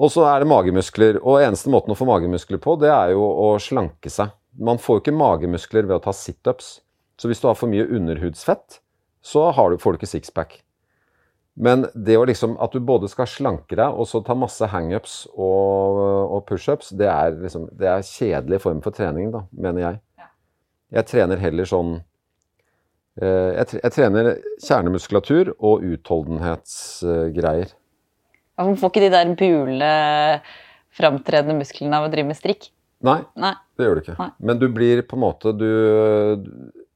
Og 0.00 0.12
så 0.12 0.26
er 0.28 0.42
det 0.42 0.50
magemuskler. 0.50 1.22
Og 1.24 1.40
eneste 1.40 1.72
måten 1.72 1.94
å 1.94 1.98
få 1.98 2.08
magemuskler 2.08 2.60
på, 2.60 2.76
det 2.80 2.92
er 2.92 3.14
jo 3.14 3.24
å 3.24 3.54
slanke 3.62 4.12
seg. 4.12 4.34
Man 4.60 4.80
får 4.82 4.98
jo 4.98 5.04
ikke 5.04 5.16
magemuskler 5.16 5.88
ved 5.88 5.98
å 5.98 6.04
ta 6.04 6.14
situps. 6.16 6.80
Så 7.20 7.28
hvis 7.28 7.42
du 7.42 7.50
har 7.50 7.58
for 7.58 7.68
mye 7.68 7.84
underhudsfett, 7.84 8.80
så 9.20 9.50
du, 9.52 9.76
får 9.78 9.92
du 9.92 10.00
ikke 10.00 10.08
sixpack. 10.08 10.60
Men 11.60 11.84
det 11.92 12.16
å 12.16 12.24
liksom, 12.24 12.54
at 12.62 12.72
du 12.72 12.80
både 12.80 13.10
skal 13.12 13.28
slanke 13.28 13.76
deg 13.76 13.92
og 13.92 14.06
så 14.08 14.22
ta 14.24 14.36
masse 14.38 14.64
hangups 14.72 15.26
og, 15.34 15.98
og 16.32 16.46
pushups, 16.48 16.94
det, 16.96 17.10
er 17.10 17.36
liksom, 17.42 17.66
det 17.76 17.90
er 17.90 18.06
kjedelig 18.06 18.62
form 18.64 18.80
for 18.84 18.96
trening, 18.96 19.28
da, 19.34 19.44
mener 19.52 19.84
jeg. 19.84 20.00
Jeg 20.96 21.06
trener 21.10 21.38
heller 21.42 21.68
sånn 21.68 21.92
eh, 23.20 23.60
jeg, 23.60 23.92
trener 23.94 24.32
kjernemuskulatur 24.64 25.52
og 25.58 25.84
utholdenhetsgreier. 25.86 27.76
Man 28.60 28.76
får 28.80 28.90
ikke 28.90 29.04
de 29.04 29.12
der 29.12 29.36
bule, 29.38 29.94
framtredende 30.96 31.60
musklene 31.60 32.00
av 32.00 32.08
å 32.08 32.12
drive 32.12 32.32
med 32.32 32.40
strikk? 32.40 32.72
Nei, 33.06 33.20
Nei. 33.40 33.54
det 33.78 33.86
gjør 33.86 33.96
du 33.96 34.02
ikke. 34.06 34.16
Nei. 34.18 34.32
Men 34.48 34.58
du 34.60 34.66
blir 34.72 35.00
på 35.08 35.16
en 35.16 35.22
måte 35.22 35.52
Du, 35.56 35.68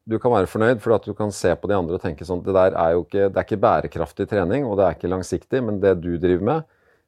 du 0.09 0.19
kan 0.21 0.33
være 0.35 0.49
fornøyd, 0.51 0.81
for 0.85 0.95
at 0.97 1.07
du 1.09 1.15
kan 1.17 1.31
se 1.33 1.55
på 1.57 1.69
de 1.71 1.77
andre 1.79 1.97
og 1.97 2.03
tenke 2.03 2.27
sånn 2.29 2.43
Det 2.45 2.53
der 2.53 2.75
er 2.77 2.91
jo 2.93 3.05
ikke, 3.07 3.29
det 3.33 3.39
er 3.41 3.47
ikke 3.47 3.61
bærekraftig 3.63 4.27
trening, 4.29 4.67
og 4.69 4.77
det 4.79 4.85
er 4.87 4.97
ikke 4.99 5.09
langsiktig, 5.13 5.63
men 5.65 5.81
det 5.81 5.95
du 6.05 6.11
driver 6.21 6.45
med, 6.51 6.67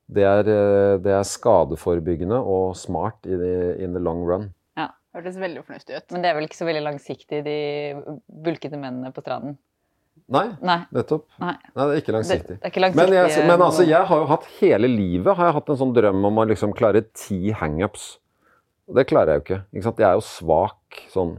det 0.09 0.23
er, 0.25 0.49
eh, 0.49 0.97
det 1.03 1.13
er 1.13 1.27
skadeforebyggende 1.27 2.39
og 2.39 2.77
smart 2.79 3.27
i 3.27 3.37
the, 3.37 3.53
in 3.83 3.93
the 3.93 4.01
long 4.01 4.23
run. 4.25 4.49
Ja, 4.79 4.89
Hørtes 5.17 5.37
veldig 5.41 5.65
fornuftig 5.67 5.97
ut. 5.99 6.11
Men 6.15 6.23
det 6.23 6.31
er 6.31 6.37
vel 6.39 6.47
ikke 6.49 6.61
så 6.61 6.69
veldig 6.69 6.85
langsiktig, 6.87 7.41
de 7.45 7.57
bulkete 8.47 8.79
mennene 8.79 9.13
på 9.13 9.25
stranden? 9.25 9.57
Nei, 10.33 10.47
Nei. 10.65 10.79
nettopp. 10.97 11.27
Nei. 11.39 11.53
Nei, 11.77 11.85
det 11.87 11.93
er 11.93 12.01
ikke 12.01 12.07
Det, 12.13 12.15
langsiktig. 12.17 12.55
det 12.57 12.65
er 12.65 12.73
ikke 12.73 12.83
langsiktig. 12.83 13.11
Men, 13.13 13.19
jeg, 13.31 13.47
men 13.51 13.63
altså, 13.67 13.85
jeg 13.87 14.09
har 14.09 14.23
jo 14.23 14.29
hatt 14.31 14.47
hele 14.59 14.89
livet 14.91 15.37
har 15.37 15.51
jeg 15.51 15.57
hatt 15.59 15.69
en 15.75 15.79
sånn 15.83 15.93
drøm 15.95 16.25
om 16.31 16.41
å 16.41 16.47
liksom 16.51 16.73
klare 16.75 17.03
ti 17.15 17.53
hangups. 17.55 18.07
Og 18.89 18.97
det 18.99 19.05
klarer 19.11 19.35
jeg 19.35 19.43
jo 19.43 19.45
ikke. 19.45 19.59
ikke 19.75 19.87
sant? 19.91 20.01
Jeg 20.03 20.09
er 20.09 20.17
jo 20.19 20.25
svak 20.27 21.03
sånn 21.13 21.37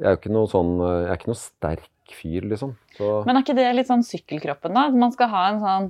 Jeg 0.00 0.08
er 0.08 0.14
jo 0.16 0.20
ikke 0.22 0.32
noe 0.32 0.48
sånn 0.48 0.70
Jeg 0.80 1.08
er 1.12 1.18
ikke 1.18 1.30
noe 1.30 1.40
sterk 1.40 1.88
fyr, 2.16 2.46
liksom. 2.50 2.74
Så 2.96 3.22
Men 3.26 3.36
er 3.36 3.44
ikke 3.44 3.56
det 3.58 3.70
litt 3.76 3.90
sånn 3.90 4.04
sykkelkroppen, 4.06 4.74
da? 4.76 4.88
Man 4.90 5.14
skal 5.14 5.30
ha 5.32 5.46
en 5.52 5.60
sånn 5.62 5.88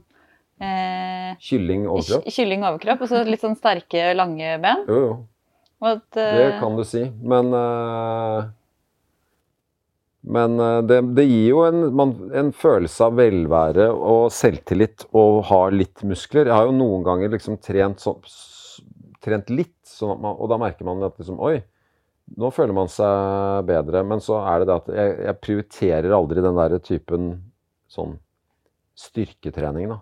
eh, 0.60 1.34
kylling 1.48 1.86
overkropp? 1.88 2.28
kylling 2.36 2.64
overkropp 2.68 3.04
og 3.06 3.12
så 3.12 3.24
litt 3.26 3.44
sånn 3.44 3.58
sterke, 3.58 4.10
lange 4.16 4.56
ben? 4.62 4.86
Jo, 4.88 5.02
jo. 5.06 5.18
At, 5.80 6.04
uh, 6.12 6.36
Det 6.36 6.48
kan 6.60 6.76
du 6.76 6.84
si. 6.84 7.06
Men 7.24 7.54
uh, 7.56 8.50
Men 10.20 10.60
uh, 10.60 10.82
det, 10.84 11.00
det 11.16 11.24
gir 11.24 11.46
jo 11.54 11.64
en, 11.64 11.86
man, 11.96 12.12
en 12.36 12.52
følelse 12.52 13.08
av 13.08 13.16
velvære 13.16 13.88
og 13.88 14.28
selvtillit 14.36 15.06
å 15.16 15.40
ha 15.48 15.62
litt 15.72 16.04
muskler. 16.04 16.50
Jeg 16.50 16.58
har 16.58 16.68
jo 16.68 16.76
noen 16.76 17.06
ganger 17.06 17.32
liksom 17.32 17.56
trent, 17.64 18.04
sånn, 18.04 18.20
trent 19.24 19.48
litt, 19.48 19.78
sånn 19.88 20.20
man, 20.20 20.36
og 20.36 20.52
da 20.52 20.60
merker 20.60 20.84
man 20.88 21.00
at 21.08 21.16
liksom 21.16 21.40
Oi, 21.40 21.62
nå 22.38 22.50
føler 22.54 22.76
man 22.76 22.90
seg 22.92 23.64
bedre. 23.68 24.02
Men 24.06 24.22
så 24.22 24.40
er 24.44 24.62
det 24.62 24.70
det 24.70 24.76
at 24.76 24.90
jeg, 24.94 25.16
jeg 25.26 25.40
prioriterer 25.46 26.16
aldri 26.16 26.44
den 26.44 26.58
der 26.58 26.76
typen 26.84 27.30
sånn 27.90 28.18
styrketrening, 29.00 29.90
da. 29.94 30.00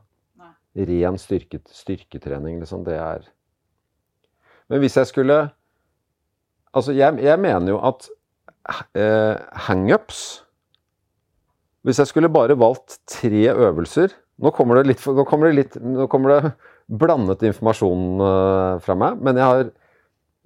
Ren 0.78 1.16
styrke, 1.18 1.62
styrketrening, 1.74 2.60
liksom. 2.62 2.84
Det 2.86 2.98
er 3.00 3.24
Men 4.68 4.82
hvis 4.82 4.98
jeg 5.00 5.08
skulle 5.10 5.38
Altså, 6.76 6.92
jeg, 6.92 7.16
jeg 7.24 7.40
mener 7.40 7.72
jo 7.72 7.78
at 7.88 8.04
eh, 8.94 9.40
hangups 9.66 10.44
Hvis 11.82 11.98
jeg 11.98 12.10
skulle 12.10 12.30
bare 12.30 12.58
valgt 12.60 13.00
tre 13.08 13.48
øvelser 13.48 14.12
Nå 14.38 14.52
kommer 14.54 14.78
det 14.78 14.92
litt, 14.92 15.06
nå 15.06 15.24
kommer 15.26 15.48
det 15.48 15.56
litt 15.56 15.78
Nå 15.80 16.06
kommer 16.12 16.34
det 16.34 16.52
blandet 16.88 17.42
informasjon 17.48 18.22
eh, 18.24 18.74
fra 18.84 18.94
meg, 18.96 19.18
men 19.20 19.36
jeg 19.36 19.44
har 19.44 19.66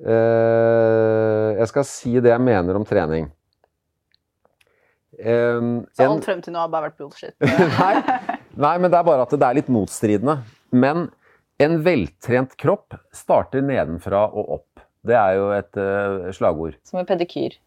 Jeg 0.01 1.69
skal 1.71 1.85
si 1.87 2.15
det 2.21 2.33
jeg 2.33 2.43
mener 2.43 2.79
om 2.79 2.85
trening. 2.89 3.29
Em, 5.23 5.85
Så 5.95 6.07
alt 6.09 6.25
frem 6.27 6.41
til 6.43 6.55
nå 6.55 6.63
har 6.63 6.71
bare 6.73 6.89
vært 6.89 6.99
bullshit. 6.99 7.35
nei, 7.83 7.95
nei, 8.57 8.77
men 8.81 8.91
det 8.91 8.99
er 8.99 9.07
bare 9.07 9.27
at 9.27 9.35
det 9.35 9.47
er 9.47 9.59
litt 9.61 9.71
motstridende. 9.73 10.39
Men 10.75 11.11
en 11.63 11.77
veltrent 11.85 12.57
kropp 12.59 12.97
starter 13.15 13.63
nedenfra 13.65 14.25
og 14.31 14.57
opp. 14.59 14.83
Det 15.07 15.15
er 15.19 15.37
jo 15.39 15.51
et 15.55 15.79
uh, 15.79 16.31
slagord. 16.35 16.79
Som 16.87 17.03
en 17.03 17.09
pedikyr. 17.09 17.59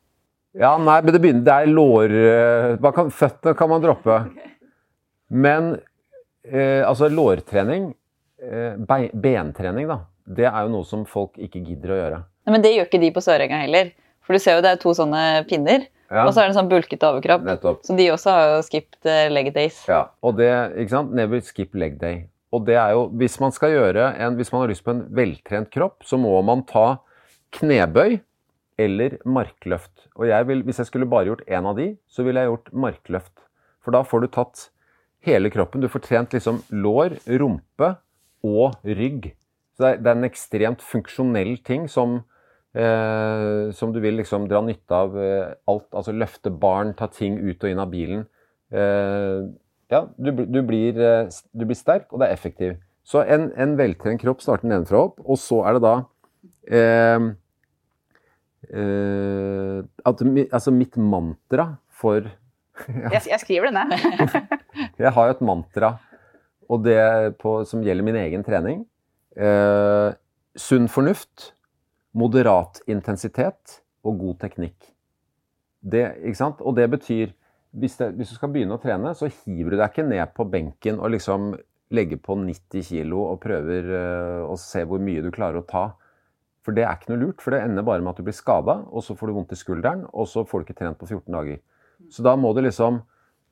Ja, 0.55 0.75
nei, 0.79 1.01
men 1.03 1.11
det 1.11 1.19
begynner 1.19 1.43
Det 1.43 1.55
er 1.55 1.71
lår 1.71 2.13
Uh, 2.79 2.91
kan, 2.95 3.11
Føttene 3.11 3.55
kan 3.59 3.71
man 3.71 3.83
droppe. 3.83 4.19
Men 5.45 5.73
uh, 5.75 6.81
altså 6.87 7.09
lårtrening, 7.11 7.89
uh, 8.45 8.75
be, 8.87 8.99
bentrening, 9.11 9.89
da, 9.89 9.99
det 10.25 10.47
er 10.49 10.61
jo 10.65 10.71
noe 10.73 10.85
som 10.87 11.05
folk 11.05 11.37
ikke 11.37 11.61
gidder 11.65 11.93
å 11.93 11.99
gjøre. 11.99 12.19
Nei, 12.45 12.51
Men 12.55 12.61
det 12.65 12.73
gjør 12.75 12.87
ikke 12.89 13.01
de 13.01 13.11
på 13.15 13.21
Sørenga 13.25 13.59
heller. 13.61 13.91
For 14.25 14.33
du 14.33 14.41
ser 14.41 14.57
jo 14.57 14.63
det 14.65 14.71
er 14.73 14.79
to 14.81 14.93
sånne 14.97 15.45
pinner, 15.49 15.85
Ja, 16.09 16.23
og 16.27 16.33
så 16.33 16.41
er 16.41 16.47
det 16.47 16.53
en 16.55 16.59
sånn 16.59 16.69
bulkete 16.69 17.05
overkropp. 17.05 17.43
nettopp. 17.45 17.83
Så 17.85 17.95
de 17.97 18.07
også 18.13 18.29
har 18.33 18.47
jo 18.55 18.61
skipped 18.65 19.05
eh, 19.09 19.27
leg 19.29 19.51
days. 19.53 19.83
Ja, 19.89 20.07
og 20.21 20.37
det, 20.37 20.49
ikke 20.81 20.89
sant? 20.93 21.13
Never 21.17 21.41
skip 21.45 21.73
leg 21.77 21.99
day. 22.01 22.27
Og 22.53 22.65
det 22.65 22.75
er 22.77 22.93
jo, 22.93 23.07
hvis 23.17 23.39
man 23.41 23.51
skal 23.51 23.73
gjøre 23.73 24.11
en, 24.21 24.35
hvis 24.37 24.51
man 24.53 24.61
har 24.63 24.69
lyst 24.71 24.85
på 24.85 24.93
en 24.93 25.03
veltrent 25.17 25.69
kropp, 25.73 26.05
så 26.05 26.17
må 26.21 26.33
man 26.45 26.63
ta 26.69 26.99
knebøy 27.57 28.19
eller 28.81 29.17
markløft. 29.25 30.07
Og 30.17 30.27
jeg 30.29 30.47
vil, 30.49 30.61
hvis 30.67 30.79
jeg 30.81 30.89
skulle 30.89 31.07
bare 31.09 31.29
gjort 31.29 31.45
én 31.47 31.67
av 31.67 31.77
de, 31.79 31.89
så 32.07 32.23
ville 32.25 32.41
jeg 32.41 32.51
gjort 32.51 32.71
markløft. 32.85 33.33
For 33.83 33.95
da 33.95 34.01
får 34.07 34.25
du 34.25 34.27
tatt 34.33 34.69
hele 35.25 35.49
kroppen. 35.53 35.81
Du 35.83 35.89
får 35.91 36.03
trent 36.05 36.33
liksom 36.35 36.61
lår, 36.73 37.17
rumpe 37.41 37.95
og 38.45 38.75
rygg. 38.85 39.31
Så 39.75 39.83
det 39.83 39.89
er, 39.89 39.99
det 39.99 40.11
er 40.11 40.17
en 40.19 40.29
ekstremt 40.29 40.83
funksjonell 40.85 41.57
ting 41.67 41.89
som, 41.91 42.21
eh, 42.77 43.71
som 43.75 43.91
du 43.91 43.99
vil 44.03 44.15
liksom 44.21 44.47
dra 44.51 44.61
nytte 44.63 44.95
av 44.95 45.17
eh, 45.19 45.51
alt. 45.71 45.89
Altså 45.91 46.15
løfte 46.15 46.53
barn, 46.53 46.95
ta 46.95 47.09
ting 47.11 47.37
ut 47.43 47.59
og 47.59 47.71
inn 47.71 47.83
av 47.83 47.91
bilen. 47.91 48.23
Eh, 48.71 49.43
ja, 49.91 50.05
du, 50.17 50.31
du, 50.31 50.61
blir, 50.65 50.95
eh, 50.95 51.27
du 51.51 51.67
blir 51.67 51.77
sterk, 51.77 52.07
og 52.11 52.23
det 52.23 52.29
er 52.29 52.37
effektiv. 52.37 52.77
Så 53.05 53.21
en, 53.21 53.51
en 53.59 53.75
veltrent 53.77 54.23
kropp 54.23 54.41
starter 54.41 54.71
nedenfra 54.71 55.01
og 55.03 55.11
opp, 55.11 55.19
og 55.27 55.37
så 55.37 55.59
er 55.67 55.75
det 55.75 55.83
da 55.83 55.93
eh, 56.73 57.27
eh, 58.71 59.83
at, 60.09 60.25
Altså 60.47 60.73
mitt 60.73 60.97
mantra 60.97 61.75
for 61.93 62.31
Jeg, 63.13 63.21
jeg 63.29 63.39
skriver 63.43 63.69
det 63.69 63.75
ned. 63.77 64.41
Jeg 65.03 65.13
har 65.15 65.29
jo 65.29 65.35
et 65.35 65.45
mantra, 65.45 65.93
og 66.65 66.81
det 66.83 66.97
på, 67.43 67.59
som 67.67 67.83
gjelder 67.85 68.07
min 68.07 68.17
egen 68.23 68.43
trening. 68.43 68.83
Eh, 69.35 70.09
sunn 70.55 70.87
fornuft, 70.87 71.51
moderat 72.15 72.79
intensitet 72.87 73.81
og 74.05 74.19
god 74.21 74.37
teknikk. 74.45 74.77
Det? 75.85 76.05
Og 76.63 76.75
det 76.77 76.87
betyr 76.93 77.33
hvis, 77.75 77.97
det, 77.99 78.13
hvis 78.15 78.31
du 78.31 78.37
skal 78.37 78.53
begynne 78.53 78.77
å 78.77 78.81
trene, 78.81 79.11
så 79.17 79.27
hiver 79.27 79.75
du 79.75 79.79
deg 79.81 79.89
ikke 79.91 80.07
ned 80.07 80.31
på 80.37 80.47
benken 80.47 81.01
og 81.01 81.11
liksom 81.11 81.53
legger 81.93 82.21
på 82.23 82.37
90 82.39 82.87
kg 82.87 83.13
og 83.19 83.41
prøver 83.43 83.91
eh, 83.99 84.43
å 84.47 84.55
se 84.59 84.85
hvor 84.87 85.03
mye 85.03 85.23
du 85.23 85.29
klarer 85.35 85.59
å 85.59 85.67
ta. 85.67 85.89
For 86.65 86.73
det 86.73 86.85
er 86.87 86.95
ikke 86.95 87.11
noe 87.11 87.21
lurt, 87.21 87.43
for 87.43 87.53
det 87.53 87.61
ender 87.61 87.85
bare 87.85 88.01
med 88.01 88.15
at 88.15 88.21
du 88.21 88.25
blir 88.25 88.35
skada, 88.35 88.79
og 88.89 89.03
så 89.05 89.13
får 89.17 89.29
du 89.29 89.35
vondt 89.35 89.53
i 89.53 89.59
skulderen, 89.59 90.07
og 90.15 90.25
så 90.31 90.45
får 90.47 90.63
du 90.63 90.65
ikke 90.65 90.79
trent 90.79 90.97
på 90.97 91.09
14 91.11 91.27
dager. 91.35 91.59
Så 92.09 92.25
da 92.25 92.33
må 92.39 92.55
du 92.55 92.63
liksom 92.65 93.03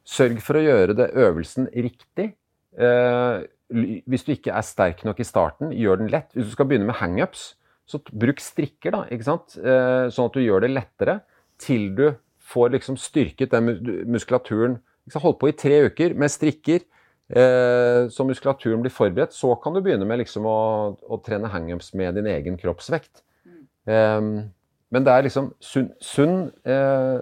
Sørg 0.04 0.42
for 0.44 0.60
å 0.60 0.64
gjøre 0.66 0.96
det 1.00 1.06
øvelsen 1.16 1.70
riktig. 1.72 2.34
Eh, 2.76 3.44
hvis 3.74 4.26
du 4.26 4.34
ikke 4.36 4.54
er 4.54 4.66
sterk 4.66 5.04
nok 5.08 5.20
i 5.22 5.28
starten, 5.28 5.74
gjør 5.76 6.02
den 6.02 6.12
lett. 6.14 6.32
Hvis 6.36 6.52
du 6.52 6.56
skal 6.56 6.68
begynne 6.70 6.88
med 6.90 7.00
hangups, 7.00 7.54
så 7.90 8.00
bruk 8.08 8.40
strikker, 8.40 8.94
da, 8.96 9.04
ikke 9.12 9.28
sant? 9.28 9.58
Eh, 9.60 10.08
sånn 10.14 10.30
at 10.30 10.38
du 10.38 10.44
gjør 10.44 10.64
det 10.64 10.72
lettere 10.72 11.20
til 11.62 11.90
du 11.98 12.06
får 12.54 12.74
liksom 12.76 12.98
styrket 13.00 13.54
den 13.54 14.06
muskulaturen. 14.12 14.80
Hold 15.20 15.40
på 15.42 15.50
i 15.52 15.56
tre 15.58 15.82
uker 15.90 16.16
med 16.20 16.32
strikker, 16.32 16.86
eh, 17.34 18.02
så 18.14 18.28
muskulaturen 18.28 18.84
blir 18.84 18.94
forberedt. 18.94 19.36
Så 19.36 19.52
kan 19.64 19.76
du 19.76 19.82
begynne 19.84 20.08
med 20.08 20.22
liksom 20.24 20.48
å, 20.48 20.60
å 20.96 21.20
trene 21.26 21.52
hangups 21.52 21.94
med 21.98 22.16
din 22.20 22.30
egen 22.32 22.60
kroppsvekt. 22.62 23.26
Eh, 23.90 24.22
men 24.94 25.08
det 25.08 25.12
er 25.12 25.26
liksom 25.26 25.50
sunn, 25.58 25.90
sunn, 25.98 26.52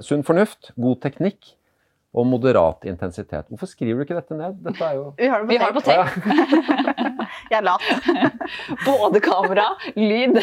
sunn 0.03 0.25
fornuft, 0.27 0.73
god 0.75 0.97
teknikk 1.05 1.53
og 2.11 2.27
moderat 2.27 2.85
intensitet. 2.89 3.47
Hvorfor 3.47 3.69
skriver 3.69 4.01
du 4.01 4.05
ikke 4.05 4.17
dette 4.17 4.35
ned? 4.35 4.57
Dette 4.65 4.83
er 4.83 4.97
jo 4.97 5.05
Vi 5.17 5.29
har 5.31 5.43
det 5.43 5.47
på 5.47 5.53
Vi 5.53 5.59
har 5.61 5.71
det 5.71 5.79
på 5.79 5.85
tape. 5.87 6.87
Jeg 7.51 7.57
er 7.61 7.63
lat. 7.63 7.85
Både 8.87 9.21
kamera, 9.23 9.67
lyd. 9.95 10.39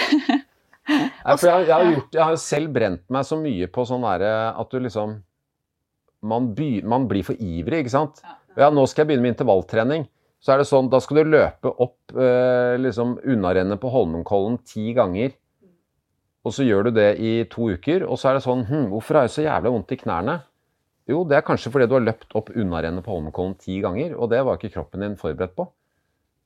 Nei, 0.88 1.34
for 1.36 1.44
jeg, 1.44 1.66
jeg, 1.68 1.74
har 1.74 1.90
gjort, 1.92 2.14
jeg 2.14 2.22
har 2.22 2.32
jo 2.32 2.40
selv 2.40 2.70
brent 2.72 3.02
meg 3.12 3.26
så 3.28 3.36
mye 3.36 3.66
på 3.68 3.84
sånn 3.84 4.06
derre 4.06 4.30
at 4.56 4.70
du 4.72 4.78
liksom 4.80 5.18
man, 6.24 6.46
by, 6.56 6.68
man 6.88 7.04
blir 7.10 7.26
for 7.26 7.36
ivrig, 7.36 7.82
ikke 7.82 7.92
sant? 7.92 8.22
Ja, 8.56 8.70
nå 8.72 8.86
skal 8.88 9.04
jeg 9.04 9.10
begynne 9.10 9.26
med 9.26 9.34
intervalltrening. 9.36 10.06
Så 10.40 10.54
er 10.54 10.62
det 10.62 10.68
sånn, 10.70 10.88
da 10.90 11.00
skal 11.02 11.20
du 11.20 11.32
løpe 11.34 11.70
opp 11.82 12.14
eh, 12.14 12.78
liksom 12.80 13.18
unnarennet 13.20 13.80
på 13.82 13.90
Holmenkollen 13.92 14.58
ti 14.66 14.94
ganger. 14.96 15.34
Og 16.46 16.54
så 16.54 16.64
gjør 16.64 16.88
du 16.88 16.96
det 16.96 17.10
i 17.20 17.32
to 17.50 17.68
uker, 17.74 18.06
og 18.06 18.16
så 18.18 18.30
er 18.30 18.38
det 18.38 18.44
sånn 18.46 18.64
hm, 18.68 18.86
Hvorfor 18.92 19.18
har 19.18 19.26
jeg 19.26 19.34
så 19.34 19.44
jævlig 19.44 19.74
vondt 19.74 19.92
i 19.92 19.98
knærne? 20.00 20.38
Jo, 21.08 21.22
det 21.24 21.38
er 21.38 21.44
kanskje 21.46 21.70
fordi 21.72 21.86
du 21.88 21.94
har 21.96 22.02
løpt 22.04 22.34
opp 22.36 22.50
unnarennet 22.52 23.00
på 23.00 23.14
Holmenkollen 23.14 23.54
ti 23.56 23.78
ganger, 23.80 24.12
og 24.12 24.28
det 24.28 24.42
var 24.44 24.58
ikke 24.58 24.74
kroppen 24.74 25.00
din 25.00 25.14
forberedt 25.16 25.54
på. 25.56 25.64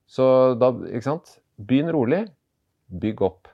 Så 0.07 0.25
da, 0.55 0.69
ikke 0.87 1.09
sant? 1.09 1.33
Begynn 1.59 1.91
rolig. 1.91 2.29
Bygg 2.87 3.25
opp. 3.27 3.51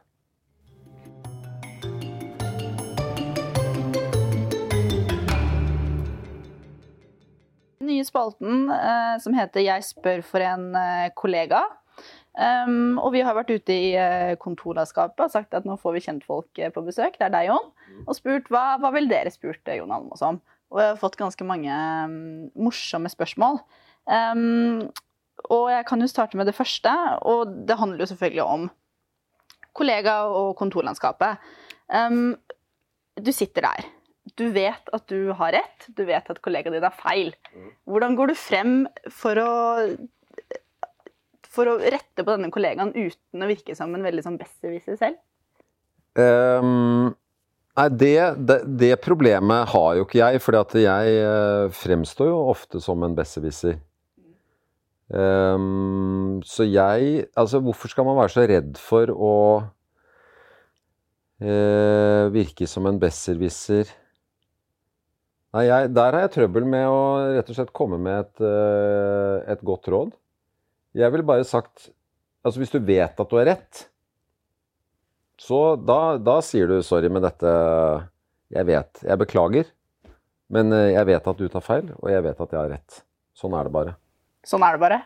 Den 7.80 7.88
nye 7.88 8.04
spalten 8.04 8.68
eh, 8.68 9.16
som 9.24 9.32
heter 9.32 9.64
'Jeg 9.64 9.88
spør 9.88 10.20
for 10.20 10.44
en 10.44 10.74
eh, 10.76 11.08
kollega'. 11.16 11.64
Um, 12.38 12.98
og 13.00 13.16
vi 13.16 13.24
har 13.24 13.34
vært 13.34 13.48
ute 13.50 13.72
i 13.72 13.96
eh, 13.96 14.36
kontorlandskapet 14.36 15.24
og 15.24 15.32
sagt 15.32 15.56
at 15.56 15.64
nå 15.64 15.74
får 15.80 15.96
vi 15.96 16.04
kjentfolk 16.04 16.60
uh, 16.60 16.68
på 16.70 16.84
besøk. 16.84 17.16
Det 17.16 17.26
er 17.26 17.34
deg, 17.34 17.48
Jon. 17.48 17.72
Og 18.04 18.14
spurt 18.14 18.52
hva, 18.52 18.76
hva 18.78 18.92
vil 18.94 19.08
dere 19.08 19.32
spurt 19.32 19.64
Jon 19.72 19.90
Almaas 19.90 20.22
om? 20.22 20.38
Og 20.72 20.80
jeg 20.82 20.92
har 20.92 21.00
fått 21.00 21.18
ganske 21.20 21.46
mange 21.48 21.72
um, 21.72 22.48
morsomme 22.58 23.10
spørsmål. 23.12 23.60
Um, 24.08 24.88
og 25.48 25.68
jeg 25.72 25.86
kan 25.88 26.02
jo 26.02 26.10
starte 26.10 26.36
med 26.36 26.48
det 26.48 26.56
første, 26.56 26.92
og 27.28 27.54
det 27.68 27.78
handler 27.78 28.04
jo 28.04 28.10
selvfølgelig 28.10 28.44
om 28.44 28.66
kollega- 29.78 30.26
og 30.28 30.56
kontorlandskapet. 30.58 31.38
Um, 31.88 32.36
du 33.16 33.32
sitter 33.32 33.64
der. 33.68 33.88
Du 34.36 34.50
vet 34.52 34.92
at 34.92 35.06
du 35.08 35.32
har 35.32 35.54
rett, 35.56 35.88
du 35.96 36.04
vet 36.04 36.28
at 36.28 36.42
kollegaen 36.44 36.76
din 36.76 36.84
har 36.84 36.96
feil. 36.96 37.32
Hvordan 37.88 38.16
går 38.18 38.32
du 38.32 38.36
frem 38.38 38.74
for 39.08 39.40
å 39.40 39.52
for 41.48 41.70
å 41.70 41.78
rette 41.80 42.22
på 42.22 42.34
denne 42.34 42.52
kollegaen 42.54 42.92
uten 42.94 43.42
å 43.42 43.48
virke 43.48 43.74
som 43.74 43.94
en 43.96 44.04
veldig 44.04 44.22
sånn 44.26 44.38
besserwisser 44.38 44.98
selv? 45.00 45.16
Um, 46.18 46.87
nei, 47.78 47.88
det, 47.94 48.14
det, 48.48 48.58
det, 48.80 48.92
problemet 49.04 49.70
har 49.72 49.90
jo 49.98 50.06
ikke 50.06 50.20
jeg, 50.20 50.42
for 50.42 50.58
jeg 50.82 51.20
uh, 51.22 51.70
fremstår 51.74 52.28
jo 52.30 52.40
ofte 52.50 52.82
som 52.82 53.04
en 53.06 53.16
besserwisser. 53.16 53.78
Um, 55.08 56.42
så 56.44 56.66
jeg 56.68 57.24
Altså, 57.32 57.62
hvorfor 57.64 57.88
skal 57.88 58.04
man 58.04 58.18
være 58.18 58.28
så 58.34 58.42
redd 58.44 58.76
for 58.76 59.08
å 59.08 59.36
uh, 61.40 62.24
virke 62.34 62.68
som 62.68 62.84
en 62.90 63.00
besserwisser? 63.00 63.88
Nei, 65.56 65.64
jeg, 65.64 65.88
der 65.96 66.12
har 66.12 66.26
jeg 66.26 66.34
trøbbel 66.34 66.66
med 66.68 66.84
å 66.92 67.00
rett 67.38 67.48
og 67.48 67.56
slett 67.56 67.72
komme 67.72 67.96
med 68.04 68.20
et, 68.20 68.42
uh, 68.44 69.40
et 69.48 69.62
godt 69.64 69.88
råd. 69.88 70.12
Jeg 70.98 71.14
ville 71.14 71.26
bare 71.28 71.46
sagt 71.48 71.92
Altså, 72.46 72.60
hvis 72.62 72.70
du 72.72 72.78
vet 72.80 73.18
at 73.18 73.28
du 73.28 73.34
har 73.36 73.48
rett, 73.48 73.80
så 75.38 75.76
da, 75.78 76.18
da 76.18 76.40
sier 76.42 76.70
du 76.70 76.80
'sorry, 76.82 77.08
men 77.08 77.22
dette 77.22 77.50
Jeg 78.50 78.64
vet. 78.64 79.02
Jeg 79.04 79.18
beklager. 79.20 79.66
Men 80.48 80.72
eh, 80.72 80.94
jeg 80.94 81.04
vet 81.10 81.26
at 81.28 81.38
du 81.38 81.48
tar 81.52 81.60
feil, 81.60 81.90
og 82.00 82.08
jeg 82.08 82.24
vet 82.24 82.38
at 82.40 82.52
jeg 82.54 82.58
har 82.58 82.70
rett. 82.72 83.02
Sånn 83.36 83.52
er 83.52 83.68
det 83.68 83.72
bare. 83.74 83.92
Sånn 84.48 84.64
er 84.64 84.78
det 84.78 84.80
bare. 84.80 85.02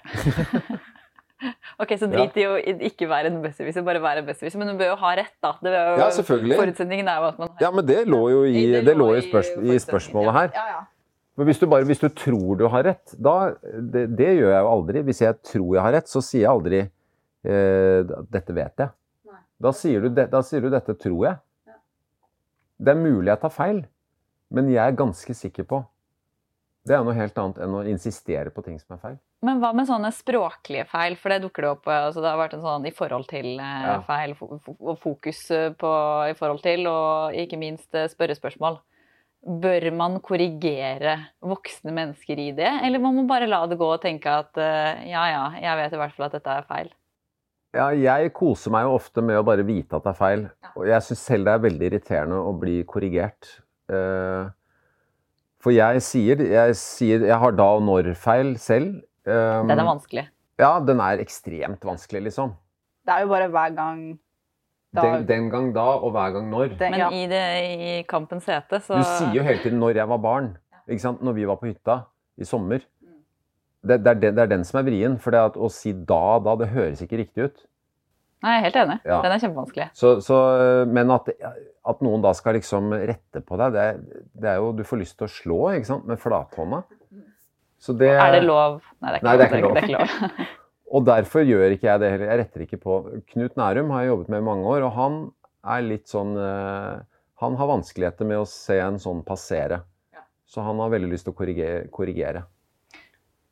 ok, 1.83 1.97
Så 1.99 2.07
drit 2.13 2.39
i 2.39 2.47
å 2.47 2.55
ikke 2.87 3.09
være 3.11 3.33
en 3.33 3.41
besserwisser, 3.43 3.83
bare 3.83 4.03
være 4.05 4.23
en 4.23 4.29
besserwisser. 4.29 4.63
Men 4.63 4.71
du 4.71 4.79
bør 4.79 4.93
jo 4.93 5.01
ha 5.03 5.13
rett, 5.19 5.35
da. 5.43 5.57
Jo, 5.67 5.75
ja, 5.99 6.09
selvfølgelig. 6.15 6.61
Forutsetningen 6.61 7.11
er 7.11 7.19
jo 7.19 7.29
at 7.33 7.43
man 7.43 7.51
har 7.51 7.67
Ja, 7.67 7.73
men 7.75 7.89
det 7.91 7.99
lå 8.07 8.23
jo 8.31 8.47
i, 8.47 8.65
det, 8.77 8.87
det 8.87 8.97
lå 8.97 9.11
i, 9.19 9.27
spørs, 9.27 9.53
i 9.59 9.83
spørsmålet 9.83 10.39
her. 10.39 10.55
Ja, 10.55 10.67
ja. 10.77 10.81
Men 11.41 11.49
hvis 11.49 11.59
du, 11.59 11.67
bare, 11.67 11.89
hvis 11.89 12.03
du 12.03 12.11
tror 12.13 12.59
du 12.61 12.67
har 12.71 12.85
rett, 12.87 13.15
da 13.17 13.37
det, 13.65 14.11
det, 14.19 14.35
gjør 14.37 14.51
jeg 14.53 14.63
jo 14.63 14.73
aldri. 14.77 15.05
Hvis 15.11 15.23
jeg 15.25 15.39
tror 15.51 15.71
jeg 15.75 15.85
har 15.89 15.97
rett, 15.99 16.11
så 16.13 16.23
sier 16.23 16.45
jeg 16.45 16.53
aldri 16.53 16.83
eh, 16.85 18.13
'dette 18.31 18.55
vet 18.55 18.85
jeg'. 18.85 18.93
Da 19.63 19.71
sier, 19.77 20.03
du, 20.03 20.11
da 20.11 20.43
sier, 20.43 20.63
du, 20.65 20.71
'dette 20.73 20.97
tror 20.99 21.27
jeg'. 21.29 21.41
Ja. 21.71 21.79
Det 22.83 22.95
er 22.95 22.99
mulig 22.99 23.31
jeg 23.31 23.41
tar 23.45 23.55
feil, 23.55 23.83
men 24.51 24.71
jeg 24.73 24.83
er 24.83 24.97
ganske 24.99 25.35
sikker 25.39 25.67
på. 25.71 25.85
Det 26.83 26.97
er 26.97 27.05
noe 27.07 27.15
helt 27.15 27.37
annet 27.39 27.61
enn 27.63 27.75
å 27.79 27.85
insistere 27.87 28.51
på 28.51 28.65
ting 28.67 28.81
som 28.81 28.97
er 28.97 29.03
feil. 29.05 29.19
Men 29.47 29.61
hva 29.63 29.71
med 29.75 29.87
sånne 29.87 30.11
språklige 30.15 30.87
feil? 30.91 31.15
For 31.19 31.31
det 31.31 31.45
dukker 31.45 31.63
det 31.63 31.71
opp 31.77 31.87
altså 31.91 32.23
Det 32.23 32.31
har 32.31 32.41
vært 32.41 32.57
en 32.57 32.65
sånn 32.65 32.87
i 32.87 32.95
forhold 32.95 33.29
til 33.31 33.49
eh, 33.55 33.85
ja. 33.87 34.01
feil 34.07 34.35
og 34.39 34.97
fokus 35.03 35.45
på 35.79 35.93
i 36.31 36.35
forhold 36.39 36.63
til, 36.63 36.89
og 36.91 37.39
ikke 37.39 37.61
minst 37.61 37.95
eh, 37.95 38.11
spørrespørsmål. 38.11 38.81
Bør 39.63 39.89
man 39.95 40.19
korrigere 40.23 41.17
voksne 41.43 41.95
mennesker 41.95 42.39
i 42.39 42.51
det, 42.55 42.71
eller 42.83 43.03
må 43.03 43.15
man 43.15 43.31
bare 43.31 43.51
la 43.51 43.63
det 43.71 43.79
gå 43.79 43.89
og 43.95 44.03
tenke 44.03 44.31
at 44.43 44.59
ja 45.03 45.25
ja, 45.33 45.47
jeg 45.59 45.81
vet 45.81 45.97
i 45.97 45.99
hvert 45.99 46.15
fall 46.15 46.29
at 46.29 46.37
dette 46.39 46.59
er 46.61 46.69
feil? 46.69 46.93
Ja, 47.73 47.87
jeg 47.97 48.33
koser 48.37 48.73
meg 48.75 48.85
jo 48.85 48.97
ofte 48.99 49.23
med 49.25 49.39
å 49.41 49.45
bare 49.47 49.65
vite 49.65 49.97
at 49.97 50.05
det 50.05 50.13
er 50.13 50.19
feil. 50.19 50.43
Og 50.77 50.89
jeg 50.91 51.05
syns 51.07 51.23
selv 51.25 51.49
det 51.49 51.55
er 51.55 51.63
veldig 51.67 51.87
irriterende 51.89 52.41
å 52.45 52.53
bli 52.57 52.83
korrigert. 52.89 53.49
Uh, 53.89 54.53
for 55.63 55.73
jeg 55.75 56.03
sier, 56.05 56.41
jeg 56.49 56.77
sier 56.79 57.25
Jeg 57.27 57.39
har 57.43 57.55
da 57.55 57.67
og 57.77 57.83
når-feil 57.87 58.55
selv. 58.61 59.01
Um, 59.25 59.71
den 59.71 59.79
er 59.79 59.89
vanskelig? 59.89 60.27
Ja, 60.61 60.75
den 60.85 61.01
er 61.01 61.23
ekstremt 61.23 61.85
vanskelig, 61.87 62.27
liksom. 62.29 62.53
Det 63.07 63.15
er 63.15 63.25
jo 63.25 63.33
bare 63.33 63.49
hver 63.51 63.75
gang 63.75 64.03
den, 64.93 65.27
den, 65.27 65.49
gang 65.51 65.71
da, 65.73 65.87
og 66.05 66.13
hver 66.13 66.35
gang 66.37 66.51
når. 66.53 66.75
Den, 66.77 66.93
Men 66.93 67.17
i, 67.17 67.23
det, 67.31 67.43
i 67.65 67.93
kampens 68.09 68.47
hete, 68.51 68.83
så 68.85 69.01
Du 69.01 69.07
sier 69.07 69.39
jo 69.39 69.45
hele 69.47 69.63
tiden 69.63 69.81
'når 69.81 69.97
jeg 70.03 70.09
var 70.09 70.21
barn'. 70.21 70.51
Ikke 70.89 71.03
sant? 71.03 71.23
Når 71.23 71.33
vi 71.33 71.47
var 71.49 71.57
på 71.57 71.71
hytta 71.71 72.03
i 72.37 72.45
sommer. 72.45 72.85
Det, 73.83 73.99
det, 73.99 74.11
er, 74.11 74.19
den, 74.23 74.37
det 74.39 74.43
er, 74.45 74.51
den 74.53 74.65
som 74.67 74.79
er 74.79 74.87
vrien. 74.87 75.19
For 75.21 75.35
å 75.35 75.69
si 75.73 75.93
'da' 75.93 76.39
da, 76.45 76.57
det 76.61 76.71
høres 76.75 77.03
ikke 77.03 77.21
riktig 77.25 77.49
ut. 77.51 77.65
Nei, 78.43 78.57
jeg 78.57 78.59
er 78.59 78.65
helt 78.67 78.79
enig. 78.81 78.97
Ja. 79.07 79.19
Den 79.23 79.35
er 79.35 79.43
kjempevanskelig. 79.43 79.89
Så, 79.99 80.17
så, 80.25 80.39
men 80.91 81.13
at, 81.15 81.29
at, 81.31 82.01
noen 82.03 82.25
da 82.25 82.33
skal 82.35 82.57
liksom 82.59 82.91
rette 82.95 83.43
på 83.47 83.59
deg, 83.61 83.77
det, 83.77 84.17
det, 84.35 84.49
er 84.51 84.59
jo 84.59 84.73
Du 84.75 84.83
får 84.87 85.03
lyst 85.05 85.19
til 85.21 85.29
å 85.29 85.31
slå 85.31 85.61
ikke 85.77 85.91
sant? 85.93 86.09
med 86.11 86.19
flathånda. 86.23 86.83
er 88.15 88.35
det 88.35 88.43
lov? 88.47 88.81
Nei, 89.03 89.15
det 89.15 89.15
er 89.15 89.21
ikke, 89.21 89.29
Nei, 89.29 89.37
det 89.39 89.45
er 89.45 89.53
ikke 89.53 89.63
lov. 89.63 89.77
Det 89.79 89.83
er 89.83 89.89
ikke 89.91 90.03
lov. 90.03 90.51
Og 90.97 91.07
derfor 91.09 91.47
gjør 91.49 91.73
ikke 91.73 91.89
jeg 91.89 92.03
det 92.03 92.11
heller. 92.13 92.33
Jeg 92.33 92.41
retter 92.43 92.65
ikke 92.67 92.81
på 92.83 92.99
Knut 93.33 93.55
Nærum 93.57 93.95
har 93.95 94.05
jeg 94.05 94.13
jobbet 94.13 94.33
med 94.35 94.43
i 94.43 94.47
mange 94.51 94.75
år, 94.75 94.85
og 94.89 94.93
han 94.99 95.23
er 95.73 95.87
litt 95.87 96.11
sånn 96.11 96.35
eh, 96.37 96.99
Han 97.43 97.57
har 97.59 97.71
vanskeligheter 97.71 98.29
med 98.29 98.43
å 98.43 98.49
se 98.49 98.77
en 98.83 98.99
sånn 99.03 99.23
passere. 99.27 99.81
Så 100.47 100.63
han 100.67 100.83
har 100.83 100.91
veldig 100.93 101.09
lyst 101.15 101.25
til 101.27 101.33
å 101.33 101.39
korrigere. 101.39 101.87
korrigere. 101.95 102.45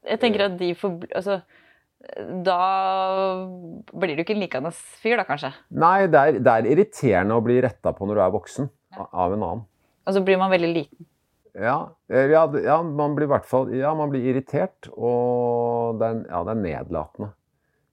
Jeg 0.09 0.21
tenker 0.23 0.47
at 0.47 0.55
de 0.61 0.71
får 0.79 0.97
Altså 1.11 1.41
da 2.47 2.57
blir 3.93 4.17
du 4.17 4.23
ikke 4.23 4.33
en 4.33 4.41
likende 4.41 4.71
fyr, 4.73 5.19
da 5.21 5.27
kanskje? 5.29 5.53
Nei, 5.77 6.09
det 6.11 6.21
er, 6.21 6.39
det 6.41 6.53
er 6.53 6.69
irriterende 6.73 7.37
å 7.37 7.45
bli 7.45 7.59
retta 7.61 7.93
på 7.97 8.09
når 8.09 8.17
du 8.17 8.23
er 8.25 8.33
voksen 8.35 8.71
av 8.97 9.35
en 9.35 9.45
annen. 9.45 9.67
Og 10.09 10.17
så 10.17 10.23
blir 10.25 10.41
man 10.41 10.53
veldig 10.53 10.71
liten. 10.73 11.07
Ja, 11.61 11.91
ja, 12.09 12.47
ja, 12.63 12.79
man 12.87 13.17
blir 13.19 13.27
i 13.27 13.33
hvert 13.33 13.47
fall 13.49 13.73
ja, 13.75 13.91
man 13.99 14.13
blir 14.13 14.25
irritert, 14.31 14.89
og 14.95 15.99
det 16.01 16.09
er, 16.09 16.23
ja, 16.31 16.43
det 16.47 16.55
er 16.55 16.63
nedlatende. 16.63 17.31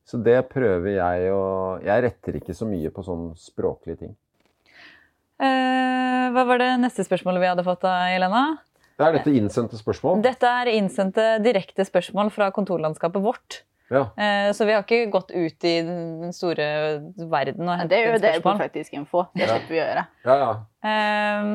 Så 0.08 0.22
det 0.24 0.38
prøver 0.54 0.94
jeg 0.94 1.32
å 1.36 1.44
Jeg 1.84 2.04
retter 2.06 2.38
ikke 2.40 2.56
så 2.56 2.68
mye 2.70 2.94
på 2.96 3.04
sånne 3.04 3.34
språklige 3.42 4.06
ting. 4.06 4.14
Eh, 5.44 6.30
hva 6.32 6.46
var 6.48 6.62
det 6.62 6.70
neste 6.80 7.04
spørsmålet 7.06 7.44
vi 7.44 7.50
hadde 7.52 7.66
fått 7.68 7.84
da, 7.84 7.98
Elena? 8.14 8.46
Er 8.98 9.14
dette 9.14 9.34
innsendte 9.38 9.78
spørsmål? 9.78 10.22
Dette 10.26 10.50
er 10.50 10.72
innsendte 10.74 11.26
direkte 11.46 11.86
spørsmål 11.86 12.32
fra 12.34 12.50
kontorlandskapet 12.56 13.22
vårt. 13.22 13.62
Ja. 13.94 14.10
Eh, 14.20 14.50
så 14.58 14.66
vi 14.68 14.74
har 14.76 14.84
ikke 14.84 15.12
gått 15.14 15.30
ut 15.32 15.68
i 15.68 15.76
den 15.86 16.34
store 16.36 16.66
verden 17.16 17.70
og 17.70 17.78
hentet 17.80 17.94
spørsmål. 17.94 17.94
Det 17.94 18.00
er 18.00 18.08
jo 18.10 18.24
det 18.24 18.44
på 18.44 18.56
Faktisk 18.60 18.98
Info. 18.98 19.24
Det 19.38 19.48
slipper 19.48 19.76
vi 19.76 19.80
å 19.80 19.86
gjøre. 19.86 20.04
Ja, 20.28 20.40
ja. 20.42 20.50
Um, 21.44 21.54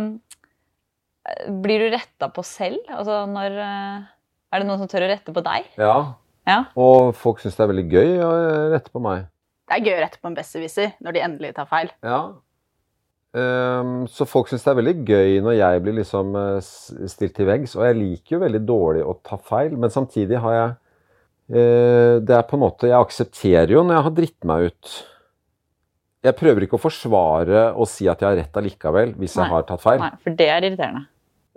blir 1.63 1.85
du 1.85 1.91
retta 1.93 2.31
på 2.35 2.45
selv? 2.47 2.81
Altså 2.91 3.21
når 3.31 3.59
eh, 3.63 4.09
Er 4.53 4.63
det 4.63 4.69
noen 4.69 4.81
som 4.81 4.91
tør 4.91 5.07
å 5.07 5.11
rette 5.13 5.35
på 5.35 5.45
deg? 5.45 5.69
Ja. 5.81 5.97
ja. 6.49 6.63
Og 6.79 7.13
folk 7.19 7.43
syns 7.43 7.59
det 7.59 7.67
er 7.67 7.73
veldig 7.75 7.89
gøy 7.91 8.17
å 8.25 8.33
rette 8.73 8.95
på 8.95 9.03
meg. 9.03 9.29
Det 9.69 9.79
er 9.79 9.87
gøy 9.87 9.95
å 9.97 10.03
rette 10.03 10.23
på 10.23 10.31
en 10.31 10.39
besserwisser 10.39 10.97
når 11.03 11.17
de 11.17 11.27
endelig 11.27 11.55
tar 11.59 11.69
feil. 11.71 11.93
Ja. 12.05 12.23
Um, 13.33 14.03
så 14.13 14.27
folk 14.29 14.51
syns 14.51 14.61
det 14.67 14.69
er 14.75 14.77
veldig 14.77 14.93
gøy 15.09 15.39
når 15.41 15.55
jeg 15.57 15.81
blir 15.81 15.95
liksom 16.03 16.35
uh, 16.37 16.59
stilt 16.61 17.33
til 17.39 17.49
veggs. 17.49 17.77
Og 17.79 17.87
jeg 17.87 17.97
liker 17.97 18.37
jo 18.37 18.43
veldig 18.43 18.61
dårlig 18.69 19.07
å 19.09 19.15
ta 19.25 19.39
feil, 19.41 19.79
men 19.81 19.93
samtidig 19.93 20.41
har 20.43 20.57
jeg 20.57 20.75
uh, 20.75 22.17
Det 22.21 22.37
er 22.37 22.45
på 22.45 22.59
en 22.59 22.65
måte 22.67 22.91
Jeg 22.91 22.99
aksepterer 22.99 23.73
jo 23.73 23.87
når 23.87 23.97
jeg 23.97 24.07
har 24.09 24.15
dritt 24.19 24.49
meg 24.51 24.69
ut. 24.69 24.93
Jeg 26.23 26.39
prøver 26.39 26.67
ikke 26.67 26.77
å 26.77 26.85
forsvare 26.85 27.65
og 27.73 27.89
si 27.91 28.07
at 28.07 28.21
jeg 28.21 28.29
har 28.29 28.39
rett 28.39 28.61
allikevel, 28.61 29.17
hvis 29.17 29.39
Nei. 29.39 29.47
jeg 29.47 29.55
har 29.57 29.67
tatt 29.67 29.83
feil. 29.83 30.05
Nei, 30.05 30.13
For 30.23 30.39
det 30.39 30.51
er 30.53 30.69
irriterende. 30.69 31.07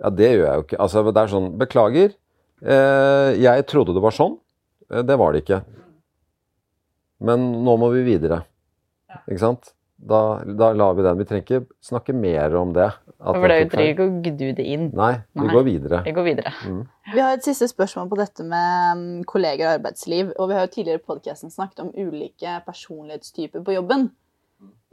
Ja, 0.00 0.10
det 0.12 0.32
gjør 0.32 0.42
jeg 0.46 0.56
jo 0.56 0.66
ikke. 0.66 0.80
Altså, 0.86 1.04
det 1.12 1.22
er 1.22 1.32
sånn 1.36 1.52
Beklager. 1.60 2.18
Uh, 2.64 3.30
jeg 3.36 3.68
trodde 3.68 3.92
det 3.92 4.02
var 4.04 4.16
sånn. 4.16 4.40
Uh, 4.88 5.04
det 5.04 5.20
var 5.20 5.36
det 5.36 5.44
ikke. 5.44 5.60
Men 7.20 7.50
nå 7.68 7.76
må 7.84 7.92
vi 7.92 8.04
videre. 8.08 8.46
Ikke 9.28 9.44
sant? 9.44 9.75
Da, 9.96 10.42
da 10.44 10.72
lar 10.76 10.94
vi 10.94 11.02
den. 11.02 11.18
Vi 11.18 11.24
trenger 11.24 11.44
ikke 11.44 11.60
snakke 11.84 12.12
mer 12.12 12.54
om 12.58 12.74
det. 12.76 12.90
For 13.16 13.48
det 13.48 13.70
trenger 13.72 13.94
ikke 13.94 14.04
å 14.04 14.18
gdu 14.26 14.50
det 14.58 14.66
inn. 14.74 14.90
Nei, 14.94 15.14
vi 15.32 15.46
Nei. 15.46 15.54
går 15.54 15.64
videre. 15.66 16.02
Vi 16.04 16.12
går 16.18 16.26
videre. 16.26 16.52
Mm. 16.68 16.82
Vi 17.14 17.22
har 17.22 17.32
et 17.32 17.46
siste 17.46 17.68
spørsmål 17.70 18.10
på 18.10 18.18
dette 18.20 18.44
med 18.44 19.00
mm, 19.00 19.24
kolleger 19.30 19.70
og 19.70 19.78
arbeidsliv. 19.78 20.34
Og 20.36 20.50
vi 20.50 20.58
har 20.58 20.66
jo 20.66 20.74
tidligere 20.74 21.00
i 21.00 21.06
podkasten 21.08 21.54
snakket 21.54 21.86
om 21.86 21.94
ulike 21.96 22.58
personlighetstyper 22.68 23.64
på 23.64 23.78
jobben. 23.78 24.10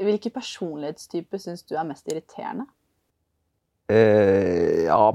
Hvilke 0.04 0.32
personlighetstyper 0.34 1.42
syns 1.42 1.68
du 1.68 1.76
er 1.76 1.86
mest 1.88 2.08
irriterende? 2.10 2.66
Eh, 3.92 4.86
ja 4.88 5.12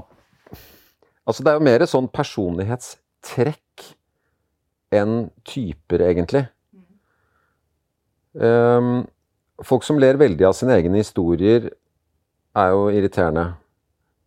Altså, 1.29 1.43
det 1.43 1.51
er 1.51 1.57
jo 1.59 1.65
mer 1.65 1.83
sånn 1.85 2.07
personlighetstrekk 2.09 3.83
enn 4.97 5.27
typer, 5.45 6.01
egentlig. 6.07 6.47
Um, 8.33 9.03
folk 9.65 9.85
som 9.85 9.99
ler 10.01 10.19
veldig 10.19 10.45
av 10.47 10.55
sine 10.57 10.75
egne 10.79 11.01
historier, 11.01 11.69
er 12.57 12.71
jo 12.73 12.87
irriterende. 12.91 13.53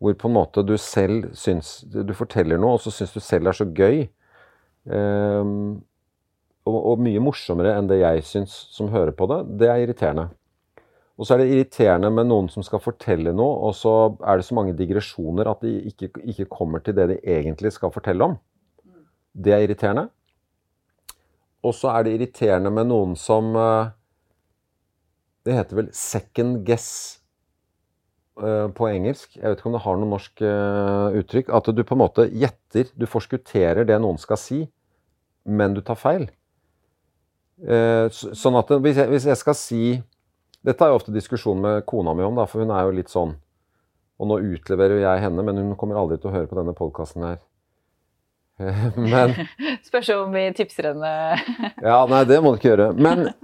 Hvor 0.03 0.17
på 0.19 0.29
en 0.29 0.35
måte 0.35 0.65
du 0.67 0.75
selv 0.83 1.29
syns 1.39 1.85
Du 1.87 2.11
forteller 2.19 2.59
noe, 2.59 2.75
og 2.75 2.83
så 2.83 2.91
syns 2.91 3.13
du 3.15 3.21
selv 3.23 3.51
er 3.51 3.55
så 3.55 3.67
gøy. 3.71 4.09
Um, 4.83 5.83
og, 6.67 6.79
og 6.79 7.03
mye 7.03 7.23
morsommere 7.23 7.77
enn 7.79 7.91
det 7.91 8.01
jeg 8.01 8.25
syns 8.27 8.55
som 8.75 8.91
hører 8.91 9.15
på 9.15 9.29
det, 9.31 9.39
det 9.63 9.69
er 9.71 9.83
irriterende. 9.83 10.29
Og 11.19 11.27
så 11.27 11.35
er 11.35 11.43
det 11.43 11.53
irriterende 11.53 12.11
med 12.11 12.27
noen 12.31 12.49
som 12.51 12.65
skal 12.67 12.83
fortelle 12.83 13.35
noe, 13.37 13.59
og 13.69 13.77
så 13.79 13.93
er 14.27 14.39
det 14.39 14.47
så 14.47 14.57
mange 14.59 14.75
digresjoner 14.79 15.51
at 15.51 15.63
de 15.63 15.75
ikke, 15.91 16.11
ikke 16.19 16.51
kommer 16.51 16.83
til 16.83 16.97
det 16.99 17.09
de 17.13 17.19
egentlig 17.23 17.75
skal 17.75 17.93
fortelle 17.95 18.27
om. 18.27 18.39
Det 19.33 19.55
er 19.55 19.67
irriterende. 19.67 20.09
Og 21.63 21.77
så 21.79 21.93
er 21.93 22.07
det 22.07 22.17
irriterende 22.17 22.73
med 22.75 22.89
noen 22.91 23.15
som 23.19 23.53
eh, 23.55 23.93
Det 25.43 25.57
heter 25.57 25.81
vel 25.81 25.89
second 25.97 26.63
guess 26.67 26.91
eh, 28.39 28.69
på 28.75 28.89
engelsk. 28.91 29.35
Jeg 29.39 29.45
vet 29.45 29.59
ikke 29.59 29.71
om 29.73 29.79
det 29.79 29.85
har 29.87 29.99
noe 29.99 30.13
norsk 30.13 30.45
eh, 30.47 31.19
uttrykk. 31.23 31.51
At 31.55 31.73
du 31.75 31.83
på 31.83 31.97
en 31.99 32.05
måte 32.05 32.29
gjetter, 32.31 32.93
du 32.95 33.09
forskutterer 33.11 33.89
det 33.89 33.99
noen 34.03 34.21
skal 34.23 34.41
si, 34.41 34.63
men 35.45 35.75
du 35.75 35.83
tar 35.83 35.99
feil. 35.99 36.31
Sånn 37.63 38.57
at 38.59 38.71
hvis 38.83 38.97
jeg, 38.99 39.07
hvis 39.13 39.27
jeg 39.29 39.39
skal 39.39 39.55
si 39.55 39.83
dette 40.63 40.85
er 40.85 40.93
jo 40.93 40.99
ofte 41.01 41.15
diskusjon 41.15 41.59
med 41.59 41.85
kona 41.91 42.15
mi 42.15 42.23
om, 42.23 42.37
da, 42.39 42.47
for 42.47 42.63
hun 42.63 42.71
er 42.71 42.87
jo 42.87 42.95
litt 42.95 43.11
sånn 43.11 43.35
Og 44.23 44.29
nå 44.31 44.39
utleverer 44.55 45.01
jeg 45.03 45.23
henne, 45.25 45.43
men 45.43 45.59
hun 45.59 45.73
kommer 45.79 45.99
aldri 45.99 46.21
til 46.23 46.31
å 46.31 46.35
høre 46.37 46.47
på 46.47 46.59
denne 46.61 46.75
podkasten 46.79 47.25
her. 47.27 47.41
Men 48.95 49.33
Spørs 49.89 50.13
om 50.15 50.31
vi 50.37 50.45
tipser 50.55 50.93
henne 50.93 51.11
Ja, 51.83 52.05
nei, 52.07 52.21
det 52.31 52.39
må 52.45 52.53
du 52.53 52.61
ikke 52.61 52.75
gjøre. 52.77 52.93
Men 52.95 53.33
eh, 53.33 53.35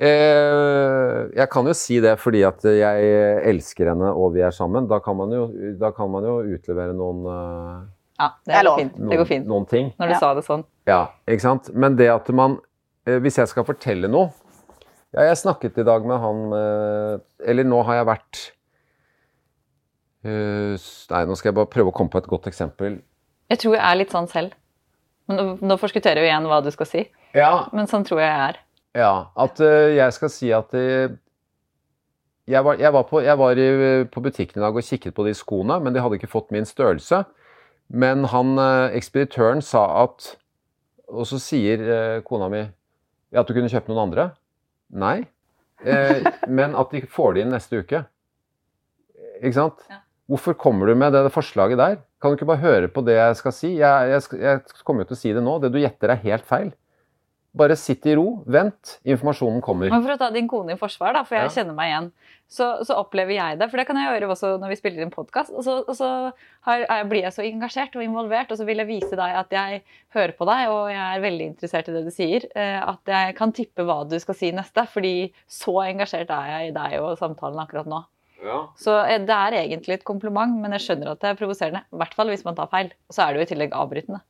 jeg 0.00 1.48
kan 1.50 1.66
jo 1.66 1.74
si 1.76 1.98
det 2.00 2.12
fordi 2.22 2.44
at 2.46 2.62
jeg 2.64 3.08
elsker 3.50 3.90
henne 3.90 4.12
og 4.14 4.34
vi 4.36 4.44
er 4.46 4.54
sammen. 4.54 4.86
Da 4.88 5.00
kan 5.02 5.18
man 5.18 5.32
jo, 5.34 5.48
kan 5.96 6.12
man 6.12 6.24
jo 6.24 6.36
utlevere 6.56 6.94
noen 6.96 7.24
uh, 7.26 7.80
Ja, 8.20 8.30
det, 8.46 8.62
går 8.64 8.78
fint. 8.78 9.00
det 9.10 9.18
går 9.18 9.28
fint. 9.28 9.48
Noen, 9.50 9.66
ting. 9.66 9.90
Når 9.98 10.12
du 10.12 10.14
ja. 10.14 10.20
sa 10.22 10.30
det 10.38 10.44
sånn. 10.46 10.64
Ja, 10.88 11.02
ikke 11.28 11.44
sant. 11.44 11.72
Men 11.74 11.98
det 11.98 12.08
at 12.12 12.30
man 12.34 12.60
eh, 13.08 13.18
Hvis 13.20 13.40
jeg 13.40 13.50
skal 13.50 13.66
fortelle 13.68 14.08
noe 14.10 14.30
ja, 15.10 15.24
jeg 15.26 15.40
snakket 15.40 15.78
i 15.82 15.86
dag 15.86 16.04
med 16.06 16.22
han 16.22 16.40
eh, 16.54 17.14
Eller 17.50 17.66
nå 17.66 17.80
har 17.88 17.98
jeg 17.98 18.08
vært 18.12 18.42
uh, 20.22 20.74
Nei, 21.10 21.22
nå 21.26 21.38
skal 21.38 21.50
jeg 21.50 21.56
bare 21.58 21.70
prøve 21.72 21.90
å 21.90 21.96
komme 21.96 22.12
på 22.12 22.20
et 22.20 22.28
godt 22.30 22.46
eksempel. 22.50 23.00
Jeg 23.50 23.62
tror 23.62 23.74
jeg 23.74 23.82
er 23.82 23.96
litt 23.98 24.14
sånn 24.14 24.28
selv. 24.30 24.54
Nå, 25.30 25.56
nå 25.58 25.76
forskutterer 25.80 26.22
jeg 26.22 26.30
igjen 26.30 26.46
hva 26.50 26.60
du 26.62 26.70
skal 26.74 26.86
si. 26.86 27.02
Ja. 27.34 27.66
Men 27.74 27.90
sånn 27.90 28.06
tror 28.06 28.22
jeg 28.22 28.30
jeg 28.30 28.44
er. 28.52 28.60
Ja. 28.96 29.30
At 29.38 29.60
uh, 29.62 29.90
jeg 29.94 30.16
skal 30.16 30.32
si 30.32 30.50
at 30.54 30.74
uh, 30.74 31.12
jeg 32.50 32.64
var, 32.66 32.80
jeg 32.82 32.92
var, 32.92 33.06
på, 33.06 33.20
jeg 33.22 33.38
var 33.38 33.58
i, 33.58 33.68
på, 34.10 34.22
butikken 34.24 34.58
i 34.58 34.64
dag 34.64 34.74
og 34.74 34.86
kikket 34.86 35.14
på 35.14 35.26
de 35.26 35.34
skoene, 35.38 35.76
men 35.84 35.94
de 35.94 36.02
hadde 36.02 36.18
ikke 36.18 36.30
fått 36.32 36.50
min 36.50 36.66
størrelse. 36.66 37.22
Men 37.90 38.24
han 38.30 38.58
ekspeditøren 38.94 39.62
sa 39.62 39.82
at 40.04 40.36
Og 41.10 41.26
så 41.26 41.40
sier 41.42 41.80
kona 42.22 42.46
mi 42.50 42.60
at 43.34 43.46
du 43.48 43.54
kunne 43.54 43.70
kjøpe 43.70 43.90
noen 43.90 44.08
andre. 44.08 44.26
Nei. 44.90 45.24
Eh, 45.86 46.26
men 46.58 46.76
at 46.78 46.92
de 46.94 47.02
får 47.08 47.34
det 47.36 47.44
inn 47.44 47.52
neste 47.54 47.82
uke. 47.82 48.04
Ikke 49.40 49.56
sant? 49.56 49.84
Ja. 49.90 50.02
Hvorfor 50.30 50.54
kommer 50.54 50.86
du 50.86 50.94
med 50.94 51.14
det, 51.14 51.24
det, 51.26 51.34
forslaget 51.34 51.80
der? 51.80 51.96
Kan 52.22 52.30
du 52.30 52.38
ikke 52.38 52.50
bare 52.52 52.62
høre 52.62 52.90
på 52.92 53.02
det 53.06 53.16
jeg 53.16 53.38
skal 53.40 53.54
si? 53.56 53.70
Jeg, 53.80 54.10
jeg, 54.12 54.38
jeg 54.38 54.84
kommer 54.86 55.02
jo 55.02 55.10
til 55.10 55.18
å 55.18 55.22
si 55.22 55.32
det 55.34 55.42
nå. 55.42 55.56
Det 55.62 55.72
du 55.74 55.80
gjetter, 55.80 56.12
er 56.12 56.22
helt 56.22 56.46
feil. 56.46 56.70
Bare 57.50 57.74
sitt 57.74 58.04
i 58.06 58.12
ro, 58.14 58.44
vent, 58.46 59.00
informasjonen 59.02 59.58
kommer. 59.64 59.90
Men 59.90 60.04
For 60.04 60.14
å 60.14 60.20
ta 60.20 60.28
din 60.30 60.46
kone 60.50 60.76
i 60.76 60.78
forsvar, 60.78 61.16
da, 61.16 61.24
for 61.26 61.34
jeg 61.34 61.48
ja. 61.48 61.54
kjenner 61.56 61.74
meg 61.74 61.90
igjen, 61.90 62.10
så, 62.50 62.68
så, 62.86 62.94
opplever 62.98 63.34
jeg 63.34 63.58
det. 63.58 63.66
For 63.72 63.80
det 63.80 63.86
kan 63.88 63.98
jeg 63.98 64.06
gjøre 64.06 64.28
også 64.30 64.52
når 64.62 64.72
vi 64.72 64.78
spiller 64.78 65.02
inn 65.02 65.10
podkast. 65.14 65.50
Og 65.54 65.66
så, 65.66 65.80
og 65.82 65.96
så 65.98 66.10
har, 66.66 66.84
blir 67.10 67.24
jeg 67.26 67.34
så 67.34 67.42
engasjert 67.46 67.98
og 67.98 68.04
involvert, 68.06 68.54
og 68.54 68.60
så 68.60 68.66
vil 68.68 68.82
jeg 68.82 68.90
vise 68.90 69.18
deg 69.18 69.34
at 69.42 69.54
jeg 69.54 69.82
hører 70.14 70.36
på 70.38 70.48
deg, 70.50 70.70
og 70.70 70.92
jeg 70.94 71.02
er 71.02 71.26
veldig 71.26 71.50
interessert 71.52 71.90
i 71.90 71.96
det 71.96 72.04
du 72.06 72.14
sier. 72.14 72.46
Eh, 72.54 72.78
at 72.78 73.14
jeg 73.14 73.36
kan 73.38 73.54
tippe 73.56 73.86
hva 73.86 74.00
du 74.06 74.14
skal 74.22 74.38
si 74.38 74.54
neste, 74.54 74.86
fordi 74.94 75.14
så 75.50 75.76
engasjert 75.88 76.30
er 76.34 76.54
jeg 76.54 76.70
i 76.70 76.74
deg 76.78 76.98
og 77.02 77.18
samtalen 77.18 77.62
akkurat 77.62 77.90
nå. 77.90 78.02
Ja. 78.46 78.64
Så 78.78 78.94
eh, 79.04 79.20
det 79.26 79.36
er 79.36 79.60
egentlig 79.64 79.98
et 79.98 80.06
kompliment, 80.06 80.58
men 80.62 80.74
jeg 80.78 80.86
skjønner 80.86 81.16
at 81.16 81.22
det 81.22 81.32
er 81.32 81.38
provoserende. 81.38 81.82
I 81.90 82.02
hvert 82.02 82.14
fall 82.18 82.30
hvis 82.30 82.46
man 82.46 82.58
tar 82.58 82.70
feil. 82.72 82.94
Og 83.10 83.16
så 83.16 83.26
er 83.26 83.34
det 83.34 83.42
jo 83.42 83.48
i 83.48 83.54
tillegg 83.54 83.74
avbrytende. 83.78 84.22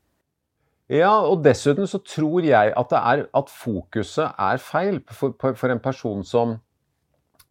Ja, 0.91 1.12
og 1.22 1.45
dessuten 1.45 1.86
så 1.86 2.01
tror 2.03 2.43
jeg 2.43 2.72
at, 2.74 2.95
er, 2.99 3.22
at 3.30 3.53
fokuset 3.55 4.32
er 4.34 4.59
feil 4.59 4.99
for, 5.14 5.36
for, 5.38 5.70
en 5.70 5.82
person 5.82 6.24
som 6.26 6.57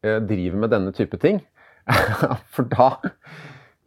eh, 0.03 0.19
driver 0.19 0.59
med 0.59 0.73
denne 0.73 0.91
type 0.95 1.15
ting. 1.21 1.39
for 2.53 2.67
da, 2.67 2.89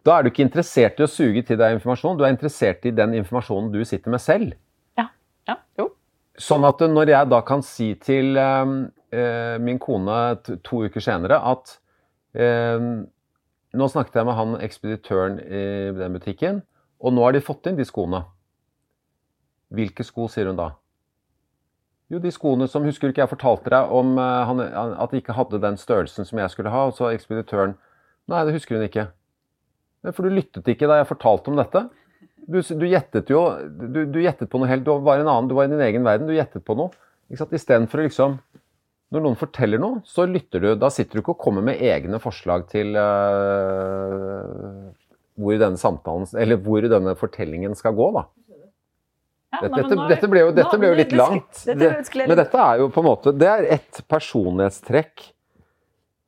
da, 0.07 0.17
er 0.17 0.25
du 0.25 0.33
ikke 0.33 0.47
interessert 0.47 0.97
i 0.97 1.05
å 1.05 1.11
suge 1.11 1.45
til 1.45 1.61
deg 1.61 1.77
informasjon, 1.77 2.17
du 2.17 2.25
er 2.25 2.33
interessert 2.33 2.89
i 2.89 2.95
den 2.97 3.13
informasjonen 3.21 3.69
du 3.75 3.83
sitter 3.85 4.17
med 4.17 4.25
selv. 4.25 4.57
Ja, 4.97 5.11
ja, 5.51 5.61
jo. 5.77 5.91
Sånn 6.41 6.65
at 6.65 6.81
når 6.89 7.13
jeg 7.13 7.33
da 7.37 7.45
kan 7.45 7.61
si 7.67 7.93
til 8.01 8.41
eh, 8.41 8.77
eh 9.13 9.57
min 9.61 9.77
kone 9.79 10.39
to 10.65 10.87
uker 10.89 11.05
senere 11.05 11.43
at 11.53 11.77
eh, 12.33 12.93
Nå 13.73 13.87
snakket 13.89 14.19
jeg 14.19 14.29
med 14.29 14.37
han 14.37 14.51
ekspeditøren 14.61 15.39
i 15.41 15.61
den 15.97 16.13
butikken, 16.13 16.59
og 17.01 17.15
nå 17.17 17.23
har 17.25 17.33
de 17.33 17.41
fått 17.41 17.71
inn 17.71 17.79
de 17.79 17.87
skoene. 17.89 18.19
Hvilke 19.73 20.05
sko, 20.05 20.29
sier 20.29 20.51
hun 20.51 20.59
da? 20.59 20.73
Jo, 22.13 22.21
de 22.21 22.33
skoene 22.35 22.69
som 22.69 22.85
Husker 22.85 23.13
ikke 23.13 23.23
jeg 23.23 23.31
fortalte 23.31 23.73
deg 23.73 23.93
om 23.97 24.19
uh, 24.21 24.43
han, 24.49 24.61
at 25.01 25.15
de 25.15 25.23
ikke 25.23 25.37
hadde 25.37 25.63
den 25.63 25.79
størrelsen 25.81 26.29
som 26.29 26.41
jeg 26.43 26.53
skulle 26.53 26.73
ha? 26.73 26.85
Og 26.91 26.97
så 26.99 27.09
ekspeditøren 27.13 27.77
Nei, 28.31 28.45
det 28.47 28.55
husker 28.55 28.79
hun 28.79 28.87
ikke. 28.87 29.09
For 30.11 30.27
du 30.27 30.35
lyttet 30.35 30.69
ikke 30.71 30.87
da 30.91 31.01
jeg 31.01 31.09
fortalte 31.09 31.51
om 31.51 31.59
dette. 31.59 31.81
Du, 32.43 32.59
du 32.61 32.85
gjettet 32.91 33.31
jo 33.31 33.41
du, 33.67 34.05
du, 34.11 34.19
gjettet 34.23 34.51
på 34.51 34.59
noe 34.59 34.71
helt 34.71 34.85
Du 34.87 34.91
var 35.03 35.21
en 35.21 35.31
annen, 35.31 35.49
du 35.51 35.55
var 35.59 35.69
i 35.69 35.73
din 35.73 35.83
egen 35.83 36.07
verden. 36.07 36.29
Du 36.29 36.35
gjettet 36.37 36.65
på 36.67 36.77
noe. 36.79 36.95
Istedenfor 37.33 38.03
å 38.03 38.07
liksom 38.07 38.37
Når 39.13 39.25
noen 39.25 39.39
forteller 39.39 39.81
noe, 39.83 40.03
så 40.09 40.27
lytter 40.29 40.63
du. 40.63 40.69
Da 40.79 40.91
sitter 40.93 41.19
du 41.19 41.23
ikke 41.23 41.37
og 41.37 41.43
kommer 41.43 41.65
med 41.65 41.83
egne 41.83 42.21
forslag 42.23 42.69
til 42.71 42.95
uh, 42.99 44.91
hvor 45.41 45.59
denne 45.59 45.81
samtalen 45.81 46.29
Eller 46.39 46.61
hvor 46.63 46.85
denne 46.87 47.17
fortellingen 47.19 47.75
skal 47.79 47.97
gå, 47.99 48.11
da. 48.19 48.27
Ja, 49.53 49.69
dette, 49.69 49.97
dette, 50.09 50.29
ble 50.33 50.47
jo, 50.47 50.53
dette 50.57 50.79
ble 50.81 50.89
jo 50.89 50.97
litt 50.97 51.13
langt. 51.13 51.63
men 51.69 52.37
dette 52.39 52.65
er 52.65 52.81
jo 52.81 52.89
på 52.89 53.03
en 53.03 53.05
måte 53.05 53.35
Det 53.37 53.49
er 53.51 53.67
ett 53.75 54.01
personlighetstrekk 54.09 55.27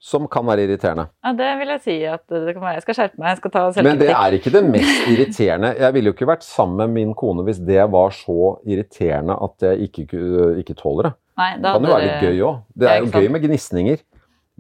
som 0.04 0.26
kan 0.28 0.44
være 0.44 0.66
irriterende. 0.66 1.06
Ja, 1.24 1.30
det 1.32 1.50
vil 1.62 1.70
jeg 1.72 1.80
si 1.80 1.94
at 2.04 2.24
det 2.28 2.52
kan 2.52 2.60
være. 2.60 2.74
Jeg 2.76 2.84
skal 2.84 2.96
skjerpe 2.98 3.22
meg. 3.22 3.30
jeg 3.30 3.38
skal 3.40 3.52
ta 3.54 3.84
Men 3.86 4.00
det 4.02 4.10
er 4.12 4.36
ikke 4.36 4.52
det 4.52 4.60
mest 4.66 5.06
irriterende. 5.08 5.70
Jeg 5.80 5.96
ville 5.96 6.10
jo 6.10 6.16
ikke 6.16 6.28
vært 6.28 6.44
sammen 6.44 6.76
med 6.82 6.92
min 6.98 7.14
kone 7.16 7.46
hvis 7.46 7.62
det 7.64 7.86
var 7.94 8.12
så 8.12 8.50
irriterende 8.68 9.38
at 9.46 9.64
jeg 9.64 9.88
ikke, 9.88 10.04
ikke 10.60 10.76
tåler 10.76 11.08
det. 11.08 11.14
Nei, 11.40 11.48
det 11.56 11.72
kan 11.72 11.88
jo 11.88 11.94
være 11.94 12.04
litt 12.04 12.26
gøy 12.28 12.44
òg. 12.50 12.60
Det 12.76 12.90
er 12.90 13.00
jo 13.00 13.08
gøy 13.14 13.30
med 13.32 13.46
gnisninger. 13.46 14.04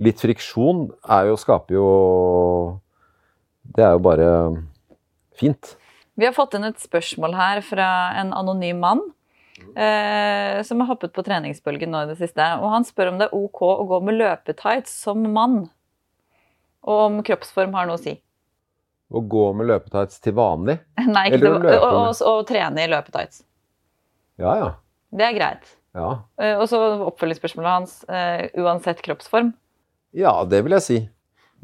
Litt 0.08 0.24
friksjon 0.24 0.86
er 1.04 1.28
jo, 1.28 1.36
skaper 1.38 1.76
jo 1.76 1.88
Det 3.76 3.84
er 3.84 3.92
jo 3.98 4.00
bare 4.08 4.30
fint. 5.36 5.76
Vi 6.14 6.26
har 6.28 6.34
fått 6.36 6.54
inn 6.54 6.66
et 6.66 6.82
spørsmål 6.82 7.34
her 7.34 7.60
fra 7.66 7.88
en 8.20 8.32
anonym 8.36 8.82
mann. 8.84 9.02
Eh, 9.74 10.62
som 10.62 10.80
har 10.80 10.86
hoppet 10.86 11.12
på 11.14 11.22
treningsbølgen 11.26 11.90
nå 11.90 12.04
i 12.04 12.10
det 12.10 12.18
siste. 12.18 12.46
Og 12.60 12.70
han 12.72 12.86
spør 12.86 13.12
om 13.12 13.20
det 13.20 13.28
er 13.28 13.38
ok 13.38 13.62
å 13.66 13.86
gå 13.90 14.00
med 14.06 14.18
løpetights 14.18 14.94
som 15.06 15.24
mann. 15.34 15.64
Og 16.84 17.00
om 17.08 17.18
kroppsform 17.26 17.74
har 17.74 17.88
noe 17.88 17.98
å 17.98 18.02
si. 18.02 18.16
Å 19.14 19.20
gå 19.20 19.44
med 19.56 19.68
løpetights 19.70 20.20
til 20.24 20.36
vanlig? 20.38 20.78
Nei, 21.16 21.28
ikke 21.30 21.42
det, 21.44 21.78
å, 21.78 21.90
å, 21.90 22.12
å, 22.30 22.36
trene 22.48 22.84
i 22.84 22.90
løpetights. 22.90 23.44
Ja, 24.42 24.54
ja. 24.58 24.70
Det 25.14 25.28
er 25.28 25.36
greit. 25.36 25.74
Ja. 25.94 26.08
Eh, 26.42 26.56
og 26.58 26.66
så 26.70 26.80
oppfølgingsspørsmålet 27.10 27.70
hans 27.70 28.00
eh, 28.10 28.48
uansett 28.58 29.02
kroppsform. 29.04 29.52
Ja, 30.14 30.34
det 30.46 30.64
vil 30.66 30.74
jeg 30.78 30.86
si. 30.86 30.98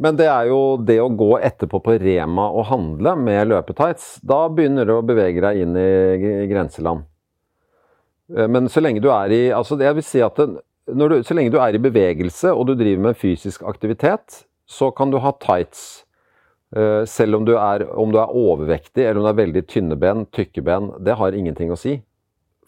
Men 0.01 0.17
det 0.17 0.31
er 0.33 0.49
jo 0.49 0.79
det 0.81 0.97
å 1.03 1.11
gå 1.13 1.35
etterpå 1.45 1.83
på 1.85 1.99
Rema 2.01 2.47
og 2.57 2.71
handle 2.71 3.13
med 3.21 3.51
løpetights. 3.51 4.15
Da 4.25 4.47
begynner 4.49 4.89
du 4.89 4.95
å 4.97 5.05
bevege 5.05 5.43
deg 5.45 5.61
inn 5.61 5.77
i 5.77 6.47
grenseland. 6.49 7.05
Eh, 8.37 8.49
men 8.49 8.71
så 8.73 8.81
lenge 8.81 9.03
du 9.05 9.11
er 9.13 9.35
i 9.35 9.43
altså 9.53 9.77
jeg 9.81 9.99
vil 9.99 10.07
si 10.07 10.23
at 10.25 10.39
det, 10.41 10.63
du, 10.91 11.17
Så 11.23 11.37
lenge 11.37 11.53
du 11.53 11.61
er 11.63 11.77
i 11.77 11.83
bevegelse 11.83 12.55
og 12.55 12.71
du 12.71 12.75
driver 12.75 13.11
med 13.11 13.19
fysisk 13.19 13.67
aktivitet, 13.69 14.47
så 14.67 14.89
kan 14.95 15.13
du 15.13 15.19
ha 15.21 15.35
tights. 15.37 16.07
Eh, 16.77 17.05
selv 17.05 17.37
om 17.37 17.45
du, 17.45 17.57
er, 17.59 17.85
om 17.99 18.13
du 18.15 18.19
er 18.23 18.33
overvektig 18.33 19.05
eller 19.05 19.21
om 19.21 19.29
du 19.29 19.33
er 19.35 19.43
veldig 19.43 19.65
tynne 19.69 20.01
ben, 20.01 20.25
tykke 20.33 20.65
ben, 20.65 20.95
det 21.03 21.19
har 21.21 21.37
ingenting 21.37 21.75
å 21.75 21.79
si. 21.79 21.99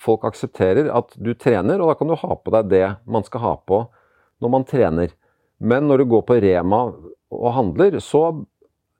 Folk 0.03 0.26
aksepterer 0.26 0.91
at 0.93 1.14
du 1.16 1.33
trener, 1.39 1.80
og 1.80 1.93
da 1.93 1.97
kan 1.97 2.11
du 2.11 2.18
ha 2.18 2.37
på 2.37 2.53
deg 2.59 2.70
det 2.72 2.87
man 3.07 3.24
skal 3.24 3.45
ha 3.47 3.57
på 3.57 3.85
når 4.43 4.53
man 4.53 4.66
trener. 4.66 5.14
Men 5.62 5.87
når 5.87 6.03
du 6.03 6.11
går 6.11 6.24
på 6.26 6.41
Rema 6.43 6.80
og 7.33 7.55
handler, 7.57 7.97
så 8.05 8.26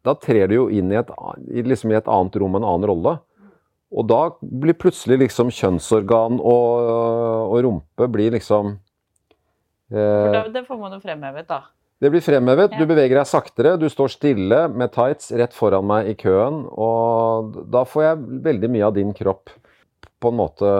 da 0.03 0.15
trer 0.19 0.49
du 0.51 0.57
jo 0.57 0.65
inn 0.73 0.91
i 0.93 0.99
et, 0.99 1.11
liksom 1.53 1.93
i 1.93 1.99
et 1.99 2.09
annet 2.11 2.39
rom, 2.43 2.57
en 2.59 2.67
annen 2.67 2.89
rolle. 2.91 3.19
Og 3.93 4.09
da 4.09 4.23
blir 4.41 4.77
plutselig 4.81 5.21
liksom 5.27 5.53
kjønnsorgan 5.53 6.41
og, 6.41 6.89
og 7.53 7.59
rumpe 7.67 8.09
blir 8.09 8.33
liksom 8.33 8.79
eh, 9.93 10.41
Det 10.49 10.65
får 10.65 10.81
man 10.81 10.97
jo 10.97 11.01
fremhevet, 11.03 11.47
da. 11.51 11.61
Det 12.03 12.11
blir 12.11 12.25
fremhevet. 12.25 12.73
Du 12.75 12.83
beveger 12.89 13.21
deg 13.21 13.29
saktere, 13.31 13.77
du 13.79 13.87
står 13.93 14.11
stille 14.11 14.65
med 14.73 14.91
tights 14.97 15.29
rett 15.39 15.53
foran 15.55 15.87
meg 15.87 16.09
i 16.11 16.17
køen. 16.19 16.65
Og 16.67 17.61
da 17.71 17.85
får 17.87 18.07
jeg 18.09 18.41
veldig 18.49 18.71
mye 18.75 18.89
av 18.89 18.97
din 18.97 19.13
kropp 19.15 19.53
på 20.23 20.33
en 20.33 20.39
måte 20.41 20.73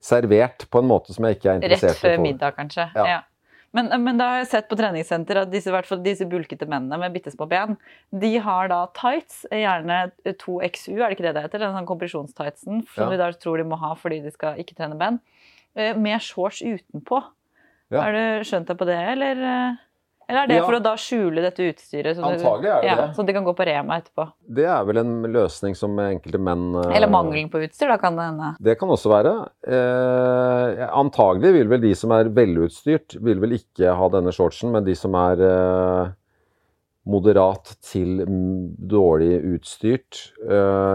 servert 0.00 0.66
på 0.68 0.82
en 0.82 0.90
måte 0.90 1.16
som 1.16 1.24
jeg 1.24 1.38
ikke 1.38 1.54
er 1.54 1.62
interessert 1.62 1.88
i. 1.88 1.94
Rett 1.94 2.04
før 2.04 2.22
middag, 2.24 2.56
kanskje. 2.58 2.86
Ja. 2.96 3.06
ja. 3.14 3.18
Men, 3.76 3.90
men, 4.02 4.18
da 4.18 4.26
har 4.32 4.40
jeg 4.40 4.48
sett 4.50 4.70
på 4.70 4.76
treningssenter 4.78 5.44
at 5.44 5.50
disse, 5.52 5.82
disse 6.02 6.26
bulkete 6.26 6.66
mennene 6.66 6.98
med 6.98 7.14
bitte 7.14 7.30
små 7.30 7.46
ben, 7.50 7.76
de 8.10 8.32
har 8.42 8.70
da 8.72 8.80
tights, 8.98 9.44
gjerne 9.46 10.00
2XU, 10.26 10.96
er 10.96 11.04
det 11.04 11.18
ikke 11.18 11.26
det 11.28 11.34
det 11.36 11.44
heter? 11.44 11.62
Den 11.62 11.76
sånn 11.78 11.86
kompresjonstightsen 11.90 12.82
som 12.90 13.04
ja. 13.06 13.10
de 13.12 13.20
da 13.20 13.30
tror 13.38 13.62
de 13.62 13.68
må 13.70 13.78
ha 13.78 13.92
fordi 13.98 14.18
de 14.24 14.34
skal 14.34 14.58
ikke 14.58 14.74
trene 14.78 14.98
ben. 14.98 15.20
Eh, 15.78 15.94
med 15.94 16.18
shorts 16.26 16.64
utenpå. 16.66 17.22
Ja. 17.94 18.02
Har 18.02 18.14
du 18.14 18.46
skjønt 18.46 18.70
deg 18.70 18.78
på 18.78 18.90
det, 18.90 18.98
eller? 19.14 19.44
Eller 20.30 20.44
er 20.44 20.50
det 20.50 20.58
ja. 20.60 20.66
for 20.68 20.76
å 20.76 20.82
da 20.84 20.92
skjule 21.00 21.42
dette 21.42 21.64
utstyret? 21.66 22.14
Så 22.14 22.22
Antagelig 22.22 22.70
er 22.70 22.84
det 22.84 22.86
ja, 22.86 22.94
det. 23.00 23.06
Så 23.16 23.24
de 23.26 23.34
kan 23.34 23.46
gå 23.46 23.54
på 23.58 23.66
Rema 23.66 23.96
etterpå? 23.98 24.28
Det 24.60 24.68
er 24.70 24.86
vel 24.86 25.00
en 25.02 25.16
løsning 25.34 25.74
som 25.78 25.98
enkelte 26.04 26.38
menn 26.38 26.68
uh, 26.76 26.84
Eller 26.94 27.10
mangelen 27.10 27.50
på 27.50 27.64
utstyr, 27.64 27.90
da 27.90 27.98
kan 27.98 28.14
det 28.14 28.28
hende? 28.28 28.52
Det 28.62 28.76
kan 28.78 28.94
også 28.94 29.10
være. 29.10 29.34
Eh, 29.66 30.84
antagelig 30.86 31.52
vil 31.58 31.74
vel 31.74 31.82
de 31.82 31.92
som 31.98 32.14
er 32.14 32.30
velutstyrt, 32.36 33.18
vil 33.18 33.42
vel 33.42 33.58
ikke 33.58 33.96
ha 33.98 34.08
denne 34.14 34.30
shortsen, 34.36 34.70
men 34.70 34.86
de 34.86 34.94
som 34.98 35.18
er 35.18 35.42
eh, 35.48 36.14
moderat 37.10 37.74
til 37.82 38.22
dårlig 38.22 39.32
utstyrt, 39.56 40.28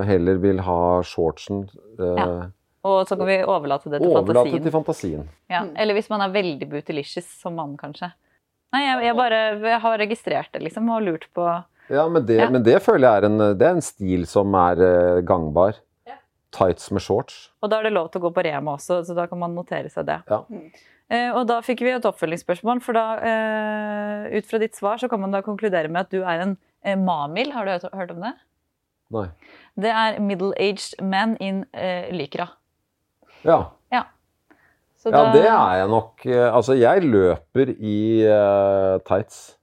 heller 0.07 0.37
vil 0.39 0.61
ha 0.63 0.81
shortsen. 1.03 1.65
Ja. 1.99 2.27
Og 2.85 3.07
så 3.09 3.17
kan 3.17 3.27
vi 3.27 3.39
overlate 3.41 3.89
det 3.89 3.99
til 3.99 4.13
overlate 4.13 4.45
fantasien. 4.45 4.63
Til 4.63 4.75
fantasien. 4.75 5.31
Ja. 5.51 5.65
Eller 5.75 5.97
hvis 5.97 6.07
man 6.13 6.23
er 6.23 6.31
veldig 6.31 6.69
bootylicious 6.69 7.27
som 7.41 7.57
mann, 7.57 7.73
kanskje. 7.81 8.13
Nei, 8.75 8.83
jeg, 8.83 9.05
jeg 9.07 9.15
bare 9.15 9.39
jeg 9.63 9.79
har 9.85 10.01
registrert 10.01 10.51
det, 10.51 10.61
liksom, 10.65 10.89
og 10.91 11.05
lurt 11.05 11.29
på 11.35 11.45
Ja, 11.87 12.07
men 12.11 12.25
det, 12.27 12.39
ja. 12.41 12.47
Men 12.51 12.65
det 12.65 12.81
føler 12.83 13.07
jeg 13.07 13.21
er 13.21 13.27
en, 13.29 13.43
det 13.55 13.67
er 13.67 13.77
en 13.77 13.85
stil 13.85 14.25
som 14.27 14.55
er 14.59 14.81
uh, 14.81 15.19
gangbar. 15.27 15.77
Ja. 16.09 16.17
Tights 16.55 16.89
med 16.91 17.05
shorts. 17.05 17.37
Og 17.63 17.71
da 17.71 17.79
er 17.79 17.87
det 17.87 17.93
lov 17.95 18.09
til 18.11 18.19
å 18.19 18.25
gå 18.25 18.33
på 18.35 18.43
Rema 18.47 18.73
også, 18.75 18.99
så 19.07 19.15
da 19.15 19.27
kan 19.31 19.39
man 19.39 19.55
notere 19.55 19.91
seg 19.93 20.09
det. 20.09 20.17
Ja. 20.31 20.41
Uh, 21.05 21.29
og 21.37 21.43
da 21.51 21.59
fikk 21.63 21.85
vi 21.85 21.93
et 21.93 22.07
oppfølgingsspørsmål, 22.09 22.81
for 22.83 22.97
da, 22.97 23.05
uh, 23.21 24.25
ut 24.33 24.49
fra 24.49 24.59
ditt 24.65 24.75
svar 24.75 24.99
så 24.99 25.11
kan 25.11 25.23
man 25.23 25.35
da 25.35 25.45
konkludere 25.45 25.91
med 25.93 26.09
at 26.09 26.11
du 26.11 26.25
er 26.25 26.43
en 26.43 26.57
mamil. 27.05 27.53
Har 27.55 27.69
du 27.69 27.75
hørt, 27.77 27.87
hørt, 27.93 28.11
om 28.17 28.25
det? 28.25 28.33
Nei. 29.13 29.27
Det 29.79 29.93
er 29.93 30.19
middle-aged 30.19 30.99
men 31.05 31.37
in 31.43 31.63
Lycra. 32.17 32.49
Ja. 33.45 33.59
ja. 33.93 34.07
Da... 35.05 35.11
Ja, 35.13 35.25
det 35.35 35.45
er 35.45 35.79
jeg 35.81 35.89
nok. 35.91 36.25
Eh, 36.25 36.47
altså, 36.49 36.75
jeg 36.79 37.05
løper 37.05 37.71
i 37.75 37.97
uh, 38.25 38.97
tights. 39.05 39.55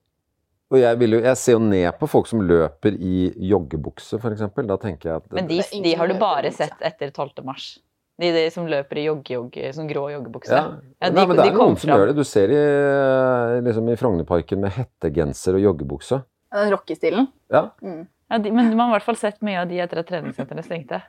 Og 0.73 0.79
jeg, 0.81 0.97
jo, 1.05 1.19
jeg, 1.21 1.37
ser 1.37 1.57
jo 1.57 1.63
ned 1.67 1.89
på 2.01 2.09
folk 2.09 2.29
som 2.31 2.45
løper 2.49 2.95
i 2.97 3.27
joggebukse, 3.51 4.17
f.eks. 4.17 4.45
Da 4.71 4.77
tenker 4.81 5.11
jeg 5.11 5.21
at 5.21 5.35
Men 5.37 5.51
de, 5.51 5.59
de 5.85 5.97
har 5.99 6.09
du 6.09 6.15
bare 6.21 6.53
sett 6.55 6.79
etter 6.81 7.11
12. 7.11 7.43
mars? 7.45 7.75
De, 8.23 8.31
de 8.33 8.45
som 8.55 8.69
løper 8.69 9.01
i 9.03 9.07
jogge, 9.09 9.35
jogge, 9.35 9.73
sånn 9.77 9.89
grå 9.91 10.07
joggebukse? 10.15 10.55
Ja. 10.55 10.65
ja 11.03 11.11
de, 11.11 11.17
Nei, 11.19 11.27
men 11.29 11.41
det 11.41 11.47
er 11.51 11.57
noen 11.59 11.77
som 11.81 11.93
gjør 11.93 12.11
det. 12.11 12.17
Du 12.17 12.25
ser 12.29 12.53
i, 12.55 12.59
eh, 12.61 13.59
liksom 13.67 13.89
i 13.91 13.97
Frognerparken 14.01 14.63
med 14.63 14.77
hettegenser 14.77 15.59
og 15.59 15.67
joggebukse. 15.67 16.23
Den 16.53 16.73
rockestilen? 16.73 17.29
Ja. 17.53 17.67
Mm. 17.85 18.05
ja 18.31 18.41
de, 18.45 18.53
men 18.55 18.71
man 18.77 18.87
har 18.87 18.95
i 18.95 18.97
hvert 19.01 19.09
fall 19.11 19.21
sett 19.21 19.43
mye 19.45 19.65
av 19.65 19.69
de 19.69 19.81
etter 19.83 20.01
at 20.01 20.09
treningssentrene 20.09 20.65
stengte. 20.65 21.03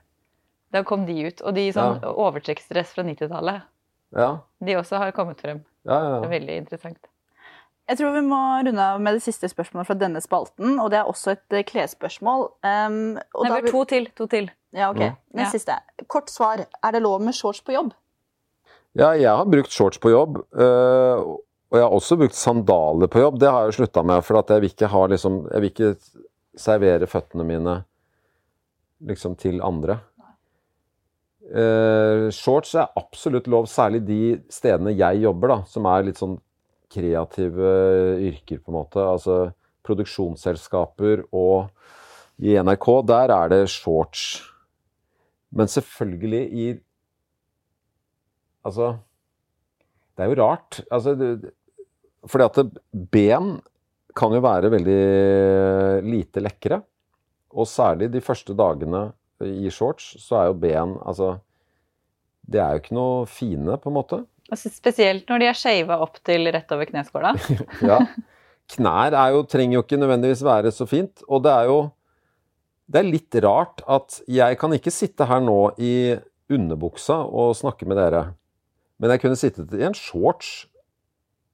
Da 0.73 0.81
kom 0.87 1.05
de 1.07 1.19
ut. 1.27 1.43
Og 1.45 1.55
de 1.55 1.67
sånn 1.75 2.01
ja. 2.01 2.15
overtrekksdress 2.25 2.95
fra 2.95 3.05
90-tallet. 3.07 3.67
Ja. 4.15 4.29
De 4.63 4.77
også 4.79 4.99
har 5.01 5.11
kommet 5.15 5.41
frem. 5.41 5.63
Ja, 5.87 5.97
ja, 5.97 6.19
det 6.21 6.29
er 6.29 6.33
veldig 6.37 6.57
interessant. 6.63 7.09
Jeg 7.89 7.99
tror 7.99 8.13
vi 8.15 8.21
må 8.23 8.39
runde 8.63 8.83
av 8.83 9.01
med 9.03 9.17
det 9.17 9.23
siste 9.25 9.49
spørsmålet 9.51 9.89
fra 9.89 9.95
denne 9.99 10.21
spalten. 10.23 10.77
Og 10.79 10.87
det 10.93 11.01
er 11.01 11.09
også 11.09 11.33
et 11.33 11.55
uh, 11.57 11.63
klesspørsmål. 11.67 12.45
Um, 12.63 12.99
Nei, 13.19 13.57
vi 13.65 13.73
to 13.73 13.83
til. 13.89 14.07
To 14.15 14.27
til. 14.31 14.47
Ja, 14.71 14.89
ok. 14.93 15.01
Den 15.35 15.49
siste. 15.51 15.75
Kort 16.07 16.31
svar. 16.31 16.63
Er 16.63 16.95
det 16.95 17.03
lov 17.03 17.19
med 17.25 17.35
shorts 17.35 17.59
på 17.65 17.75
jobb? 17.75 17.91
Ja, 18.95 19.11
jeg 19.17 19.27
har 19.27 19.49
brukt 19.49 19.73
shorts 19.73 19.99
på 19.99 20.13
jobb. 20.13 20.39
Uh, 20.55 21.35
og 21.73 21.79
jeg 21.79 21.83
har 21.83 21.97
også 21.97 22.19
brukt 22.21 22.37
sandaler 22.37 23.11
på 23.11 23.19
jobb. 23.19 23.41
Det 23.41 23.51
har 23.51 23.65
jeg 23.65 23.73
jo 23.73 23.77
slutta 23.81 24.05
med, 24.05 24.23
for 24.23 24.39
jeg 24.39 24.63
vil 24.63 24.71
ikke 24.71 24.91
ha 24.93 25.05
liksom 25.09 25.39
Jeg 25.49 25.61
vil 25.61 25.71
ikke 25.73 25.93
servere 26.63 27.09
føttene 27.09 27.43
mine 27.49 27.79
liksom 29.03 29.35
til 29.35 29.59
andre. 29.65 29.99
Uh, 31.43 32.29
shorts 32.31 32.71
er 32.79 32.93
absolutt 32.95 33.49
lov, 33.51 33.67
særlig 33.67 34.03
de 34.07 34.21
stedene 34.53 34.95
jeg 34.95 35.25
jobber, 35.25 35.51
da, 35.51 35.57
som 35.67 35.87
er 35.91 36.05
litt 36.07 36.21
sånn 36.21 36.37
kreative 36.93 37.73
yrker, 38.29 38.61
på 38.61 38.71
en 38.71 38.77
måte. 38.77 39.03
Altså 39.03 39.37
produksjonsselskaper 39.83 41.25
og 41.35 41.67
i 42.43 42.55
NRK, 42.57 42.87
der 43.09 43.33
er 43.35 43.51
det 43.51 43.61
shorts. 43.71 44.41
Men 45.53 45.69
selvfølgelig 45.69 46.43
i 46.49 46.71
Altså 48.63 48.93
Det 50.15 50.23
er 50.23 50.29
jo 50.31 50.39
rart. 50.39 50.79
Altså, 50.87 51.11
fordi 52.29 52.45
at 52.45 52.77
ben 53.11 53.57
kan 54.15 54.31
jo 54.31 54.39
være 54.39 54.69
veldig 54.71 56.03
lite 56.05 56.39
lekre. 56.39 56.77
Og 57.51 57.67
særlig 57.67 58.11
de 58.13 58.21
første 58.23 58.55
dagene 58.55 59.09
i 59.41 59.71
shorts, 59.73 60.13
så 60.21 60.39
er 60.39 60.51
jo 60.51 60.59
ben 60.61 60.97
Altså, 61.01 61.37
det 62.43 62.61
er 62.61 62.75
jo 62.75 62.83
ikke 62.83 62.97
noe 62.97 63.25
fine, 63.29 63.77
på 63.79 63.89
en 63.89 63.97
måte. 63.97 64.21
Altså, 64.51 64.69
spesielt 64.73 65.29
når 65.31 65.41
de 65.41 65.49
er 65.49 65.57
shava 65.57 65.97
opp 66.03 66.19
til 66.27 66.49
rett 66.53 66.71
over 66.75 66.89
kneskåla. 66.89 67.33
ja. 67.91 67.99
Knær 68.73 69.15
jo, 69.33 69.43
trenger 69.49 69.77
jo 69.77 69.83
ikke 69.83 69.99
nødvendigvis 69.99 70.43
være 70.45 70.71
så 70.75 70.87
fint. 70.89 71.23
Og 71.27 71.43
det 71.45 71.51
er 71.51 71.71
jo 71.71 71.81
Det 72.93 72.99
er 72.99 73.07
litt 73.07 73.35
rart 73.41 73.79
at 73.87 74.19
jeg 74.27 74.57
kan 74.59 74.73
ikke 74.75 74.91
sitte 74.91 75.25
her 75.25 75.39
nå 75.41 75.71
i 75.79 76.19
underbuksa 76.51 77.15
og 77.23 77.55
snakke 77.55 77.87
med 77.87 77.97
dere. 77.97 78.33
Men 78.99 79.13
jeg 79.13 79.21
kunne 79.23 79.39
sittet 79.39 79.71
i 79.73 79.85
en 79.87 79.95
shorts 79.95 80.67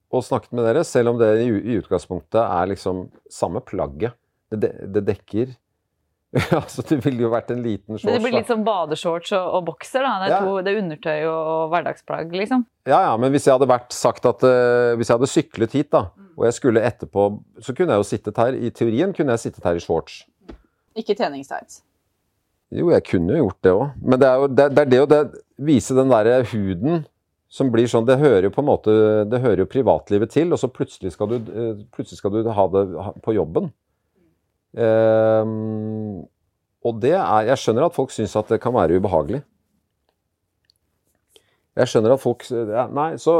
og 0.09 0.25
snakket 0.25 0.55
med 0.57 0.65
dere, 0.65 0.81
selv 0.83 1.13
om 1.13 1.19
det 1.21 1.29
i, 1.43 1.51
i 1.53 1.77
utgangspunktet 1.77 2.41
er 2.41 2.71
liksom 2.71 3.05
samme 3.29 3.61
plagget. 3.61 4.17
Det, 4.49 4.71
det 4.89 5.05
dekker 5.05 5.53
Altså, 6.59 6.83
det 6.85 6.99
ville 7.01 7.23
jo 7.25 7.31
vært 7.33 7.49
en 7.53 7.61
liten 7.65 7.97
shorts. 7.97 8.05
Det 8.13 8.21
blir 8.21 8.35
litt 8.35 8.49
sånn 8.49 8.63
badeshorts 8.65 9.33
og, 9.33 9.47
og 9.57 9.65
bokser, 9.71 10.05
da. 10.05 10.11
Det 10.21 10.27
er, 10.27 10.33
ja. 10.35 10.39
to, 10.45 10.55
det 10.65 10.71
er 10.71 10.81
undertøy 10.83 11.17
og, 11.23 11.39
og, 11.39 11.63
hverdagsplagg, 11.73 12.35
liksom. 12.43 12.65
Ja, 12.89 13.01
ja, 13.07 13.13
men 13.21 13.33
hvis 13.33 13.47
jeg 13.49 13.55
hadde 13.57 13.69
vært 13.69 13.93
sagt 13.95 14.25
at 14.29 14.45
uh, 14.45 14.95
Hvis 14.97 15.09
jeg 15.09 15.17
hadde 15.17 15.29
syklet 15.29 15.77
hit, 15.77 15.91
da, 15.93 16.05
og 16.37 16.47
jeg 16.47 16.55
skulle 16.55 16.85
etterpå 16.85 17.25
Så 17.61 17.75
kunne 17.77 17.93
jeg 17.93 18.01
jo 18.01 18.07
sittet 18.07 18.39
her 18.41 18.55
I 18.55 18.71
teorien 18.73 19.13
kunne 19.13 19.35
jeg 19.35 19.43
sittet 19.47 19.65
her 19.65 19.77
i 19.77 19.83
shorts. 19.83 20.23
Ikke 20.97 21.17
treningstights. 21.17 21.83
Jo, 22.69 22.91
jeg 22.93 23.05
kunne 23.07 23.33
jo 23.33 23.45
gjort 23.47 23.63
det 23.65 23.73
òg. 23.73 23.85
Men 24.05 24.21
det 24.21 24.29
er 24.29 24.41
jo 24.41 24.49
det, 24.49 24.67
det, 24.75 24.83
er 24.83 24.91
det 24.93 25.01
å 25.01 25.09
det, 25.09 25.21
vise 25.69 25.97
den 25.97 26.13
derre 26.13 26.43
huden 26.51 27.03
som 27.49 27.71
blir 27.73 27.89
sånn 27.89 28.05
Det 28.05 28.19
hører 28.21 28.45
jo 28.45 28.53
på 28.53 28.61
en 28.61 28.69
måte 28.69 28.93
Det 29.29 29.41
hører 29.41 29.63
jo 29.63 29.71
privatlivet 29.71 30.29
til, 30.35 30.53
og 30.53 30.61
så 30.61 30.69
plutselig 30.69 31.15
skal 31.15 31.31
du, 31.31 31.37
eh, 31.39 31.85
plutselig 31.95 32.21
skal 32.21 32.35
du 32.35 32.49
ha 32.53 32.65
det 32.75 32.83
på 33.25 33.33
jobben. 33.33 33.71
Um, 34.77 36.25
og 36.85 36.99
det 37.01 37.15
er 37.17 37.47
Jeg 37.49 37.57
skjønner 37.57 37.87
at 37.87 37.95
folk 37.95 38.11
syns 38.13 38.35
at 38.37 38.51
det 38.53 38.59
kan 38.61 38.75
være 38.75 38.99
ubehagelig. 38.99 39.41
Jeg 41.79 41.89
skjønner 41.89 42.13
at 42.13 42.21
folk 42.21 42.45
Nei, 42.93 43.09
så 43.17 43.39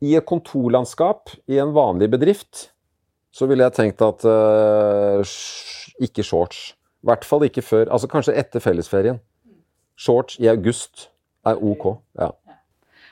i 0.00 0.14
et 0.16 0.26
kontorlandskap 0.28 1.32
i 1.48 1.58
en 1.60 1.72
vanlig 1.76 2.10
bedrift 2.12 2.70
så 3.30 3.46
ville 3.46 3.62
jeg 3.62 3.76
tenkt 3.76 4.02
at 4.02 4.24
uh, 4.26 5.20
ikke 6.02 6.24
shorts. 6.26 6.72
I 7.00 7.08
hvert 7.08 7.24
fall 7.24 7.46
ikke 7.46 7.62
før 7.62 7.92
Altså 7.94 8.08
kanskje 8.10 8.34
etter 8.36 8.60
fellesferien. 8.60 9.20
Shorts 9.96 10.38
i 10.40 10.48
august 10.50 11.10
er 11.46 11.60
ok. 11.62 11.86
Ja. 12.18 12.32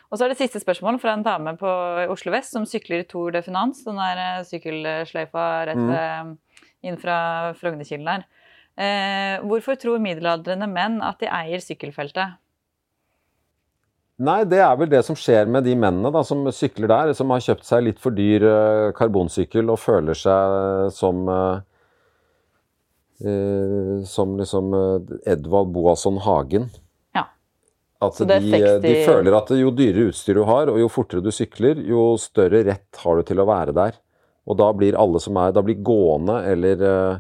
Og 0.09 0.17
så 0.17 0.25
er 0.25 0.33
det 0.33 0.39
siste 0.41 0.61
spørsmål 0.63 0.97
fra 1.03 1.13
en 1.17 1.25
dame 1.27 1.53
på 1.61 1.71
Oslo 2.09 2.33
vest 2.33 2.55
som 2.55 2.65
sykler 2.69 3.05
Tour 3.09 3.35
de 3.35 3.43
Finance. 3.45 3.85
Den 3.85 4.01
der 4.01 4.23
eh, 4.25 4.45
sykkelsløyfa 4.49 5.47
rett 5.69 5.81
mm. 5.83 5.91
ved 5.93 6.89
inn 6.89 7.01
fra 7.01 7.19
Frognerkilen 7.59 8.09
her. 8.09 8.27
Eh, 8.79 9.45
hvorfor 9.45 9.77
tror 9.77 10.01
middelaldrende 10.01 10.69
menn 10.71 11.01
at 11.05 11.21
de 11.21 11.29
eier 11.29 11.61
sykkelfeltet? 11.61 12.39
Nei, 14.19 14.41
det 14.51 14.59
er 14.59 14.75
vel 14.79 14.91
det 14.91 15.05
som 15.07 15.15
skjer 15.19 15.47
med 15.47 15.63
de 15.67 15.77
mennene 15.79 16.11
da, 16.15 16.25
som 16.27 16.41
sykler 16.51 16.91
der, 16.91 17.13
som 17.15 17.31
har 17.31 17.43
kjøpt 17.45 17.69
seg 17.69 17.85
litt 17.87 18.01
for 18.03 18.15
dyr 18.15 18.43
uh, 18.43 18.89
karbonsykkel 18.97 19.71
og 19.71 19.79
føler 19.79 20.19
seg 20.19 20.89
som 20.97 21.21
uh, 21.31 21.61
uh, 23.23 23.95
Som 24.09 24.35
liksom 24.41 24.75
Edvald 25.23 25.71
Boasson 25.75 26.19
Hagen. 26.25 26.67
At 27.99 28.19
de, 28.23 28.37
60... 28.45 28.83
de, 28.83 28.93
føler 29.03 29.35
at 29.35 29.49
jo 29.59 29.73
dyrere 29.75 30.13
utstyr 30.13 30.39
du 30.39 30.45
har, 30.47 30.71
og 30.71 30.79
jo 30.79 30.91
fortere 30.93 31.23
du 31.25 31.33
sykler, 31.35 31.81
jo 31.83 32.13
større 32.21 32.63
rett 32.69 33.01
har 33.03 33.19
du 33.19 33.27
til 33.27 33.43
å 33.43 33.49
være 33.49 33.75
der. 33.75 33.99
Og 34.49 34.59
da 34.61 34.69
blir 34.73 34.97
alle 34.97 35.21
som 35.21 35.37
er 35.37 35.51
Da 35.53 35.61
blir 35.61 35.83
gående 35.85 36.39
eller 36.49 36.85
eh, 36.89 37.19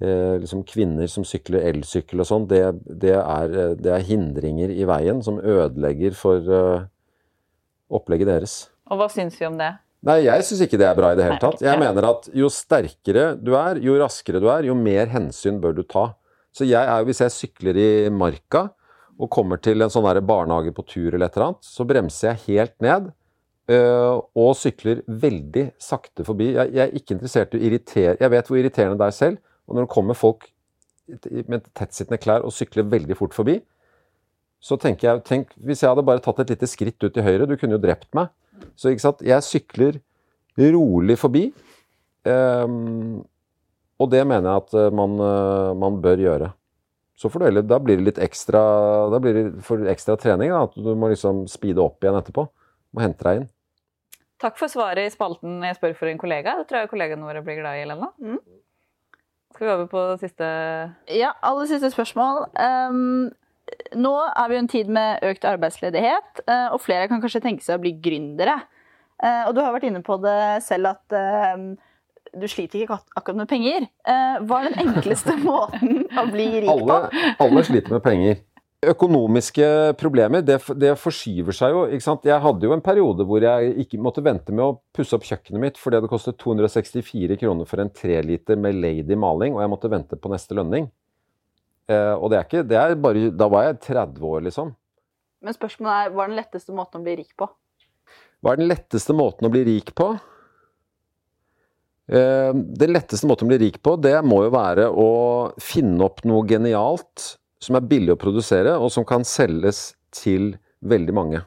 eh, 0.00 0.36
liksom 0.40 0.62
kvinner 0.68 1.10
som 1.10 1.26
sykler 1.26 1.66
elsykkel 1.72 2.22
og 2.22 2.28
sånn, 2.30 2.46
det, 2.50 2.62
det, 2.86 3.16
eh, 3.18 3.74
det, 3.78 3.90
er 3.92 4.06
hindringer 4.06 4.72
i 4.72 4.86
veien 4.88 5.20
som 5.24 5.40
ødelegger 5.42 6.16
for 6.16 6.46
eh, 6.46 6.86
opplegget 7.90 8.30
deres. 8.30 8.56
Og 8.88 9.02
hva 9.02 9.10
syns 9.12 9.36
vi 9.40 9.48
om 9.48 9.58
det? 9.60 9.74
Nei, 10.06 10.20
jeg 10.28 10.46
syns 10.46 10.62
ikke 10.62 10.78
det 10.78 10.86
er 10.86 10.96
bra 10.96 11.10
i 11.10 11.18
det 11.18 11.26
hele 11.26 11.40
tatt. 11.42 11.62
Jeg 11.64 11.80
mener 11.80 12.06
at 12.06 12.28
jo 12.38 12.48
sterkere 12.54 13.32
du 13.34 13.56
er, 13.58 13.80
jo 13.82 13.98
raskere 13.98 14.40
du 14.40 14.46
er, 14.52 14.68
jo 14.70 14.78
mer 14.78 15.10
hensyn 15.10 15.58
bør 15.62 15.74
du 15.74 15.82
ta. 15.82 16.12
Så 16.54 16.66
jeg 16.68 16.80
er, 16.80 17.02
hvis 17.06 17.20
jeg 17.24 17.34
sykler 17.34 17.76
i 17.82 17.88
marka, 18.14 18.68
og 19.18 19.30
kommer 19.34 19.60
til 19.62 19.82
en 19.82 19.90
sånn 19.90 20.06
barnehage 20.26 20.72
på 20.74 20.84
tur 20.86 21.14
eller 21.14 21.26
et 21.26 21.36
eller 21.36 21.50
annet, 21.50 21.66
så 21.66 21.86
bremser 21.88 22.30
jeg 22.30 22.42
helt 22.46 22.74
ned 22.84 23.08
øh, 23.74 24.20
og 24.38 24.52
sykler 24.58 25.02
veldig 25.06 25.64
sakte 25.82 26.26
forbi. 26.26 26.52
Jeg, 26.54 26.74
jeg 26.76 26.84
er 26.84 27.00
ikke 27.00 27.16
interessert 27.16 27.54
i 27.54 27.58
å 27.58 27.64
irritere 27.68 28.16
Jeg 28.20 28.32
vet 28.34 28.50
hvor 28.50 28.60
irriterende 28.60 29.00
det 29.00 29.08
er 29.08 29.16
selv. 29.16 29.40
Og 29.68 29.76
når 29.76 29.84
det 29.84 29.92
kommer 29.92 30.18
folk 30.18 30.46
med 31.48 31.66
tettsittende 31.76 32.20
klær 32.20 32.44
og 32.44 32.54
sykler 32.54 32.86
veldig 32.88 33.16
fort 33.18 33.34
forbi, 33.36 33.58
så 34.60 34.78
tenker 34.80 35.08
jeg 35.08 35.24
tenk, 35.26 35.50
Hvis 35.56 35.82
jeg 35.82 35.90
hadde 35.90 36.06
bare 36.06 36.22
tatt 36.22 36.40
et 36.42 36.52
lite 36.54 36.68
skritt 36.70 37.02
ut 37.04 37.12
til 37.14 37.22
høyre 37.24 37.46
Du 37.46 37.54
kunne 37.56 37.76
jo 37.76 37.82
drept 37.82 38.10
meg. 38.16 38.30
Så 38.74 38.90
ikke 38.90 39.04
sant, 39.04 39.26
jeg 39.26 39.46
sykler 39.46 40.00
rolig 40.58 41.18
forbi. 41.18 41.44
Øh, 42.26 42.78
og 43.98 44.10
det 44.12 44.22
mener 44.26 44.46
jeg 44.46 44.62
at 44.62 44.74
eh, 44.78 44.94
man, 44.94 45.18
uh, 45.18 45.74
man 45.78 45.98
bør 46.02 46.22
gjøre. 46.22 46.52
Så 47.18 47.26
får 47.32 47.42
du 47.42 47.46
heller, 47.48 47.64
da 47.66 47.80
blir 47.82 47.98
det 47.98 48.06
litt 48.06 48.18
ekstra, 48.22 48.60
da 49.10 49.18
blir 49.18 49.34
det 49.34 49.44
for 49.66 49.82
ekstra 49.90 50.14
trening. 50.20 50.52
Da, 50.54 50.68
at 50.68 50.76
du 50.78 50.92
må 50.94 51.10
liksom 51.10 51.48
speede 51.50 51.82
opp 51.82 52.04
igjen 52.04 52.18
etterpå. 52.20 52.44
Må 52.94 53.02
hente 53.02 53.26
deg 53.26 53.40
inn. 53.40 53.48
Takk 54.38 54.54
for 54.60 54.70
svaret 54.70 55.02
i 55.02 55.10
spalten 55.10 55.64
'Jeg 55.66 55.76
spør 55.80 55.96
for 55.98 56.06
en 56.06 56.18
kollega'. 56.18 56.54
Det 56.60 56.68
tror 56.68 56.78
jeg 56.80 56.90
kollegaene 56.92 57.26
våre 57.26 57.42
blir 57.42 57.58
glad 57.58 57.74
i, 57.74 57.82
Helena. 57.82 58.12
Mm. 58.22 58.38
Skal 59.54 59.66
vi 59.66 59.72
over 59.72 59.86
på 59.90 60.04
det 60.12 60.20
siste 60.20 60.46
Ja, 61.10 61.32
aller 61.42 61.66
siste 61.66 61.90
spørsmål. 61.90 62.46
Um, 62.54 63.32
nå 63.98 64.14
er 64.14 64.48
vi 64.48 64.54
jo 64.54 64.62
en 64.62 64.68
tid 64.68 64.88
med 64.88 65.18
økt 65.26 65.44
arbeidsledighet, 65.44 66.46
uh, 66.46 66.70
og 66.72 66.80
flere 66.80 67.08
kan 67.08 67.20
kanskje 67.20 67.42
tenke 67.42 67.66
seg 67.66 67.80
å 67.80 67.82
bli 67.82 67.98
gründere. 67.98 68.60
Uh, 69.18 69.48
og 69.48 69.56
du 69.56 69.60
har 69.60 69.74
vært 69.74 69.90
inne 69.90 70.04
på 70.06 70.20
det 70.22 70.62
selv 70.62 70.94
at 70.94 71.18
uh, 71.18 71.74
du 72.34 72.46
sliter 72.50 72.82
ikke 72.82 72.98
akkurat 73.16 73.40
med 73.42 73.48
penger. 73.50 73.88
Eh, 74.08 74.36
hva 74.44 74.60
er 74.60 74.70
den 74.70 74.88
enkleste 74.88 75.36
måten 75.44 76.04
å 76.08 76.26
bli 76.30 76.48
rik 76.64 76.70
på? 76.70 76.76
Alle, 76.76 77.34
alle 77.44 77.64
sliter 77.66 77.96
med 77.96 78.04
penger. 78.04 78.40
Økonomiske 78.88 79.68
problemer 79.98 80.44
det, 80.46 80.60
det, 80.78 80.92
forskyver 81.02 81.56
seg 81.56 81.72
jo. 81.74 81.80
ikke 81.90 82.04
sant? 82.04 82.28
Jeg 82.28 82.38
hadde 82.44 82.68
jo 82.68 82.74
en 82.76 82.84
periode 82.84 83.26
hvor 83.26 83.42
jeg 83.42 83.72
ikke 83.82 83.98
måtte 84.02 84.22
vente 84.22 84.54
med 84.54 84.62
å 84.62 84.76
pusse 84.94 85.16
opp 85.18 85.26
kjøkkenet 85.26 85.64
mitt 85.64 85.80
fordi 85.80 85.98
det 86.04 86.10
kostet 86.12 86.38
264 86.38 87.40
kroner 87.40 87.66
for 87.66 87.82
en 87.82 87.90
treliter 87.90 88.60
med 88.60 88.78
Lady 88.78 89.18
maling, 89.18 89.56
og 89.56 89.64
jeg 89.64 89.72
måtte 89.72 89.90
vente 89.90 90.20
på 90.20 90.30
neste 90.30 90.54
lønning. 90.54 90.86
Eh, 91.90 92.14
og 92.14 92.30
det 92.30 92.38
er 92.38 92.46
ikke, 92.46 92.66
det 92.70 92.78
er 92.78 92.94
bare, 93.02 93.30
Da 93.34 93.48
var 93.50 93.66
jeg 93.66 93.80
30 93.88 94.30
år, 94.30 94.46
liksom. 94.46 94.76
Men 95.42 95.54
spørsmålet 95.54 96.06
er, 96.06 96.14
hva 96.14 96.24
er 96.24 96.32
den 96.32 96.38
letteste 96.38 96.74
måten 96.74 97.00
å 97.00 97.06
bli 97.06 97.18
rik 97.18 97.34
på? 97.38 97.48
Hva 98.42 98.54
er 98.54 98.60
den 98.60 98.70
letteste 98.70 99.14
måten 99.16 99.48
å 99.48 99.50
bli 99.50 99.64
rik 99.66 99.90
på? 99.98 100.12
Eh, 102.08 102.52
den 102.54 102.94
letteste 102.94 103.28
måten 103.28 103.44
å 103.44 103.50
bli 103.52 103.60
rik 103.66 103.82
på, 103.84 103.96
det 104.00 104.16
må 104.24 104.42
jo 104.46 104.54
være 104.54 104.88
å 104.88 105.08
finne 105.60 106.06
opp 106.06 106.24
noe 106.28 106.46
genialt 106.48 107.34
som 107.62 107.76
er 107.76 107.88
billig 107.90 108.14
å 108.14 108.20
produsere, 108.20 108.76
og 108.78 108.90
som 108.94 109.04
kan 109.06 109.26
selges 109.28 109.92
til 110.14 110.54
veldig 110.88 111.14
mange. 111.14 111.42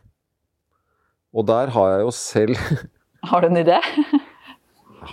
Og 1.31 1.47
der 1.47 1.71
har 1.73 1.95
jeg 1.95 2.05
jo 2.05 2.13
selv 2.15 2.55
Har 3.29 3.43
du 3.43 3.51
en 3.51 3.61
idé? 3.61 3.79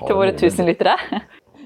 til 0.06 0.16
våre 0.16 0.32
tusen 0.36 0.68
lyttere? 0.68 0.96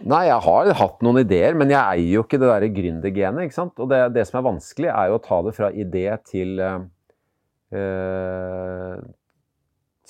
Nei, 0.03 0.25
jeg 0.27 0.43
har 0.45 0.73
hatt 0.79 1.03
noen 1.07 1.21
ideer, 1.23 1.55
men 1.59 1.71
jeg 1.71 1.79
eier 1.79 2.17
jo 2.17 2.23
ikke 2.25 2.39
det 2.43 2.49
derre 2.51 2.71
gründergenet. 2.75 3.47
ikke 3.47 3.55
sant? 3.55 3.75
Og 3.79 3.91
det, 3.91 4.01
det, 4.17 4.25
som 4.27 4.41
er 4.41 4.49
vanskelig, 4.49 4.91
er 4.91 5.11
jo 5.11 5.19
å 5.19 5.23
ta 5.23 5.39
det 5.47 5.55
fra 5.55 5.71
idé 5.71 6.07
til 6.27 6.59
eh, 6.63 6.81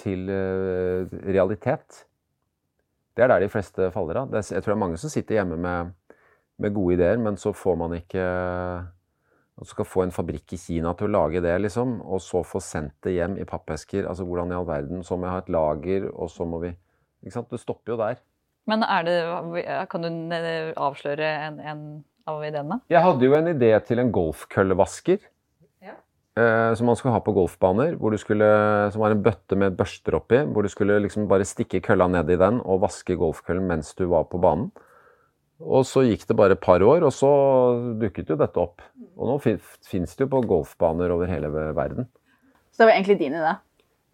til 0.03 0.33
eh, 0.33 1.13
realitet. 1.37 2.07
Det 3.13 3.25
er 3.25 3.33
der 3.33 3.45
de 3.45 3.53
fleste 3.53 3.91
faller 3.93 4.23
av. 4.23 4.33
jeg 4.33 4.63
tror 4.63 4.73
det 4.73 4.79
er 4.79 4.85
mange 4.87 5.01
som 5.01 5.13
sitter 5.13 5.41
hjemme 5.41 5.59
med, 5.61 5.93
med 6.59 6.75
gode 6.75 6.97
ideer, 6.97 7.19
men 7.21 7.37
så 7.37 7.53
får 7.53 7.77
man 7.77 7.97
ikke 7.99 8.25
og 9.63 9.69
skal 9.69 9.87
få 9.87 10.07
en 10.07 10.15
fabrikk 10.15 10.55
i 10.57 10.61
Kina 10.61 10.95
til 10.97 11.11
å 11.11 11.13
lage 11.13 11.43
det, 11.45 11.53
liksom, 11.61 11.99
og 12.03 12.23
så 12.25 12.41
få 12.47 12.61
sendt 12.65 12.97
det 13.05 13.15
hjem 13.19 13.37
i 13.39 13.47
pappesker. 13.49 14.09
Altså 14.09 14.25
hvordan 14.27 14.51
i 14.51 14.57
all 14.57 14.67
verden 14.67 15.05
Så 15.05 15.19
må 15.19 15.29
jeg 15.29 15.37
ha 15.37 15.43
et 15.43 15.53
lager, 15.53 16.09
og 16.13 16.31
så 16.33 16.47
må 16.49 16.63
vi 16.65 16.73
Ikke 17.23 17.37
sant. 17.37 17.51
Det 17.53 17.61
stopper 17.61 17.93
jo 17.93 17.99
der. 18.01 18.17
Men 18.67 18.83
er 18.83 19.05
det 19.07 19.19
Kan 19.91 20.07
du 20.07 20.09
avsløre 20.77 21.29
en, 21.47 21.61
en 21.61 21.85
av 22.27 22.43
ideene? 22.47 22.81
Jeg 22.91 23.03
hadde 23.05 23.29
jo 23.29 23.37
en 23.37 23.53
idé 23.53 23.71
til 23.87 24.03
en 24.03 24.13
golfkøllevasker. 24.15 25.21
Eh, 26.33 26.75
som 26.75 26.89
man 26.89 26.97
skulle 26.97 27.13
ha 27.13 27.21
på 27.21 27.35
golfbaner, 27.37 27.99
skulle, 28.17 28.47
som 28.93 29.03
var 29.05 29.13
en 29.13 29.21
bøtte 29.23 29.57
med 29.59 29.77
børster 29.77 30.17
oppi. 30.17 30.41
Hvor 30.49 30.65
du 30.65 30.71
skulle 30.73 31.01
liksom 31.05 31.29
bare 31.29 31.45
stikke 31.45 31.83
kølla 31.85 32.09
ned 32.09 32.31
i 32.33 32.39
den 32.41 32.63
og 32.65 32.81
vaske 32.87 33.19
golfkøllen 33.21 33.69
mens 33.69 33.93
du 33.99 34.07
var 34.09 34.25
på 34.31 34.41
banen. 34.41 34.71
Og 35.63 35.85
så 35.87 36.03
gikk 36.03 36.25
det 36.27 36.37
bare 36.39 36.57
et 36.57 36.63
par 36.63 36.83
år, 36.83 37.05
og 37.07 37.13
så 37.15 37.29
dukket 38.01 38.33
jo 38.33 38.39
dette 38.41 38.59
opp. 38.59 38.83
Og 39.15 39.29
nå 39.29 39.37
fins 39.39 40.17
det 40.17 40.25
jo 40.25 40.31
på 40.33 40.41
golfbaner 40.49 41.13
over 41.15 41.31
hele 41.31 41.53
verden. 41.53 42.09
Så 42.73 42.83
det 42.83 42.89
var 42.89 42.97
egentlig 42.97 43.19
din 43.21 43.37
idé? 43.37 43.53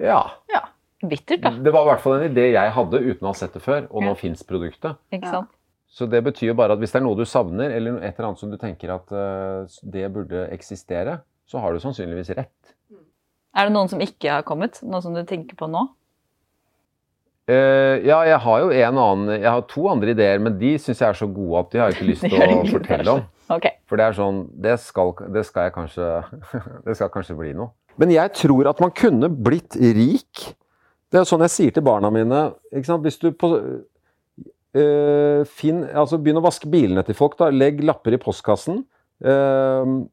Ja. 0.03 0.19
ja. 0.53 0.67
Bittert, 0.99 1.41
da. 1.45 1.55
Det 1.55 1.73
var 1.73 1.87
i 1.87 1.91
hvert 1.93 2.03
fall 2.03 2.19
en 2.19 2.27
idé 2.27 2.49
jeg 2.51 2.75
hadde 2.75 3.01
uten 3.01 3.25
å 3.25 3.31
ha 3.31 3.39
sett 3.39 3.55
det 3.55 3.63
før, 3.63 3.87
og 3.89 4.03
nå 4.03 4.13
ja. 4.13 4.19
fins 4.19 4.43
produktet. 4.45 4.99
Ikke 5.15 5.31
sant? 5.31 5.55
Så 5.89 6.05
det 6.11 6.21
betyr 6.27 6.51
jo 6.51 6.59
bare 6.59 6.75
at 6.75 6.83
hvis 6.83 6.93
det 6.93 6.99
er 7.01 7.07
noe 7.07 7.17
du 7.17 7.25
savner, 7.25 7.73
eller 7.73 8.03
et 8.03 8.19
eller 8.19 8.29
annet 8.29 8.43
som 8.43 8.51
du 8.53 8.59
tenker 8.61 8.91
at 8.93 9.15
uh, 9.15 9.79
det 9.89 10.05
burde 10.13 10.43
eksistere, 10.53 11.21
så 11.49 11.63
har 11.63 11.73
du 11.73 11.81
sannsynligvis 11.83 12.35
rett. 12.37 12.75
Er 13.57 13.69
det 13.69 13.75
noen 13.75 13.89
som 13.91 14.03
ikke 14.05 14.31
har 14.31 14.45
kommet? 14.47 14.83
Noe 14.87 15.01
som 15.05 15.17
du 15.17 15.25
tenker 15.27 15.57
på 15.59 15.69
nå? 15.71 15.87
Uh, 17.49 17.97
ja, 18.05 18.19
jeg 18.29 18.37
har 18.45 18.59
jo 18.61 18.67
en 18.77 18.99
annen 19.01 19.39
Jeg 19.39 19.49
har 19.49 19.63
to 19.71 19.87
andre 19.89 20.13
ideer, 20.13 20.37
men 20.45 20.59
de 20.61 20.75
syns 20.77 20.99
jeg 21.01 21.09
er 21.09 21.17
så 21.17 21.29
gode 21.33 21.63
at 21.63 21.71
de 21.73 21.81
har 21.81 21.89
jeg 21.89 21.97
ikke 21.97 22.09
lyst 22.11 22.27
til 22.27 22.43
å 22.45 22.59
fortelle 22.77 23.15
om. 23.15 23.23
Okay. 23.57 23.79
For 23.89 23.97
det 23.97 24.05
er 24.05 24.17
sånn 24.19 24.43
det 24.53 24.75
skal, 24.85 25.15
det 25.33 25.47
skal 25.49 25.69
jeg 25.69 25.77
kanskje 25.79 26.09
Det 26.87 26.97
skal 26.99 27.13
kanskje 27.15 27.39
bli 27.39 27.55
noe. 27.57 27.73
Men 27.99 28.13
jeg 28.13 28.35
tror 28.37 28.69
at 28.71 28.83
man 28.85 28.93
kunne 28.95 29.31
blitt 29.33 29.79
rik. 29.81 30.45
Det 31.09 31.23
er 31.23 31.27
sånn 31.27 31.47
jeg 31.47 31.55
sier 31.55 31.75
til 31.75 31.87
barna 31.87 32.13
mine. 32.15 32.43
Hvis 32.71 33.17
du 33.23 33.31
på, 33.33 33.49
uh, 33.57 35.41
finn, 35.49 35.81
altså 35.89 36.21
Begynn 36.21 36.39
å 36.39 36.45
vaske 36.45 36.69
bilene 36.71 37.03
til 37.09 37.17
folk. 37.17 37.39
da, 37.41 37.49
Legg 37.49 37.81
lapper 37.81 38.15
i 38.15 38.21
postkassen. 38.23 38.85
Uh, 39.25 40.05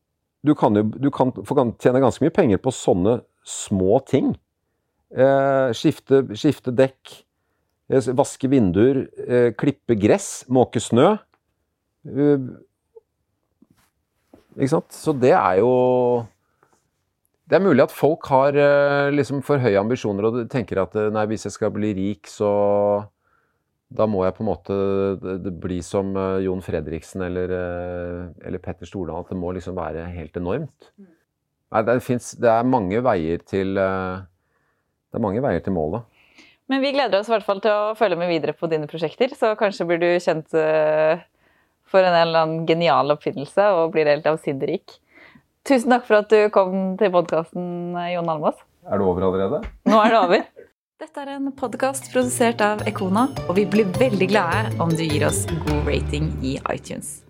du 0.46 0.54
kan 0.58 0.78
jo 0.78 0.86
du 0.88 1.10
kan, 1.14 1.32
kan 1.34 1.74
tjene 1.82 2.02
ganske 2.04 2.24
mye 2.24 2.34
penger 2.34 2.62
på 2.62 2.74
sånne 2.74 3.20
små 3.46 4.00
ting. 4.08 4.34
Eh, 5.16 5.70
skifte, 5.78 6.24
skifte, 6.36 6.74
dekk, 6.76 7.14
eh, 7.90 8.12
vaske 8.18 8.50
vinduer, 8.52 9.06
eh, 9.26 9.50
klippe 9.58 9.98
gress, 10.00 10.46
måke 10.50 10.82
snø. 10.82 11.16
Eh, 12.06 12.48
ikke 14.56 14.72
sant? 14.72 14.96
Så 14.96 15.14
det 15.20 15.34
er 15.36 15.60
jo 15.60 16.26
Det 17.46 17.60
er 17.60 17.62
mulig 17.62 17.84
at 17.84 17.94
folk 17.94 18.26
har 18.26 18.56
eh, 18.58 19.12
liksom 19.14 19.44
for 19.46 19.62
høye 19.62 19.78
ambisjoner 19.78 20.26
og 20.26 20.38
tenker 20.50 20.80
at 20.82 20.96
eh, 20.98 21.12
nei, 21.14 21.28
hvis 21.30 21.46
jeg 21.46 21.54
skal 21.54 21.70
bli 21.76 21.92
rik, 21.94 22.26
så 22.26 23.06
da 23.94 24.08
må 24.10 24.24
jeg 24.26 24.34
på 24.34 24.42
en 24.42 24.50
måte 24.50 24.76
det 25.44 25.52
bli 25.62 25.78
som 25.86 26.16
eh, 26.18 26.46
Jon 26.46 26.64
Fredriksen 26.66 27.22
eller, 27.28 27.52
eh, 27.54 28.48
eller 28.48 28.62
Petter 28.64 28.90
Stordalen. 28.90 29.26
At 29.26 29.34
det 29.34 29.38
må 29.40 29.52
liksom 29.56 29.78
være 29.78 30.08
helt 30.16 30.40
enormt. 30.40 30.90
Mm. 30.98 31.12
Nei, 31.76 31.84
det, 31.86 32.00
finnes, 32.06 32.32
det 32.42 32.50
er 32.50 32.68
mange 32.70 33.02
veier 33.06 33.42
til 33.46 33.78
eh, 33.82 34.26
Det 35.10 35.20
er 35.20 35.24
mange 35.24 35.44
veier 35.44 35.64
til 35.64 35.76
målet. 35.76 36.06
Men 36.72 36.82
vi 36.82 36.96
gleder 36.96 37.20
oss 37.20 37.30
i 37.30 37.36
hvert 37.36 37.46
fall 37.46 37.62
til 37.62 37.72
å 37.72 37.96
følge 37.98 38.18
med 38.18 38.32
videre 38.32 38.56
på 38.58 38.70
dine 38.72 38.90
prosjekter. 38.90 39.36
Så 39.38 39.54
kanskje 39.60 39.86
blir 39.86 40.02
du 40.02 40.08
kjent 40.18 40.50
for 40.50 42.02
en 42.02 42.16
eller 42.18 42.40
annen 42.42 42.64
genial 42.66 43.14
oppfinnelse 43.14 43.68
og 43.78 43.94
blir 43.94 44.10
helt 44.10 44.26
avsindig 44.26 44.72
rik. 44.72 44.96
Tusen 45.70 45.94
takk 45.94 46.08
for 46.10 46.24
at 46.24 46.34
du 46.34 46.50
kom 46.54 46.96
til 46.98 47.14
podkasten, 47.14 47.94
Jon 48.16 48.34
Almås. 48.34 48.58
Er 48.90 48.98
det 48.98 49.06
over 49.06 49.30
allerede? 49.30 49.62
Nå 49.86 50.02
er 50.02 50.10
det 50.10 50.24
over. 50.24 50.44
Dette 50.96 51.20
er 51.26 51.34
en 51.34 51.50
podkast 51.52 52.06
produsert 52.14 52.62
av 52.64 52.86
Ekona, 52.88 53.26
og 53.50 53.58
vi 53.58 53.66
blir 53.68 53.90
veldig 54.00 54.30
glade 54.32 54.72
om 54.80 54.96
du 54.96 55.04
gir 55.04 55.28
oss 55.28 55.44
god 55.66 55.90
rating 55.92 56.32
i 56.40 56.56
iTunes. 56.72 57.25